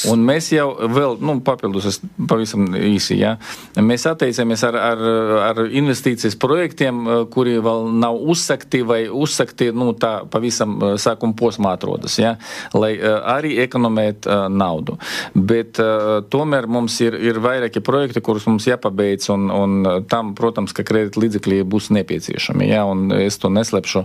Un 0.10 0.24
mēs 0.24 0.52
jau 0.54 0.70
vēl, 0.88 1.18
nu, 1.22 1.40
papildus, 1.44 1.86
es 1.90 2.00
pavisam 2.30 2.70
īsi, 2.76 3.20
ja, 3.20 3.38
mēs 3.76 4.06
atteicāmies 4.08 4.64
ar, 4.68 4.78
ar, 4.80 5.04
ar 5.50 5.62
investīcijas 5.68 6.38
projektiem, 6.40 7.02
eh, 7.04 7.26
kuri 7.32 7.58
vēl 7.60 7.90
nav 8.00 8.16
uzsakti 8.16 8.82
vai 8.84 9.08
uzsakti, 9.10 9.72
nu, 9.76 9.92
tā 9.94 10.26
pavisam 10.30 10.78
eh, 10.78 10.96
sākuma 10.98 11.36
posmā 11.36 11.76
atrodas, 11.76 12.18
ja, 12.20 12.38
lai 12.74 12.96
eh, 12.96 13.08
arī 13.30 13.58
ekonomēt 13.64 14.28
naudu. 14.50 14.96
Bet 15.34 15.80
tomēr 16.32 16.68
mums 16.70 16.96
ir, 17.02 17.16
ir 17.16 17.40
vairāki 17.42 17.82
projekti, 17.84 18.22
kurus 18.24 18.46
mums 18.50 18.68
jāpabeidz, 18.68 19.30
un, 19.34 19.48
un 19.54 20.04
tam, 20.10 20.34
protams, 20.38 20.74
ka 20.76 20.84
kredita 20.88 21.22
līdzekļi 21.22 21.62
būs 21.70 21.90
nepieciešami, 21.96 22.70
ja, 22.70 22.84
un 22.88 23.10
es 23.16 23.40
to 23.42 23.52
neslēpšu, 23.54 24.04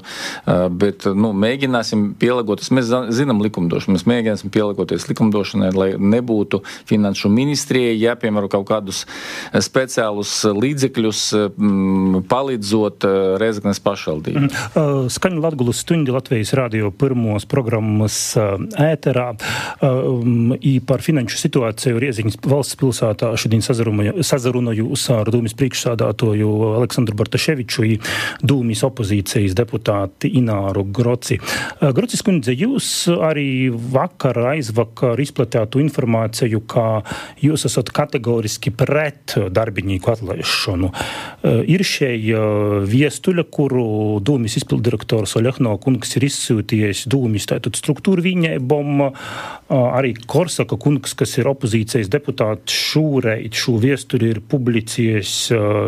bet, 0.81 1.07
nu, 1.18 1.33
mēģināsim 1.45 2.07
pielāgoties. 2.20 2.72
Mēs 2.75 2.91
zinām 3.14 3.43
likumdošanu, 3.45 3.97
mēs 3.99 4.07
mēģināsim 4.11 4.53
pielāgoties 4.55 4.63
likumdošanai, 5.10 5.70
lai 5.76 5.88
nebūtu 5.98 6.62
finanšu 6.88 7.30
ministrijai 7.32 7.96
jāpiemēro 8.00 8.48
kaut 8.52 8.66
kādus 8.70 9.04
speciālus 9.52 10.32
līdzekļus, 10.48 11.22
palīdzot 12.30 13.06
Reizeknes 13.42 13.82
pašvaldību. 13.84 14.44
Mm. 14.44 15.08
Skaņu 15.12 15.42
Latgulas 15.44 15.82
stundi 15.84 16.14
Latvijas 16.14 16.54
radio 16.56 16.90
pirmos 16.94 17.44
programmas 17.50 18.18
ēterā 18.38 19.28
par 20.88 21.04
finanšu 21.04 21.40
situāciju 21.40 22.00
Rieziņas 22.02 22.40
valsts 22.46 22.78
pilsētā 22.80 23.32
šodien 23.40 23.62
sazarunojos 23.64 25.04
ar 25.14 25.30
Dūmis 25.34 25.56
priekšsādātoju 25.58 26.50
Aleksandru 26.78 27.16
Bartaševiču, 27.18 27.86
Dūmis 28.44 28.84
opozīcijas 28.86 29.56
deputāti 29.58 30.30
Ināru 30.38 30.84
Groci. 30.94 31.38
Grocis 31.80 32.22
kundze, 32.24 32.54
jūs 32.56 33.08
arī 33.12 33.68
vakar, 33.70 34.38
aizvakar 34.55 35.20
izplatījāt 35.20 35.78
informāciju, 35.82 36.62
ka 36.70 36.86
jūs 37.42 37.66
esat 37.68 37.90
kategoriski 37.94 38.72
pret 38.74 39.36
darbinieku 39.55 40.12
atlaišanu. 40.14 40.90
Ir 41.70 41.84
šie 41.86 42.12
viestuļa, 42.88 43.46
kuru 43.55 43.86
Dūmis 44.24 44.59
izpildirektors 44.61 45.36
Oļehno 45.40 45.76
kungs 45.82 46.16
ir 46.18 46.28
izsūtījis 46.28 47.05
Dūmis 47.12 47.48
tātad 47.50 47.76
struktūru 47.78 48.24
viņēbom, 48.24 49.05
arī 49.74 50.14
Korsaka 50.26 50.78
kungs, 50.80 51.16
kas 51.18 51.36
ir 51.40 51.50
opozīcijas 51.50 52.11
deputāts 52.12 52.74
šūreit, 52.92 53.55
šo 53.59 53.76
viestuļu 53.82 54.32
ir 54.32 54.42
publicējis 54.55 55.36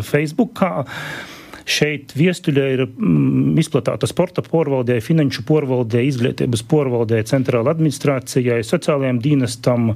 Facebookā. 0.07 0.73
Šeit 1.67 2.13
viestuļā 2.15 2.65
ir 2.77 2.83
mm, 2.87 3.57
izplatīta 3.59 4.07
sporta 4.07 4.43
porvaldē, 4.47 5.01
finanšu 5.03 5.43
porvaldē, 5.49 6.05
izglītības 6.07 6.63
porvaldē, 6.71 7.19
centrāla 7.27 7.73
administrācijai, 7.75 8.61
sociālajiem 8.67 9.19
dienestam, 9.25 9.89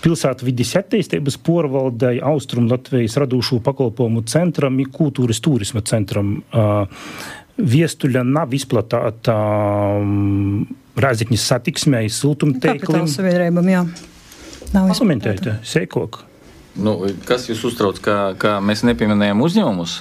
pilsētvidas 0.00 0.72
attīstības 0.80 1.36
porvaldē, 1.44 2.14
Austrum 2.30 2.70
Latvijas 2.72 3.18
radošo 3.20 3.60
pakalpojumu 3.66 4.24
centram, 4.32 4.80
kultūras 4.96 5.42
turisma 5.44 5.84
centram. 5.84 6.38
Viestuļa 7.60 8.24
nav 8.24 8.56
izplatīta 8.56 9.36
um, 10.00 10.64
Rāzikņas 10.96 11.44
satiksmē, 11.52 12.02
siltumteiklim. 12.08 12.88
Kapitāla 12.88 13.12
sabiedrībam, 13.12 13.68
jā. 13.68 13.84
Nav 14.72 14.88
Pakomentējiet, 14.94 15.48
sēkok. 15.68 16.22
Nu, 16.80 16.96
kas 17.28 17.44
jūs 17.50 17.60
uztrauc, 17.68 18.00
ka, 18.00 18.16
ka 18.40 18.56
mēs 18.64 18.80
nepieminējam 18.88 19.44
uzņēmumus? 19.44 19.98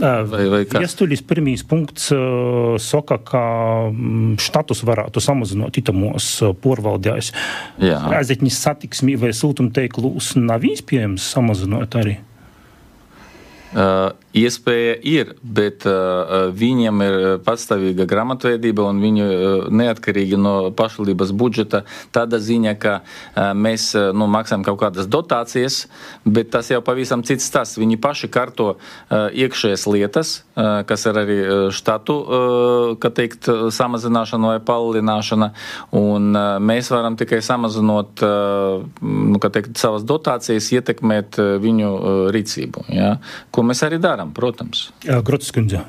Vai, 0.00 0.44
vai 0.52 0.62
Viestuļis 0.68 1.22
pirmīs 1.26 1.64
punkts 1.68 2.10
saka, 2.84 3.18
ka 3.24 3.42
štatus 4.42 4.82
varētu 4.86 5.22
samazināt 5.24 5.80
itamos 5.80 6.28
porvaldēs. 6.62 7.32
Rēzekņas 7.80 8.62
satiksmī 8.68 9.16
vai 9.20 9.32
siltumteiklūs 9.36 10.34
nav 10.40 10.66
iespējams 10.68 11.32
samazināt 11.36 11.96
arī. 12.00 12.18
Uh, 13.74 14.14
iespēja 14.36 14.94
ir, 15.02 15.32
bet 15.42 15.82
uh, 15.88 16.52
viņiem 16.54 17.00
ir 17.02 17.16
pastāvīga 17.44 18.06
grāmatvedība 18.08 18.84
un 18.86 19.00
viņi 19.02 19.24
uh, 19.24 19.64
neatkarīgi 19.74 20.38
no 20.38 20.52
pašvaldības 20.76 21.32
budžeta. 21.36 21.82
Tāda 22.14 22.38
ziņa, 22.40 22.74
ka 22.78 22.94
uh, 23.02 23.50
mēs 23.58 23.88
uh, 23.96 24.12
nu, 24.16 24.28
maksājam 24.30 24.62
kaut 24.66 24.78
kādas 24.84 25.08
dotācijas, 25.10 25.80
bet 26.24 26.52
tas 26.54 26.70
jau 26.70 26.78
pavisam 26.84 27.24
cits 27.26 27.48
tas. 27.52 27.74
Viņi 27.80 27.98
paši 28.00 28.30
kārto 28.32 28.68
uh, 28.76 29.26
iekšējas 29.34 29.86
lietas, 29.90 30.32
uh, 30.54 30.86
kas 30.86 31.08
ir 31.10 31.20
arī 31.24 31.38
štatu 31.74 32.16
uh, 32.22 33.10
teikt, 33.16 33.50
samazināšana 33.50 34.54
vai 34.54 34.62
palielināšana, 34.62 35.50
un 35.96 36.30
uh, 36.32 36.56
mēs 36.62 36.92
varam 36.94 37.18
tikai 37.18 37.42
samazinot 37.44 38.24
uh, 38.24 38.86
nu, 39.02 39.42
teikt, 39.42 39.74
savas 39.80 40.06
dotācijas, 40.06 40.70
ietekmēt 40.76 41.40
uh, 41.42 41.56
viņu 41.62 41.92
uh, 41.92 42.24
rīcību. 42.34 42.86
Ja? 42.94 43.16
Ko 43.50 43.65
mēs 43.68 43.82
arī 43.86 44.00
darām, 44.02 44.32
protams. 44.36 44.90
Grotas 45.04 45.52
kundze. 45.54 45.84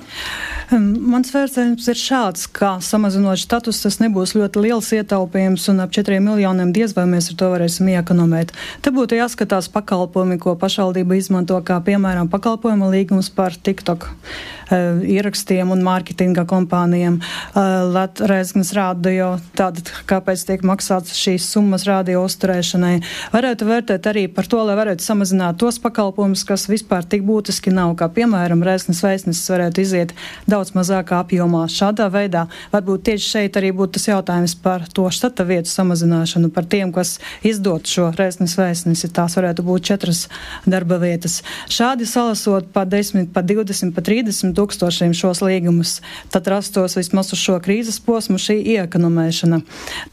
Mans 0.67 1.29
vērtējums 1.31 1.85
ir 1.87 1.95
šāds, 1.95 2.41
ka 2.51 2.73
samazinot 2.83 3.39
status, 3.39 3.79
tas 3.85 4.01
nebūs 4.01 4.33
ļoti 4.35 4.65
liels 4.65 4.89
ietaupījums, 4.97 5.69
un 5.71 5.79
ap 5.79 5.93
4 5.95 6.19
miljoniem 6.19 6.73
diez 6.75 6.91
vai 6.97 7.05
mēs 7.07 7.29
ar 7.31 7.37
to 7.39 7.51
varēsim 7.53 7.87
iekonomēt. 7.93 8.51
Te 8.83 8.91
būtu 8.91 9.15
jāskatās 9.15 9.69
pakalpojumi, 9.71 10.35
ko 10.43 10.57
pašvaldība 10.59 11.15
izmanto, 11.15 11.55
kā 11.63 11.79
piemēram 11.87 12.27
pakalpojuma 12.33 12.89
līgums 12.91 13.29
par 13.31 13.55
TikTok 13.55 14.09
uh, 14.09 14.99
ierakstiem 15.07 15.71
un 15.71 15.85
mārketinga 15.87 16.43
kompānijām. 16.49 17.21
Uh, 17.55 18.03
Reizes 18.27 18.73
rādio, 18.75 19.37
tātad 19.55 19.89
kāpēc 20.09 20.43
tiek 20.49 20.67
maksāts 20.67 21.15
šīs 21.15 21.47
summas 21.47 21.87
rādio 21.87 22.25
uzturēšanai. 22.27 22.97
Varētu 23.31 23.71
vērtēt 23.71 24.11
arī 24.11 24.27
par 24.27 24.51
to, 24.51 24.59
lai 24.67 24.75
varētu 24.79 25.05
samazināt 25.05 25.61
tos 25.63 25.79
pakalpojumus, 25.79 26.43
kas 26.47 26.67
vispār 26.67 27.07
tik 27.07 27.23
būtiski 27.27 27.56
nav, 27.73 27.95
kā 27.97 28.07
piemēram 28.13 28.63
Reizes 28.65 29.01
vēstnesis 29.03 29.49
varētu 29.49 29.81
iziet 29.81 30.13
daudz 30.49 30.73
mazākā 30.75 31.21
apjomā. 31.23 31.65
Šādā 31.71 32.07
veidā 32.13 32.45
varbūt 32.71 33.07
tieši 33.09 33.29
šeit 33.31 33.57
arī 33.59 33.71
būtu 33.75 33.97
tas 33.97 34.07
jautājums 34.09 34.55
par 34.61 34.85
to 34.93 35.07
štata 35.13 35.45
vietu 35.47 35.71
samazināšanu, 35.71 36.51
par 36.53 36.67
tiem, 36.69 36.91
kas 36.93 37.17
izdot 37.41 37.87
šo 37.89 38.11
reizes 38.17 38.57
vēstnesi. 38.59 39.09
Tās 39.13 39.37
varētu 39.39 39.65
būt 39.65 39.87
četras 39.89 40.27
darba 40.65 40.99
vietas. 41.01 41.41
Šādi 41.71 42.05
salasot 42.09 42.69
pa 42.73 42.85
10, 42.85 43.31
pa 43.33 43.41
20, 43.41 43.93
pa 43.95 44.03
30 44.05 44.53
tūkstošiem 44.57 45.15
šos 45.17 45.41
līgumus, 45.45 45.99
tad 46.33 46.47
rastos 46.51 46.97
vismaz 46.99 47.33
uz 47.33 47.41
šo 47.41 47.57
krīzes 47.63 47.99
posmu 48.03 48.39
šī 48.41 48.59
iekonomēšana. 48.77 49.61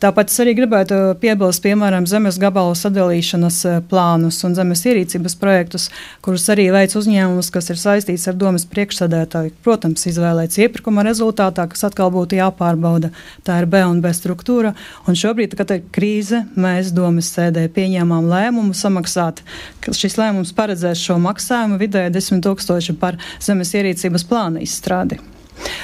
Tāpat 0.03 0.33
es 0.33 0.41
arī 0.43 0.57
gribētu 0.59 1.01
piebilst, 1.21 1.63
piemēram, 1.65 2.09
zemes 2.11 2.39
gabalu 2.43 2.75
sadalīšanas 2.79 3.61
eh, 3.69 3.81
plānus 3.91 4.41
un 4.47 4.57
zemes 4.57 4.85
ierīcības 4.89 5.37
projektus, 5.41 5.89
kurus 6.25 6.47
arī 6.53 6.69
veids 6.75 6.97
uzņēmums, 7.35 7.51
kas 7.51 7.71
ir 7.71 7.79
saistīts 7.79 8.29
ar 8.29 8.37
domas 8.39 8.65
priekšsēdētāju. 8.71 9.55
Protams, 9.65 10.07
izvēlēts 10.07 10.59
iepirkuma 10.59 11.05
rezultātā, 11.05 11.67
kas 11.69 11.85
atkal 11.85 12.11
būtu 12.15 12.39
jāpārbauda. 12.39 13.11
Tā 13.45 13.61
ir 13.61 13.67
B 13.67 13.83
un 13.85 14.01
B 14.01 14.13
struktūra. 14.15 14.75
Un 15.09 15.15
šobrīd, 15.15 15.57
kad 15.57 15.71
ir 15.75 15.83
krīze, 15.91 16.45
mēs 16.57 16.93
domas 16.95 17.33
sēdē 17.35 17.69
pieņēmām 17.75 18.31
lēmumu 18.31 18.75
samaksāt. 18.75 19.43
Šis 19.91 20.19
lēmums 20.19 20.55
paredzēs 20.55 21.03
šo 21.03 21.19
maksājumu 21.19 21.79
vidēji 21.79 22.15
10 22.15 22.45
tūkstoši 22.45 22.99
par 22.99 23.19
zemes 23.43 23.75
ierīcības 23.75 24.29
plāna 24.29 24.63
izstrādi. 24.63 25.34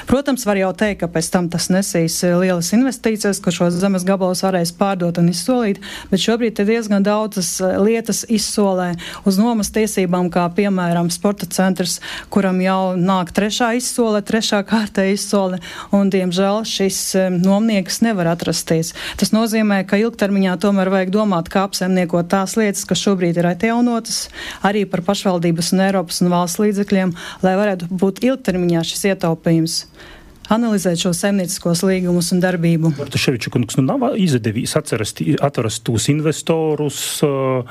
Protams, 0.07 0.45
var 0.45 0.57
jau 0.59 0.71
teikt, 0.75 0.99
ka 1.01 1.07
pēc 1.11 1.29
tam 1.31 1.47
tas 1.51 1.69
nesīs 1.71 2.17
eh, 2.25 2.33
lielas 2.35 2.71
investīcijas, 2.75 3.39
ka 3.43 3.53
šos 3.53 3.77
zemes 3.79 4.03
gabalus 4.07 4.43
varēs 4.43 4.73
pārdot 4.75 5.21
un 5.21 5.29
izsolīt, 5.31 5.79
bet 6.11 6.19
šobrīd 6.19 6.59
ir 6.59 6.67
diezgan 6.67 7.05
daudzas 7.05 7.53
eh, 7.63 7.77
lietas 7.79 8.23
izsolē 8.27 8.91
uz 9.29 9.39
nomas 9.39 9.71
tiesībām, 9.73 10.27
kā 10.33 10.47
piemēram 10.57 11.11
sporta 11.13 11.47
centrs, 11.47 11.99
kuram 12.33 12.59
jau 12.63 12.93
nāk 12.99 13.31
trešā 13.35 13.71
izsole, 13.79 14.19
trešā 14.25 14.61
kārtē 14.67 15.07
izsole, 15.13 15.61
un 15.95 16.11
diemžēl 16.13 16.65
šis 16.67 16.99
eh, 17.15 17.29
nomnieks 17.31 18.01
nevar 18.05 18.33
atrasties. 18.33 18.93
Tas 19.21 19.33
nozīmē, 19.35 19.83
ka 19.87 20.01
ilgtermiņā 20.01 20.57
tomēr 20.61 20.91
vajag 20.91 21.13
domāt, 21.15 21.51
kā 21.53 21.65
apsaimniekot 21.69 22.31
tās 22.31 22.57
lietas, 22.59 22.83
kas 22.89 23.05
šobrīd 23.05 23.39
ir 23.39 23.51
atjaunotas, 23.53 24.25
arī 24.67 24.83
par 24.89 25.05
pašvaldības 25.07 25.71
un 25.75 25.85
Eiropas 25.87 26.21
un 26.25 26.33
valsts 26.33 26.59
līdzekļiem, 26.61 27.15
lai 27.45 27.55
varētu 27.59 27.87
būt 27.91 28.23
ilgtermiņā 28.27 28.83
šis 28.91 29.07
ietaupījums 29.13 29.60
iespējams 29.61 30.09
analizēt 30.51 30.99
šo 30.99 31.13
saimnieciskos 31.15 31.83
līgumus 31.87 32.31
un 32.35 32.41
darbību. 32.43 32.91
Bartaševiča 32.97 33.53
kungs, 33.53 33.77
nu 33.79 33.85
nav 33.87 34.17
izdevies 34.19 34.75
atrast, 34.75 35.21
atrast 35.39 35.85
tos 35.87 36.09
investorus. 36.11 37.21
Uh, 37.23 37.63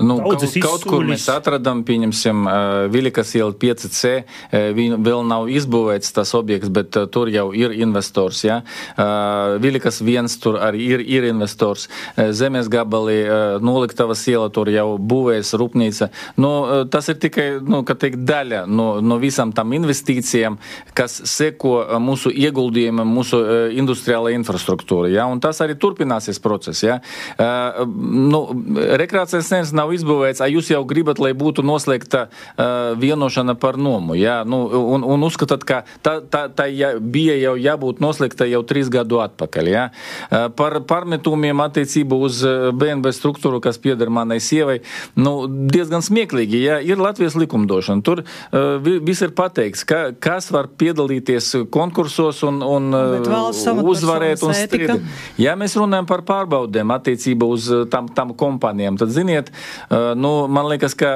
Nu, 0.00 0.16
kaut, 0.18 0.42
kaut 0.60 0.84
kur 0.84 1.04
mēs 1.06 1.28
atradām, 1.30 1.84
pieņemsim, 1.86 2.42
uh, 2.44 2.54
Vilikas 2.92 3.30
iela 3.38 3.54
5C, 3.54 4.10
uh, 4.18 4.80
vēl 5.06 5.22
nav 5.28 5.46
izbūvēts 5.48 6.10
tas 6.16 6.34
objekts, 6.36 6.72
bet 6.74 6.98
uh, 6.98 7.06
tur 7.08 7.30
jau 7.32 7.48
ir 7.56 7.72
investors. 7.76 8.42
Ja? 8.44 8.58
Vilikas 9.62 10.00
viens 10.04 10.34
tur 10.42 10.58
arī 10.62 10.82
ir, 10.90 11.02
ir 11.06 11.26
investors. 11.30 11.86
Zemes 12.36 12.68
gabalī, 12.72 13.16
uh, 13.24 13.62
noliktavas 13.62 14.24
iela 14.28 14.50
tur 14.52 14.68
jau 14.72 14.96
būvēs 14.98 15.54
rūpnīca. 15.56 16.10
Nu, 16.42 16.50
tas 16.90 17.08
ir 17.12 17.20
tikai, 17.22 17.46
nu, 17.62 17.84
teikt, 17.86 18.20
daļa 18.26 18.64
no, 18.66 18.88
no 19.00 19.20
visam 19.22 19.54
tam 19.56 19.72
investīcijām, 19.76 20.58
kas 20.98 21.20
seko 21.30 21.76
mūsu 22.02 22.34
ieguldījumam, 22.34 23.14
mūsu 23.20 23.40
industriālajā 23.78 24.42
infrastruktūrā. 24.42 25.14
Ja? 25.14 25.28
Un 25.30 25.40
tas 25.44 25.62
arī 25.64 25.78
turpināsies 25.80 26.42
process. 26.42 26.82
Ja? 26.84 26.98
Nu, 27.86 28.42
rekreācijas 28.98 29.52
centrs 29.52 29.75
nav 29.76 29.92
izbūvēts, 29.94 30.42
a 30.42 30.48
jūs 30.50 30.70
jau 30.72 30.82
gribat, 30.88 31.20
lai 31.22 31.32
būtu 31.36 31.64
noslēgta 31.66 32.26
uh, 32.26 32.94
vienošana 33.00 33.56
par 33.60 33.78
nomu. 33.80 34.16
Jā, 34.18 34.40
nu, 34.48 34.62
un, 34.96 35.04
un 35.06 35.26
uzskatāt, 35.26 35.66
ka 35.68 35.82
tā, 36.04 36.18
tā, 36.32 36.46
tā 36.52 36.68
jā, 36.72 36.94
bija 37.00 37.36
jau 37.40 37.54
jābūt 37.60 38.02
noslēgta 38.04 38.48
jau 38.50 38.62
trīs 38.66 38.90
gadu 38.92 39.20
atpakaļ. 39.24 39.70
Jā. 39.72 39.86
Uh, 39.90 40.46
par 40.56 40.78
pārmetumiem 40.88 41.62
attiecību 41.66 42.20
uz 42.26 42.42
BNB 42.76 43.12
struktūru, 43.14 43.60
kas 43.64 43.80
pieder 43.82 44.10
manai 44.12 44.38
sievai, 44.42 44.80
nu, 45.18 45.36
diezgan 45.46 46.04
smieklīgi. 46.04 46.62
Jā, 46.66 46.80
ir 46.84 47.00
Latvijas 47.02 47.36
likumdošana. 47.38 48.04
Tur 48.06 48.24
uh, 48.24 48.76
viss 48.82 49.24
ir 49.24 49.34
pateikts, 49.36 49.84
ka, 49.88 50.02
kas 50.22 50.50
var 50.54 50.70
piedalīties 50.78 51.52
konkursos 51.74 52.42
un, 52.46 52.62
un 52.64 52.90
uzvarēt 53.86 54.44
un 54.46 54.54
strīdēt. 54.56 55.06
Ja 55.40 55.56
mēs 55.58 55.76
runājam 55.78 56.08
par 56.08 56.24
pārbaudēm 56.26 56.92
attiecībā 56.96 57.48
uz 57.48 57.68
tam, 57.92 58.08
tam 58.16 58.32
kompānijām, 58.38 58.98
tad, 59.00 59.12
ziniet, 59.14 59.50
nu, 59.90 60.32
man 60.50 60.70
liekas, 60.70 60.96
ka 60.98 61.12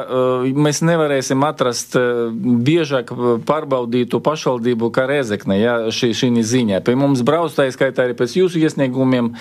mēs 0.55 0.83
nevarēsim 0.87 1.43
atrast 1.47 1.97
biežāk 2.41 3.13
pārbaudītu 3.49 4.21
pašvaldību 4.25 4.91
kā 4.95 5.07
Rezekne, 5.11 5.59
ja 5.61 5.75
šī, 5.95 6.13
šī 6.17 6.31
ziņā. 6.47 6.81
Pie 6.87 6.97
mums 6.99 7.25
brauc, 7.27 7.55
tā 7.57 7.67
skaitā 7.73 8.07
arī 8.07 8.17
pēc 8.19 8.37
jūsu 8.39 8.61
iesniegumiem, 8.63 9.33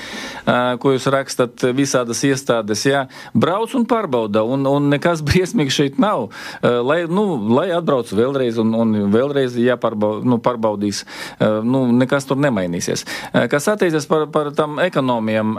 ko 0.81 0.93
jūs 0.95 1.07
rakstat 1.11 1.65
visādas 1.75 2.23
iestādes, 2.27 2.85
ja 2.87 3.05
brauc 3.33 3.73
un 3.77 3.85
pārbauda, 3.89 4.43
un, 4.43 4.65
un 4.69 4.89
nekas 4.93 5.23
briesmīgs 5.27 5.77
šeit 5.79 5.99
nav. 6.01 6.29
Lai, 6.63 7.01
nu, 7.09 7.25
lai 7.53 7.69
atbrauc 7.75 8.11
vēlreiz 8.15 8.59
un, 8.61 8.73
un 8.77 8.95
vēlreiz 9.13 9.57
jāpārbaud, 9.59 10.25
nu, 10.27 10.39
pārbaudīs, 10.43 11.03
nu, 11.39 11.85
nekas 11.99 12.27
tur 12.29 12.39
nemainīsies. 12.41 13.05
Kas 13.51 13.69
attiecas 13.71 14.07
par, 14.09 14.27
par 14.33 14.51
tam 14.57 14.79
ekonomiem, 14.83 15.55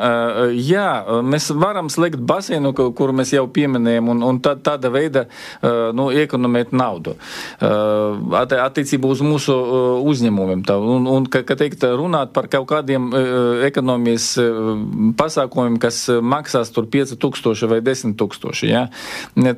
jā, 0.57 0.89
mēs 1.27 1.51
varam 1.57 1.91
slēgt 1.93 2.21
basēnu, 2.27 2.75
kuru 2.97 3.17
mēs 3.21 3.35
jau 3.35 3.40
pieminējām, 3.49 4.11
un, 4.15 4.23
un 4.27 4.41
tā, 4.45 4.57
tāda 4.61 4.91
veida 4.93 5.27
nu, 5.97 6.11
ekonomēt 6.11 6.75
naudu 6.77 7.17
attiecībā 7.61 9.09
uz 9.11 9.23
mūsu 9.25 9.55
uzņēmumiem. 10.11 10.65
Tā, 10.69 10.77
un, 10.79 11.09
un 11.11 11.27
ka, 11.31 11.43
ka 11.47 11.57
teikt, 11.61 11.85
runāt 11.99 12.35
par 12.37 12.49
kaut 12.53 12.69
kādiem 12.71 13.11
ekonomijas 13.67 14.33
pasākumiem, 15.19 15.79
kas 15.83 16.03
maksās 16.23 16.73
tur 16.75 16.89
5000 16.91 17.71
vai 17.71 17.81
10 17.85 18.17
tūkstoši. 18.21 18.71
Ja? 18.71 18.87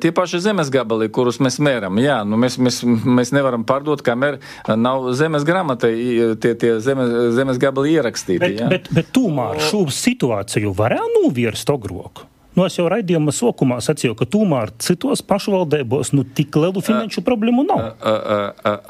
Tie 0.01 0.13
paši 0.15 0.41
zemes 0.43 0.71
gabali, 0.73 1.09
kurus 1.13 1.39
mēs 1.43 1.59
mēram, 1.63 1.99
jā, 2.03 2.21
nu 2.27 2.39
mēs, 2.41 2.57
mēs, 2.61 2.81
mēs 2.85 3.33
nevaram 3.35 3.65
pārdot, 3.67 4.03
kamēr 4.05 4.39
nav 4.79 5.11
zemes 5.17 5.45
grāmatai 5.47 5.93
tie, 6.41 6.53
tie 6.59 6.75
zemes, 6.83 7.13
zemes 7.37 7.61
gabali 7.61 7.95
ierakstīti. 7.97 8.43
Bet, 8.43 8.59
ja? 8.59 8.69
bet, 8.71 8.91
bet 8.93 9.11
tomēr 9.15 9.61
šo 9.69 9.85
situāciju 9.93 10.73
varētu 10.77 11.23
novērst 11.23 11.73
ogrok. 11.73 12.27
Nu, 12.53 12.67
es 12.67 12.75
jau 12.77 12.85
raidījuma 12.91 13.33
sākumā 13.33 13.79
sacīju, 13.81 14.13
ka 14.17 14.27
tomēr 14.29 14.69
citos 14.83 15.23
pašvaldībos 15.25 16.11
nu, 16.13 16.21
tik 16.37 16.53
lielu 16.59 16.83
finanšu 16.85 17.23
problēmu 17.25 17.63
nav. 17.65 18.03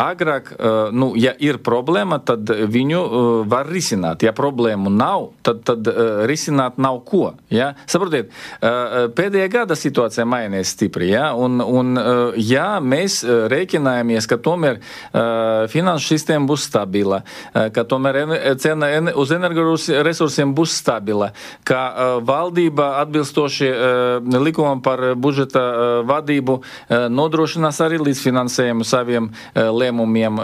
Agrāk, 0.04 0.52
nu, 0.92 1.14
ja 1.20 1.32
ir 1.40 1.62
problēma, 1.64 2.20
tad 2.28 2.52
viņu 2.52 3.04
var 3.48 3.70
risināt. 3.72 4.26
Ja 4.28 4.34
problēmu 4.36 4.92
nav, 4.92 5.30
tad, 5.48 5.62
tad 5.70 5.88
risināt 6.28 6.76
nav 6.82 7.00
ko. 7.08 7.38
Ja? 7.54 7.72
Saprotiet, 7.88 8.34
pēdējā 9.16 9.48
gada 9.54 9.78
situācija 9.80 10.28
mainījās 10.28 10.76
stipri. 10.76 11.14
Ja? 11.14 11.30
Un, 11.40 11.64
un, 11.64 11.96
ja 12.44 12.82
mēs 12.84 13.22
rēķinājamies, 13.24 14.28
ka 14.28 14.40
tomēr 14.44 14.82
finanšu 15.72 16.12
sistēma 16.18 16.52
būs 16.52 16.68
stabila, 16.68 17.22
ka 17.54 17.88
tomēr 17.88 18.20
cena 18.60 18.92
uz 19.16 19.32
energoresursiem 19.40 20.52
būs 20.58 20.76
stabila, 20.84 21.32
ka 21.64 22.20
valdība 22.28 22.98
atbilstoši 23.06 23.53
atbilstoši 23.54 23.70
uh, 24.34 24.44
likumam 24.44 24.82
par 24.82 25.16
budžeta 25.16 25.62
uh, 25.62 26.06
vadību 26.08 26.62
nodrošinās 27.10 27.80
arī 27.82 27.98
līdzfinansējumu 28.02 28.86
saviem 28.86 29.30
lēmumiem 29.56 30.38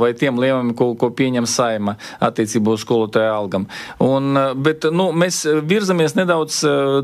vai 0.00 0.10
tiem 0.18 0.38
lēmumiem, 0.40 0.74
ko, 0.76 0.94
ko 0.98 1.10
pieņem 1.14 1.46
saima 1.48 1.96
attiecībā 2.22 2.74
uz 2.74 2.82
skolotāju 2.84 3.32
algam. 3.32 3.66
Un, 4.02 4.36
bet 4.62 4.86
nu, 4.92 5.08
mēs 5.16 5.42
virzamies 5.66 6.16
nedaudz 6.18 6.58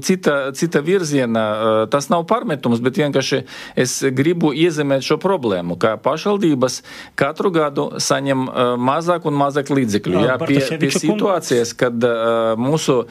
cita, 0.05 0.37
cita 0.57 0.83
virziena. 0.85 1.45
Tas 1.93 2.09
nav 2.13 2.25
pārmetums, 2.31 2.83
bet 2.85 3.01
vienkārši 3.01 3.43
es 3.79 3.99
gribu 4.15 4.53
iezemēt 4.57 5.07
šo 5.07 5.19
problēmu, 5.23 5.79
ka 5.81 5.95
pašvaldības 6.03 6.81
katru 7.19 7.53
gadu 7.55 7.89
saņem 8.03 8.49
mazāk 8.83 9.29
un 9.29 9.39
mazāk 9.39 9.73
līdzekļu. 9.75 10.25
Jā, 10.27 10.39
pie, 10.43 10.63
pie 10.83 10.93
situācijas, 10.97 11.77
kad 11.79 12.11
mūsu 12.61 13.03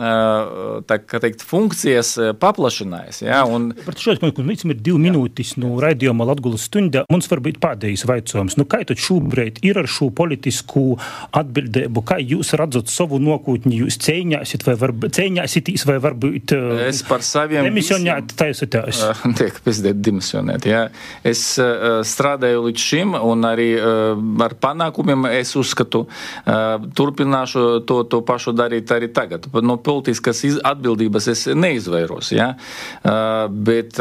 teikt, 0.00 1.44
funkcijas 1.46 2.14
paplašinājās. 2.40 3.22
Ja, 3.24 3.42
un... 3.48 3.70
Par 3.84 3.96
šo 4.00 4.14
jautājumu 4.14 4.46
mums 4.46 4.64
ir 4.64 4.80
divi 4.80 5.00
minūtes 5.02 5.56
no 5.58 5.74
nu, 5.74 5.80
raidījuma 5.82 6.26
Latvijas 6.28 6.66
stundā. 6.70 7.04
Mums 7.12 7.28
var 7.30 7.42
būt 7.44 7.60
pēdējais 7.62 8.06
jautājums. 8.08 8.56
Nu, 8.58 8.66
kā 8.70 8.82
tad 8.88 9.00
šobrīd 9.00 9.60
ir 9.66 9.80
ar 9.80 9.88
šo 9.90 10.10
politisku 10.16 10.96
atbildību? 11.36 12.04
Kā 12.06 12.20
jūs 12.22 12.54
redzat 12.58 12.90
savu 12.92 13.20
nākotni? 13.22 13.80
Jūs 13.82 14.00
cīņāsiet 14.04 14.64
vai, 14.66 14.76
var, 14.80 14.94
cīņāsitīs 15.18 15.86
vai 15.88 15.98
varbūt 16.02 16.54
es 16.88 17.02
par 17.08 17.24
saviem 17.26 17.68
demisionēt 17.68 18.34
taisotās? 18.38 19.02
Tiek 19.40 19.60
pizdēt 19.64 20.00
demisionēt. 20.04 20.66
Ja. 20.68 20.86
Es 21.26 21.44
strādāju 22.10 22.64
līdz 22.68 22.86
šim 22.90 23.16
un 23.18 23.46
arī 23.48 23.70
ar 23.80 24.56
panākumiem 24.60 25.28
es 25.34 25.52
uzskatu, 25.58 26.06
turpināšu 26.96 27.66
to, 27.88 28.02
to 28.10 28.22
pašu 28.26 28.54
darīt 28.56 28.90
arī 28.94 29.10
tagad. 29.14 29.48
No 29.60 29.76
politiskas 29.90 30.44
atbildības 30.64 31.28
es 31.34 31.44
neizvairos. 31.54 32.30
Ja? 32.34 32.52
Bet 33.50 33.98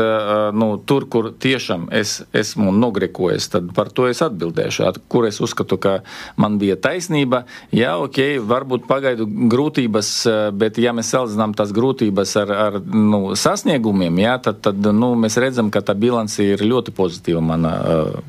nu, 0.54 0.70
tur, 0.86 1.08
kur 1.10 1.32
tiešām 1.34 1.90
es 1.96 2.20
esmu 2.36 2.72
nogrekojis, 2.76 3.50
tad 3.56 3.74
par 3.76 3.90
to 3.94 4.08
es 4.10 4.22
atbildēšu. 4.26 4.86
At, 4.90 5.02
kur 5.12 5.28
es 5.30 5.42
uzskatu, 5.44 5.80
ka 5.82 6.00
man 6.40 6.60
bija 6.62 6.78
taisnība, 6.80 7.44
jā, 7.76 7.96
ok, 8.00 8.20
varbūt 8.50 8.86
pagaidu 8.90 9.28
grūtības, 9.52 10.12
bet 10.60 10.80
ja 10.82 10.94
mēs 10.96 11.12
salīdzinām 11.14 11.56
tās 11.58 11.74
grūtības 11.76 12.36
ar, 12.44 12.54
ar 12.68 12.80
nu, 12.86 13.22
sasniegumiem, 13.40 14.22
jā, 14.24 14.36
tad, 14.50 14.62
tad 14.68 14.90
nu, 14.96 15.14
mēs 15.20 15.40
redzam, 15.42 15.72
ka 15.74 15.82
tā 15.86 15.96
bilance 15.98 16.44
ir 16.44 16.64
ļoti 16.66 16.94
pozitīva 16.96 17.42
manā 17.44 17.74
uh, 17.80 18.20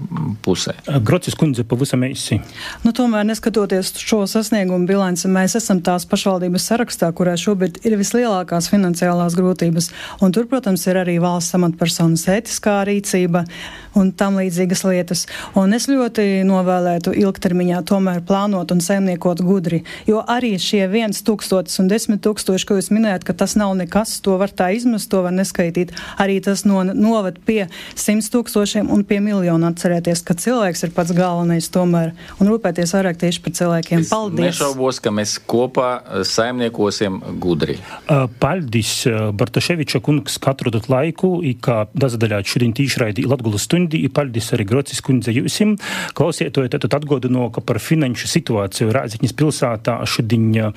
pusē. 0.44 0.76
Grocis 1.06 1.36
kundze, 1.38 1.64
pavisam 1.68 2.04
īsi. 2.06 2.40
Nu, 2.86 2.94
tomēr, 2.96 3.26
neskatoties 3.28 3.92
šo 4.00 4.22
sasniegumu 4.30 4.88
bilanci, 4.88 5.28
mēs 5.30 5.56
esam 5.60 5.82
tās 5.84 6.06
pašvaldības 6.10 6.70
sarakstā, 6.72 7.10
kurā 7.16 7.36
šobrīd 7.40 7.80
ir 7.88 7.96
vislielākās 8.00 8.70
finansiālās 8.72 9.36
grūtības. 9.38 9.90
Un 10.24 10.34
tur, 10.36 10.46
protams, 10.50 10.86
ir 10.90 11.00
arī 11.00 11.18
valsts 11.22 11.56
amatpersonas 11.58 12.26
ētiskā 12.30 12.80
rīcība 12.88 13.44
un 13.98 14.12
tam 14.14 14.38
līdzīgas 14.38 14.84
lietas. 14.86 15.24
Un 15.58 15.74
es 15.76 15.88
ļoti 15.90 16.44
novēlētu 16.46 17.14
ilgtermiņā 17.18 17.82
tomēr 17.88 18.22
plānot 18.26 18.70
un 18.74 18.82
saimniekot 18.84 19.42
gudri, 19.46 19.82
jo 20.08 20.22
arī 20.30 20.54
šie 20.60 20.84
viens 20.92 21.24
tūkstotis 21.26 21.80
un 21.82 21.90
desmit 21.90 22.22
tūkstoši, 22.24 22.68
ko 22.68 22.78
jūs 22.78 22.90
minējat, 22.94 23.26
ka 23.26 23.34
tas 23.42 23.56
nav 23.58 23.74
nekas, 23.78 24.18
to 24.24 24.36
var 24.40 24.52
tā 24.54 24.70
izmest, 24.76 25.10
to 25.10 25.24
var 25.24 25.34
neskaitīt. 25.34 25.94
Arī 26.22 26.38
tas 26.44 26.64
no, 26.68 26.82
noved 26.84 27.40
pie 27.46 27.64
simts 27.98 28.30
tūkstošiem 28.32 28.90
un 28.92 29.04
pie 29.06 29.20
miljonu 29.24 29.70
atcerēties, 29.70 30.22
ka 30.26 30.36
cilvēks 30.38 30.86
ir 30.86 30.94
pats 30.96 31.14
galvenais 31.16 31.70
tomēr 31.72 32.14
un 32.38 32.50
rūpēties 32.50 32.94
vairāk 32.96 33.20
tieši 33.20 33.42
par 33.44 33.56
cilvēkiem. 33.58 34.04
Es 34.06 34.12
Paldies! 34.12 34.54
Nešaubos, 34.54 35.00
ka 35.02 35.12
mēs 35.14 35.36
kopā 35.50 35.90
saimniekosim 36.26 37.20
gudri. 37.38 37.76
Paldies, 38.40 39.06
Bartaševiča 39.32 40.00
kungs, 40.04 40.38
katru 40.42 40.72
dot 40.74 40.88
laiku, 40.90 41.32
kā 41.62 41.84
dazadaļāt 41.94 42.48
šodien 42.50 42.74
tīšraidi 42.76 43.26
Latgulas 43.30 43.66
stundi, 43.68 44.02
paldies 44.12 44.50
arī 44.56 44.66
Grocis 44.68 45.02
kundze 45.04 45.34
jūsim. 45.34 45.76
Klausietojiet, 46.18 46.78
tad 46.80 46.96
atgodinu, 46.98 47.48
ka 47.54 47.62
par 47.64 47.78
finanšu 47.82 48.30
situāciju 48.30 48.90
Rāziņas 48.94 49.36
pilsētā 49.38 49.98
šodien 50.08 50.72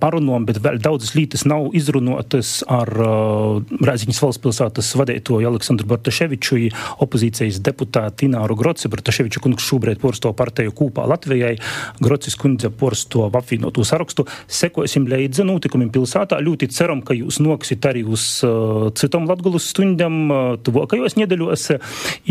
parunom, 0.00 0.46
bet 0.48 0.60
vēl 0.64 0.80
daudzas 0.82 1.14
lietas 1.16 1.46
nav 1.46 1.70
izrunotas 1.76 2.62
ar 2.66 2.90
Rāziņas 2.90 4.22
valsts 4.24 4.42
pilsētas 4.42 4.92
vadītoju 4.98 5.48
Aleksandru 5.50 5.86
Bartaševiču, 5.92 6.58
opozīcijas 7.04 7.60
deputātu 7.64 8.26
Ināru 8.28 8.56
Groci. 8.58 8.88
Bartaševiča 8.92 9.42
kungs 9.44 9.66
šobrīd 9.66 10.00
porsto 10.02 10.32
partiju 10.36 10.72
kūpā 10.76 11.04
Latvijai, 11.10 11.56
Grocis 12.00 12.36
kundze 12.40 12.70
porsto 12.70 13.26
apvienotu 13.28 13.84
sarakstu. 13.84 14.24
Sekosim 14.48 15.06
līdzi 15.10 15.44
notikumiem 15.76 15.92
pilsētā. 15.92 16.40
Ļoti 16.42 16.68
ceram, 16.72 17.02
ka 17.04 17.14
jūs 17.14 17.38
noksit 17.40 17.84
arī 17.86 18.04
uz 18.04 18.42
uh, 18.44 18.88
citam 18.96 19.26
Latgulas 19.28 19.68
stundam, 19.70 20.30
uh, 20.30 20.56
tuvākajos 20.58 21.16
nedēļos. 21.20 21.66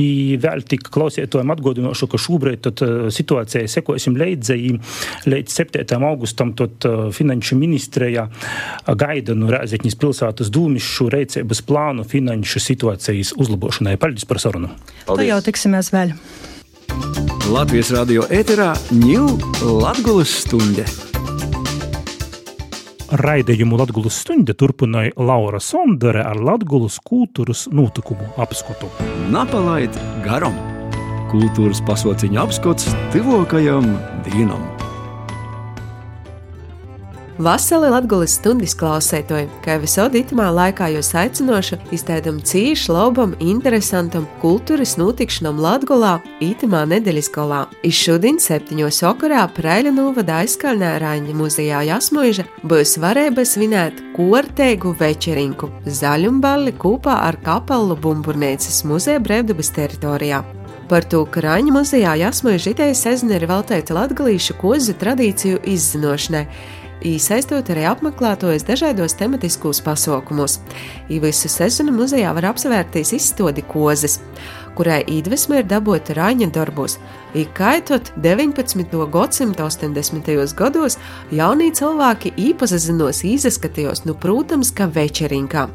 I 0.02 0.38
vēl 0.42 0.66
tik 0.66 0.90
klausietojam 0.90 1.52
atgodinošu, 1.54 2.08
ka 2.10 2.18
šobrīd 2.18 2.64
tad, 2.66 2.82
uh, 2.82 3.08
situācijai 3.14 3.68
sekosim 3.70 4.18
līdzi. 4.18 4.58
Līdz 5.30 5.58
7. 5.62 5.86
augustam 6.04 6.54
tad 6.58 6.86
uh, 6.86 7.10
finanšu 7.14 7.58
ministrija 7.60 8.28
gaida 8.88 9.36
no 9.38 9.50
Rēzekņas 9.54 10.00
pilsētas 10.00 10.52
dūmišu 10.54 11.10
reicības 11.14 11.62
plānu 11.66 12.06
finanšu 12.08 12.62
situācijas 12.64 13.36
uzlabošanai. 13.38 13.98
Paldies 14.02 14.28
par 14.28 14.42
sarunu. 14.42 14.74
Paldies. 15.06 15.26
Tā 15.26 15.30
jau 15.30 15.42
tiksimies 15.46 15.92
vēl. 15.94 16.16
Latvijas 17.52 17.92
radio 17.94 18.26
ēterā 18.34 18.72
ņūl 18.94 19.76
Latgulas 19.82 20.34
stunde. 20.46 21.15
Raidījumu 23.14 23.78
Latvijas 23.78 24.18
stunde 24.24 24.56
turpināja 24.58 25.14
Laura 25.22 25.60
Sondere 25.62 26.24
ar 26.26 26.40
Latvijas 26.42 26.98
kultūras 27.06 27.68
notikumu 27.70 28.32
apskatu. 28.42 28.90
Napalaid 29.34 29.94
garam! 30.26 30.58
Kultūras 31.30 31.84
pasauciņa 31.86 32.42
apskats 32.48 32.90
tuvākajam 33.14 33.94
dienam! 34.26 34.75
Vasarī 37.36 37.90
Latvijas 37.92 38.38
stundas 38.38 38.72
klausētoji, 38.80 39.50
kā 39.60 39.74
visur 39.82 40.14
itamā 40.16 40.46
laikā 40.56 40.86
jūs 40.94 41.10
aicinošu 41.20 41.76
iztēdam 41.92 42.38
cīšu, 42.40 42.94
labam, 42.96 43.34
interesantam 43.44 44.24
kultūras 44.40 44.94
notikšanam 44.96 45.60
Latgolā 45.60 46.14
itamā 46.40 46.86
nedēļas 46.94 47.28
galā. 47.36 47.66
Izšodien 47.84 48.40
septiņos 48.40 49.02
okarā 49.12 49.42
Preļa 49.58 49.92
novada 49.98 50.38
aizskaļnē 50.46 50.94
Raņa 51.04 51.36
muzejā 51.36 51.82
Jasmuiža 51.90 52.46
būs 52.64 52.96
varēja 53.04 53.44
svinēt 53.52 54.00
korteigu 54.16 54.96
večerinku 54.96 55.74
zaļumballi 55.84 56.78
kopā 56.80 57.18
ar 57.28 57.36
kapelu 57.44 58.00
bumburnēcas 58.00 58.86
muzeja 58.88 59.20
brevdabas 59.20 59.74
teritorijā. 59.76 60.40
Par 60.88 61.04
to, 61.04 61.26
ka 61.28 61.44
Raņa 61.44 61.76
muzejā 61.82 62.16
Jasmuiža 62.24 62.72
ideja 62.78 62.96
sezona 62.96 63.36
ir 63.42 63.50
veltīta 63.52 64.00
latgalīšu 64.00 64.56
kozu 64.62 64.96
tradīciju 65.04 65.66
izzinošanai 65.68 66.48
iesaistot 67.04 67.70
arī 67.74 67.84
apmeklētājus 67.90 68.66
dažādos 68.68 69.18
tematiskos 69.20 69.82
pasaukumos. 69.86 70.60
I 71.10 71.20
visu 71.24 71.50
sezonu 71.52 71.94
muzejā 71.96 72.32
var 72.38 72.52
apsvērties 72.52 73.14
izstādi 73.18 73.66
kozes, 73.68 74.20
kurai 74.78 75.02
iedvesma 75.12 75.60
ir 75.62 75.70
dabūta 75.70 76.16
Raņa 76.18 76.50
darbos. 76.56 76.98
Ikaitot 77.36 78.14
19. 78.24 78.96
gadsimta 79.12 79.68
80. 79.68 80.34
gados, 80.56 81.00
jaunie 81.32 81.72
cilvēki 81.76 82.36
īpazinos 82.50 83.24
izskatījos, 83.28 84.06
nu, 84.08 84.16
protams, 84.16 84.72
ka 84.72 84.88
večerinkā. 84.88 85.70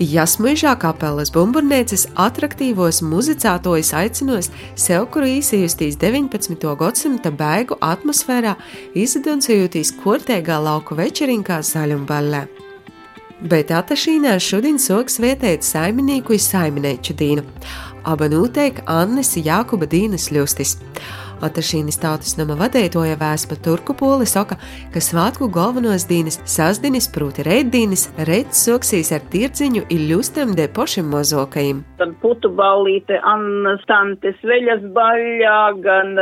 Jasmuižā 0.00 0.70
kapelas 0.80 1.28
bumburnēcis 1.34 2.06
attraktīvos 2.16 3.02
muzicētojus 3.04 3.90
aicinās 3.98 4.46
sev, 4.72 5.04
kur 5.12 5.26
īsījustīs 5.28 5.98
19. 6.00 6.56
gadsimta 6.80 7.28
beigu 7.28 7.76
atmosfērā, 7.84 8.54
izdancējotīs 8.96 9.92
kortēgā 10.00 10.56
lauku 10.64 10.96
večerinkā 10.96 11.60
zaļumballē. 11.60 12.46
Bet 13.52 13.74
atašīnā 13.76 14.38
šodien 14.40 14.80
soks 14.80 15.20
vietēt 15.20 15.68
saimnieku 15.68 16.32
un 16.32 16.44
saimnieču 16.48 17.18
dīnu. 17.20 17.44
Aba 18.08 18.32
noteikti 18.32 18.86
Annes 18.88 19.36
Jākuba 19.36 19.84
Dīnas 19.84 20.30
ļustis. 20.32 20.78
Atašīnis 21.40 21.96
tautas 22.00 22.34
nama 22.36 22.52
vadētoja 22.60 23.16
vēspa 23.20 23.56
turku 23.64 23.94
poli 23.96 24.26
soka, 24.28 24.58
ka 24.92 25.00
svātku 25.00 25.48
galvenos 25.52 26.04
dīnes 26.08 26.36
sasdinis 26.44 27.08
prūti 27.14 27.46
reiddīnis 27.46 28.10
reids 28.28 28.60
soksīs 28.66 29.08
ar 29.16 29.24
tirdziņu 29.32 29.86
iļustam 29.96 30.52
de 30.58 30.66
pošim 30.68 31.08
mozokajim. 31.08 31.80
Tad 32.00 32.12
putu 32.20 32.50
ballīte, 32.58 33.16
Annas 33.24 33.80
tantes, 33.88 34.36
veļas 34.44 34.84
baļā, 34.96 35.56
gan 35.86 36.12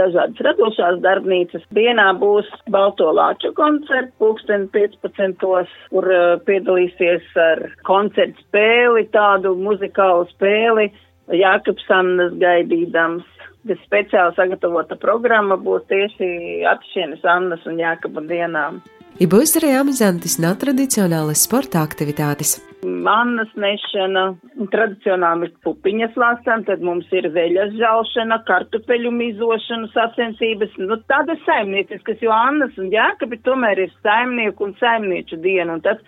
dažādas 0.00 0.42
radošās 0.48 0.98
darbnīcas. 1.06 1.62
Dienā 1.76 2.10
būs 2.18 2.50
Balto 2.74 3.12
Lāču 3.14 3.52
koncerts, 3.54 4.14
pulksten 4.18 4.66
15. 4.74 5.46
kur 5.94 6.10
piedalīsies 6.48 7.30
ar 7.38 7.68
koncertu 7.86 8.42
spēli, 8.48 9.06
tādu 9.14 9.54
muzikālu 9.60 10.26
spēli. 10.34 10.90
Jākaps 11.32 11.86
Annas 11.88 12.34
gaidīdams 12.36 13.33
bet 13.68 13.80
speciāli 13.86 14.36
sagatavota 14.36 14.98
programma 15.00 15.56
būs 15.60 15.86
tieši 15.90 16.28
atšķienes 16.74 17.24
Annas 17.36 17.64
un 17.68 17.80
Jākaba 17.80 18.24
dienām. 18.28 18.82
Ja 19.14 19.28
būs 19.30 19.52
arī 19.60 19.68
amizantas 19.78 20.40
netradicionālas 20.42 21.44
sporta 21.46 21.84
aktivitātes. 21.86 22.56
Mannas 22.82 23.52
nešana, 23.54 24.24
tradicionāli 24.72 25.52
pupiņas 25.62 26.16
lasām, 26.18 26.64
tad 26.66 26.82
mums 26.82 27.06
ir 27.14 27.28
veļas 27.32 27.76
žaušana, 27.78 28.40
kartupeļu 28.48 29.12
mizošana 29.14 29.92
sacensības, 29.94 30.74
nu 30.82 30.98
tādas 31.06 31.38
saimnieciskas, 31.46 32.18
jo 32.26 32.34
Annas 32.34 32.74
un 32.82 32.90
Jākabi 32.92 33.38
tomēr 33.46 33.86
ir 33.86 33.94
saimnieku 34.02 34.66
un 34.66 34.74
saimnieču 34.82 35.38
diena, 35.46 35.78
un 35.78 35.84
tas 35.86 36.02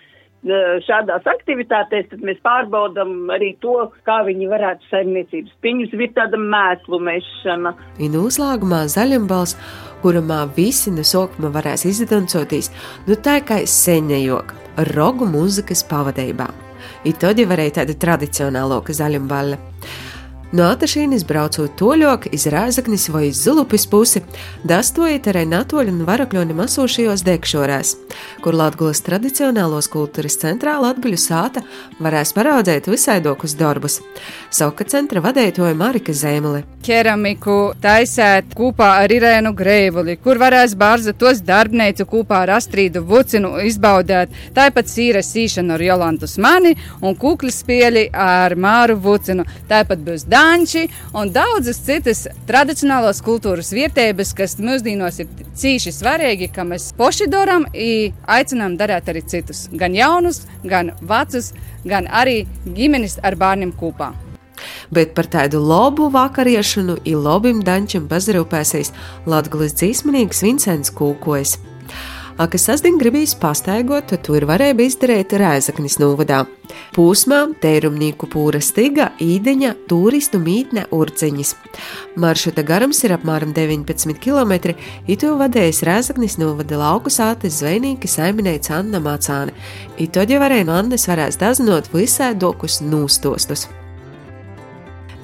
šādās 0.87 1.27
aktivitātēs, 1.27 2.09
tad 2.11 2.23
mēs 2.27 2.39
pārbaudam 2.45 3.31
arī 3.35 3.55
to, 3.63 3.91
kā 4.07 4.21
viņi 4.27 4.49
varētu 4.51 4.89
saimniecības 4.91 5.57
piņus, 5.65 5.97
ir 5.97 6.13
tāda 6.17 6.41
mēslu 6.41 7.01
mešana. 7.03 7.75
Ir 7.99 8.13
noslēgumā 8.15 8.85
zaļumbals, 8.93 9.57
kurumā 10.05 10.45
visi 10.57 10.93
no 10.95 11.05
sokuma 11.07 11.51
varēs 11.55 11.87
izdancoties, 11.89 12.71
nu 13.09 13.19
tā 13.19 13.41
kā 13.47 13.63
senējok, 13.67 14.55
rogu 14.95 15.29
mūzikas 15.29 15.87
pavadībā. 15.91 16.49
Ir 17.07 17.17
tad 17.21 17.39
jau 17.39 17.49
varēja 17.51 17.81
tāda 17.81 17.97
tradicionāloka 18.03 18.95
zaļumballa. 18.95 19.59
No 20.57 20.71
Atašīnas 20.73 21.27
braucot 21.29 21.75
toļok, 21.77 22.31
iz 22.33 22.47
Rēzaknis 22.49 23.11
vai 23.13 23.27
iz 23.29 23.43
Zulupis 23.45 23.83
pusi, 23.93 24.23
dastojiet 24.65 25.27
arī 25.29 25.43
Natoļu 25.51 25.93
un 25.93 26.05
Varakļoni 26.09 26.55
masošajos 26.57 27.25
dekšorēs, 27.27 27.91
kur 28.41 28.57
Latgulas 28.57 29.03
tradicionālos 29.05 29.91
kultūras 29.93 30.39
centrā 30.41 30.79
Latguļu 30.81 31.19
sāta 31.21 31.61
varēs 32.01 32.33
paraudzēt 32.33 32.89
visaidokus 32.89 33.53
darbus. 33.59 33.99
Sauka 34.49 34.87
centra 34.89 35.21
vadētoja 35.27 35.75
Marika 35.77 36.15
Zemele. 36.17 36.63
Keramiku 36.87 37.75
taisēt 37.83 38.55
kopā 38.57 38.95
ar 39.03 39.13
Irēnu 39.13 39.53
Greivuli, 39.59 40.17
kur 40.23 40.41
varēs 40.41 40.73
bārza 40.79 41.13
tos 41.13 41.45
darbneicu 41.45 42.09
kopā 42.09 42.47
ar 42.47 42.55
Astrīdu 42.57 43.05
Vucinu 43.05 43.59
izbaudēt, 43.67 44.33
tāpat 44.57 44.89
sīra 44.89 45.21
sīšanu 45.27 45.77
ar 45.77 45.87
Jolantu 45.91 46.31
Smani 46.31 46.77
un 47.03 47.19
kuklis 47.19 47.61
pieļi 47.67 48.09
ar 48.15 48.57
Māru 48.57 48.97
Vucinu, 49.05 49.45
tāpat 49.69 50.07
būs 50.07 50.25
danči 50.47 50.87
un 51.17 51.31
daudzas 51.35 51.79
citas 51.87 52.27
tradicionālās 52.49 53.23
kultūras 53.25 53.73
vietības, 53.75 54.33
kas 54.37 54.57
mūsdienos 54.63 55.21
ir 55.23 55.31
cīši 55.59 55.93
svarīgi, 55.97 56.51
ka 56.55 56.65
mēs 56.69 56.93
poši 56.99 57.29
darām 57.33 57.67
un 57.73 58.15
aicinām 58.37 58.77
darīt 58.81 59.11
arī 59.11 59.25
citus, 59.27 59.67
gan 59.73 59.97
jaunus, 59.97 60.45
gan 60.65 60.93
vecus, 61.03 61.53
gan 61.85 62.07
arī 62.23 62.45
ģimenes 62.79 63.19
ar 63.27 63.39
bērniem 63.41 63.75
kopā. 63.81 64.13
Bet 64.91 65.15
par 65.17 65.29
tādu 65.31 65.61
labu 65.61 66.09
vakariešanu 66.15 67.01
un 67.03 67.25
labim 67.27 67.63
dančam 67.67 68.07
bazarūpēsies 68.11 68.93
Latvijas 69.27 69.77
dzīsmenīgs 69.81 70.45
Vincents 70.47 70.95
Kūkojas. 70.97 71.59
A, 72.37 72.45
kas 72.53 72.67
sasdien 72.69 72.99
gribīs 73.01 73.33
pastaigot, 73.41 74.11
to 74.21 74.35
ir 74.37 74.45
varēja 74.45 74.75
izdarīt 74.85 75.31
Rēzaknis 75.41 75.95
novadā. 75.97 76.43
Pūsmā 76.93 77.39
teirumnieku 77.63 78.29
pūra 78.29 78.61
stiga, 78.61 79.07
īdeņa, 79.25 79.71
turistu 79.89 80.37
mītne 80.43 80.85
urciņas. 80.93 81.55
Maršruta 82.21 82.65
garums 82.69 83.01
ir 83.09 83.15
apmēram 83.17 83.55
19 83.57 84.21
km, 84.21 84.75
itu 85.09 85.33
vadējis 85.41 85.81
Rēzaknis 85.89 86.37
novada 86.43 86.83
lauku 86.83 87.09
sātes 87.15 87.63
zvejnieki 87.63 88.11
saiminēja 88.11 88.83
Anna 88.83 89.01
Mācāne. 89.01 89.57
Itu 89.97 90.21
jau 90.29 90.43
varēja 90.45 90.69
no 90.69 90.77
Annes 90.77 91.09
varēs 91.09 91.41
daznot 91.41 91.89
visai 91.95 92.35
dokus 92.37 92.83
nūstostus. 92.85 93.65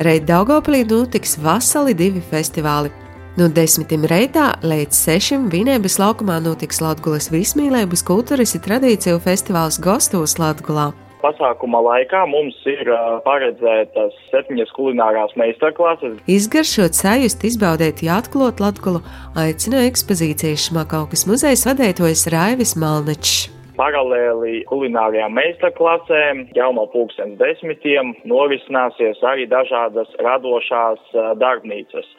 Reit 0.01 0.25
Daugopilī 0.25 0.87
notiks 0.89 1.37
vasali 1.45 1.93
divi 1.93 2.25
festivāli 2.25 3.02
No 3.33 3.47
desmitiem 3.49 4.03
reitā 4.05 4.51
līdz 4.61 4.93
sešiem 4.93 5.47
Vinēbas 5.49 5.95
laukumā 5.97 6.35
notiks 6.45 6.83
Latvijas 6.85 7.31
vismīlības 7.33 8.03
kultūras 8.05 8.53
tradīciju 8.61 9.23
festivāls 9.25 9.79
Gostos 9.81 10.35
Latvijā. 10.37 10.91
Pasākuma 11.23 11.81
laikā 11.81 12.27
mums 12.29 12.59
ir 12.69 12.91
paredzētas 13.25 14.19
septiņas 14.29 14.75
kulinārās 14.77 15.33
meistarklases. 15.41 16.19
Izgaršot 16.29 16.99
sajust, 16.99 17.47
izbaudēt, 17.49 18.05
atklāt 18.05 18.61
Latviju, 18.61 19.01
aicina 19.41 19.87
ekspozīcijas 19.89 20.69
šmakaukas 20.69 21.25
muzejas 21.31 21.65
vadētojas 21.71 22.27
Raivis 22.37 22.77
Malnečs. 22.77 23.49
Paralēli 23.81 24.61
kulinārajām 24.69 25.33
meistarklasēm 25.33 26.45
jau 26.53 26.69
no 26.77 26.85
pulkstens 26.93 27.41
desmitiem 27.41 28.13
norisināsies 28.29 29.25
arī 29.25 29.49
dažādas 29.49 30.13
radošās 30.21 31.17
darbnīcas 31.41 32.13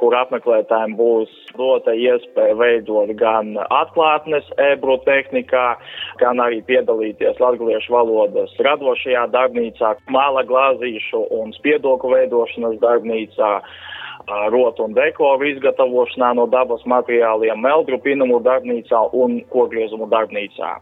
kur 0.00 0.16
apmeklētājiem 0.16 0.94
būs 0.98 1.32
dota 1.58 1.92
iespēja 1.92 2.56
veidot 2.58 3.12
gan 3.18 3.54
atklātnes 3.64 4.46
ebru 4.70 4.98
tehnikā, 5.04 5.76
gan 6.22 6.40
arī 6.40 6.62
piedalīties 6.68 7.40
latviešu 7.42 7.92
valodas 7.92 8.54
radošajā 8.64 9.26
darbnīcā, 9.34 9.94
māla 10.08 10.44
glāzīšu 10.48 11.26
un 11.40 11.52
spiedoku 11.56 12.12
veidošanas 12.14 12.80
darbnīcā 12.82 13.52
rotu 14.52 14.84
un 14.84 14.92
dekoru 14.96 15.46
izgatavošanā 15.54 16.34
no 16.36 16.46
dabas 16.52 16.84
materiāliem, 16.84 17.60
meldru 17.64 17.98
pinumu 18.04 18.42
darbnīcā 18.44 19.08
un 19.16 19.40
kogriezumu 19.52 20.08
darbnīcā. 20.12 20.76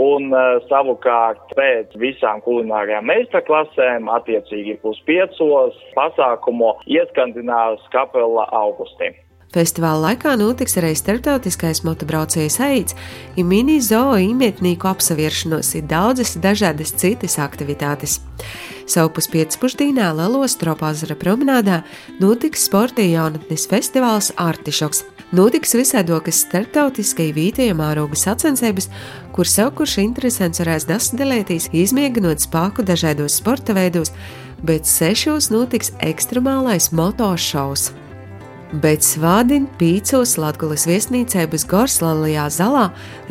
Un 0.00 0.32
uh, 0.34 0.58
savukārt 0.70 1.54
pēc 1.54 1.94
visām 2.02 2.40
kulinārajām 2.42 3.06
meistarklasēm, 3.06 4.10
attiecīgi 4.10 4.80
puspiecos, 4.82 5.78
pasākumu 5.94 6.74
ieskandinās 6.90 7.84
kapela 7.94 8.48
augustī. 8.64 9.12
Festivāla 9.54 10.08
laikā 10.08 10.32
notiks 10.34 10.74
arī 10.80 10.96
starptautiskais 10.98 11.84
motobraucējs 11.86 12.56
aids, 12.64 12.96
ir 13.38 13.46
mini 13.46 13.76
zoo 13.78 14.16
imietnieku 14.18 14.88
apsevieršanos, 14.90 15.76
ir 15.78 15.86
daudzas 15.86 16.34
dažādas 16.42 16.90
citas 16.98 17.38
aktivitātes. 17.38 18.18
Savu 18.90 19.12
puspiecpušdīnā 19.14 20.10
Lelos 20.18 20.58
Tropāzara 20.58 21.14
promenādā 21.14 21.84
notiks 22.18 22.66
sporta 22.66 23.06
jaunatnes 23.06 23.68
festivāls 23.70 24.32
Artišoks. 24.42 25.13
Notiks 25.34 25.72
visādokas 25.74 26.44
starptautiskai 26.44 27.32
vītajam 27.34 27.80
ārogu 27.82 28.14
sacensības, 28.14 28.86
kur 29.34 29.48
sev 29.50 29.72
kurš 29.74 29.96
interesants 30.04 30.60
varēs 30.62 30.84
dasdelēties, 30.86 31.72
izmēģinot 31.74 32.44
spēku 32.44 32.84
dažādos 32.86 33.40
sporta 33.40 33.74
veidos, 33.74 34.12
bet 34.62 34.86
sešos 34.86 35.48
notiks 35.50 35.90
ekstremālais 36.06 36.92
motošaus. 36.94 37.88
Bet 38.84 39.02
svādien 39.06 39.66
pīcos 39.80 40.36
Latvijas 40.38 40.86
viesnīcē 40.86 41.48
bez 41.50 41.64
Gorslālijā 41.70 42.44
zalā 42.54 42.84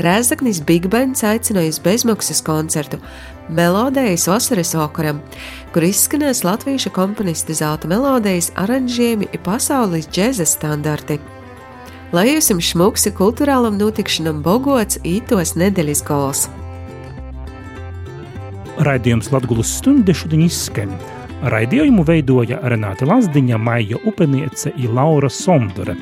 Rēzaknis 0.03 0.59
Big 0.67 0.89
Bands 0.91 1.23
aicināja 1.27 1.71
uz 1.71 1.79
bezmaksas 1.83 2.43
koncertu 2.43 2.99
Melodijas 3.47 4.27
vasaras 4.27 4.73
vakaram, 4.75 5.21
kur 5.71 5.87
izskanēs 5.87 6.43
latviešu 6.43 6.91
komponista 6.95 7.55
zelta 7.55 7.87
melodijas 7.91 8.51
aranžējumi 8.59 9.31
ir 9.31 9.43
pasaules 9.47 10.11
džēza 10.11 10.47
standarti. 10.47 11.19
Lai 12.13 12.27
jums 12.29 12.67
šmuks 12.69 13.07
kultūrālam 13.17 13.79
notikšanam 13.79 14.43
bogots 14.45 14.99
ītos 15.01 15.55
nedēļas 15.57 16.01
gals. 16.05 16.43
Raidījums 18.85 19.31
Latvijas 19.33 19.71
stundu 19.79 20.13
šodien 20.13 20.43
izskan. 20.45 20.93
Raidījumu 21.49 22.05
veidoja 22.05 22.59
Renāte 22.69 23.07
Lazdiņa, 23.09 23.57
Maija 23.57 23.97
Upeniece 24.05 24.75
un 24.77 24.93
Laura 24.93 25.31
Somdore, 25.33 25.97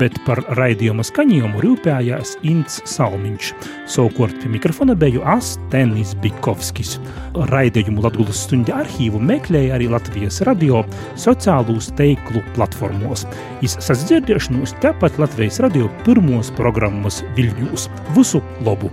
bet 0.00 0.16
par 0.26 0.42
raidījuma 0.58 1.04
skaņojumu 1.06 1.62
rūpējās 1.64 2.36
Ints 2.46 2.80
Salmiņš. 2.90 3.52
Savukārt 3.90 4.36
pie 4.42 4.50
mikrofona 4.52 4.96
biju 4.98 5.24
Astenis 5.36 6.14
Bikovskis. 6.22 6.96
Raidījumu 7.52 8.04
Latvijas 8.04 8.44
stundu 8.46 8.74
arhīvu 8.76 9.20
meklēja 9.22 9.76
arī 9.78 9.88
Latvijas 9.92 10.42
radio 10.48 10.82
sociālūs 11.20 11.92
teiklu 11.98 12.44
platformos. 12.56 13.26
Iz 13.66 13.78
sasdzirdēšanos 13.86 14.76
tepat 14.84 15.20
Latvijas 15.22 15.62
radio 15.64 15.90
pirmos 16.06 16.52
programmas 16.58 17.22
Viļņūs. 17.38 17.90
Visu 18.18 18.42
labu! 18.66 18.92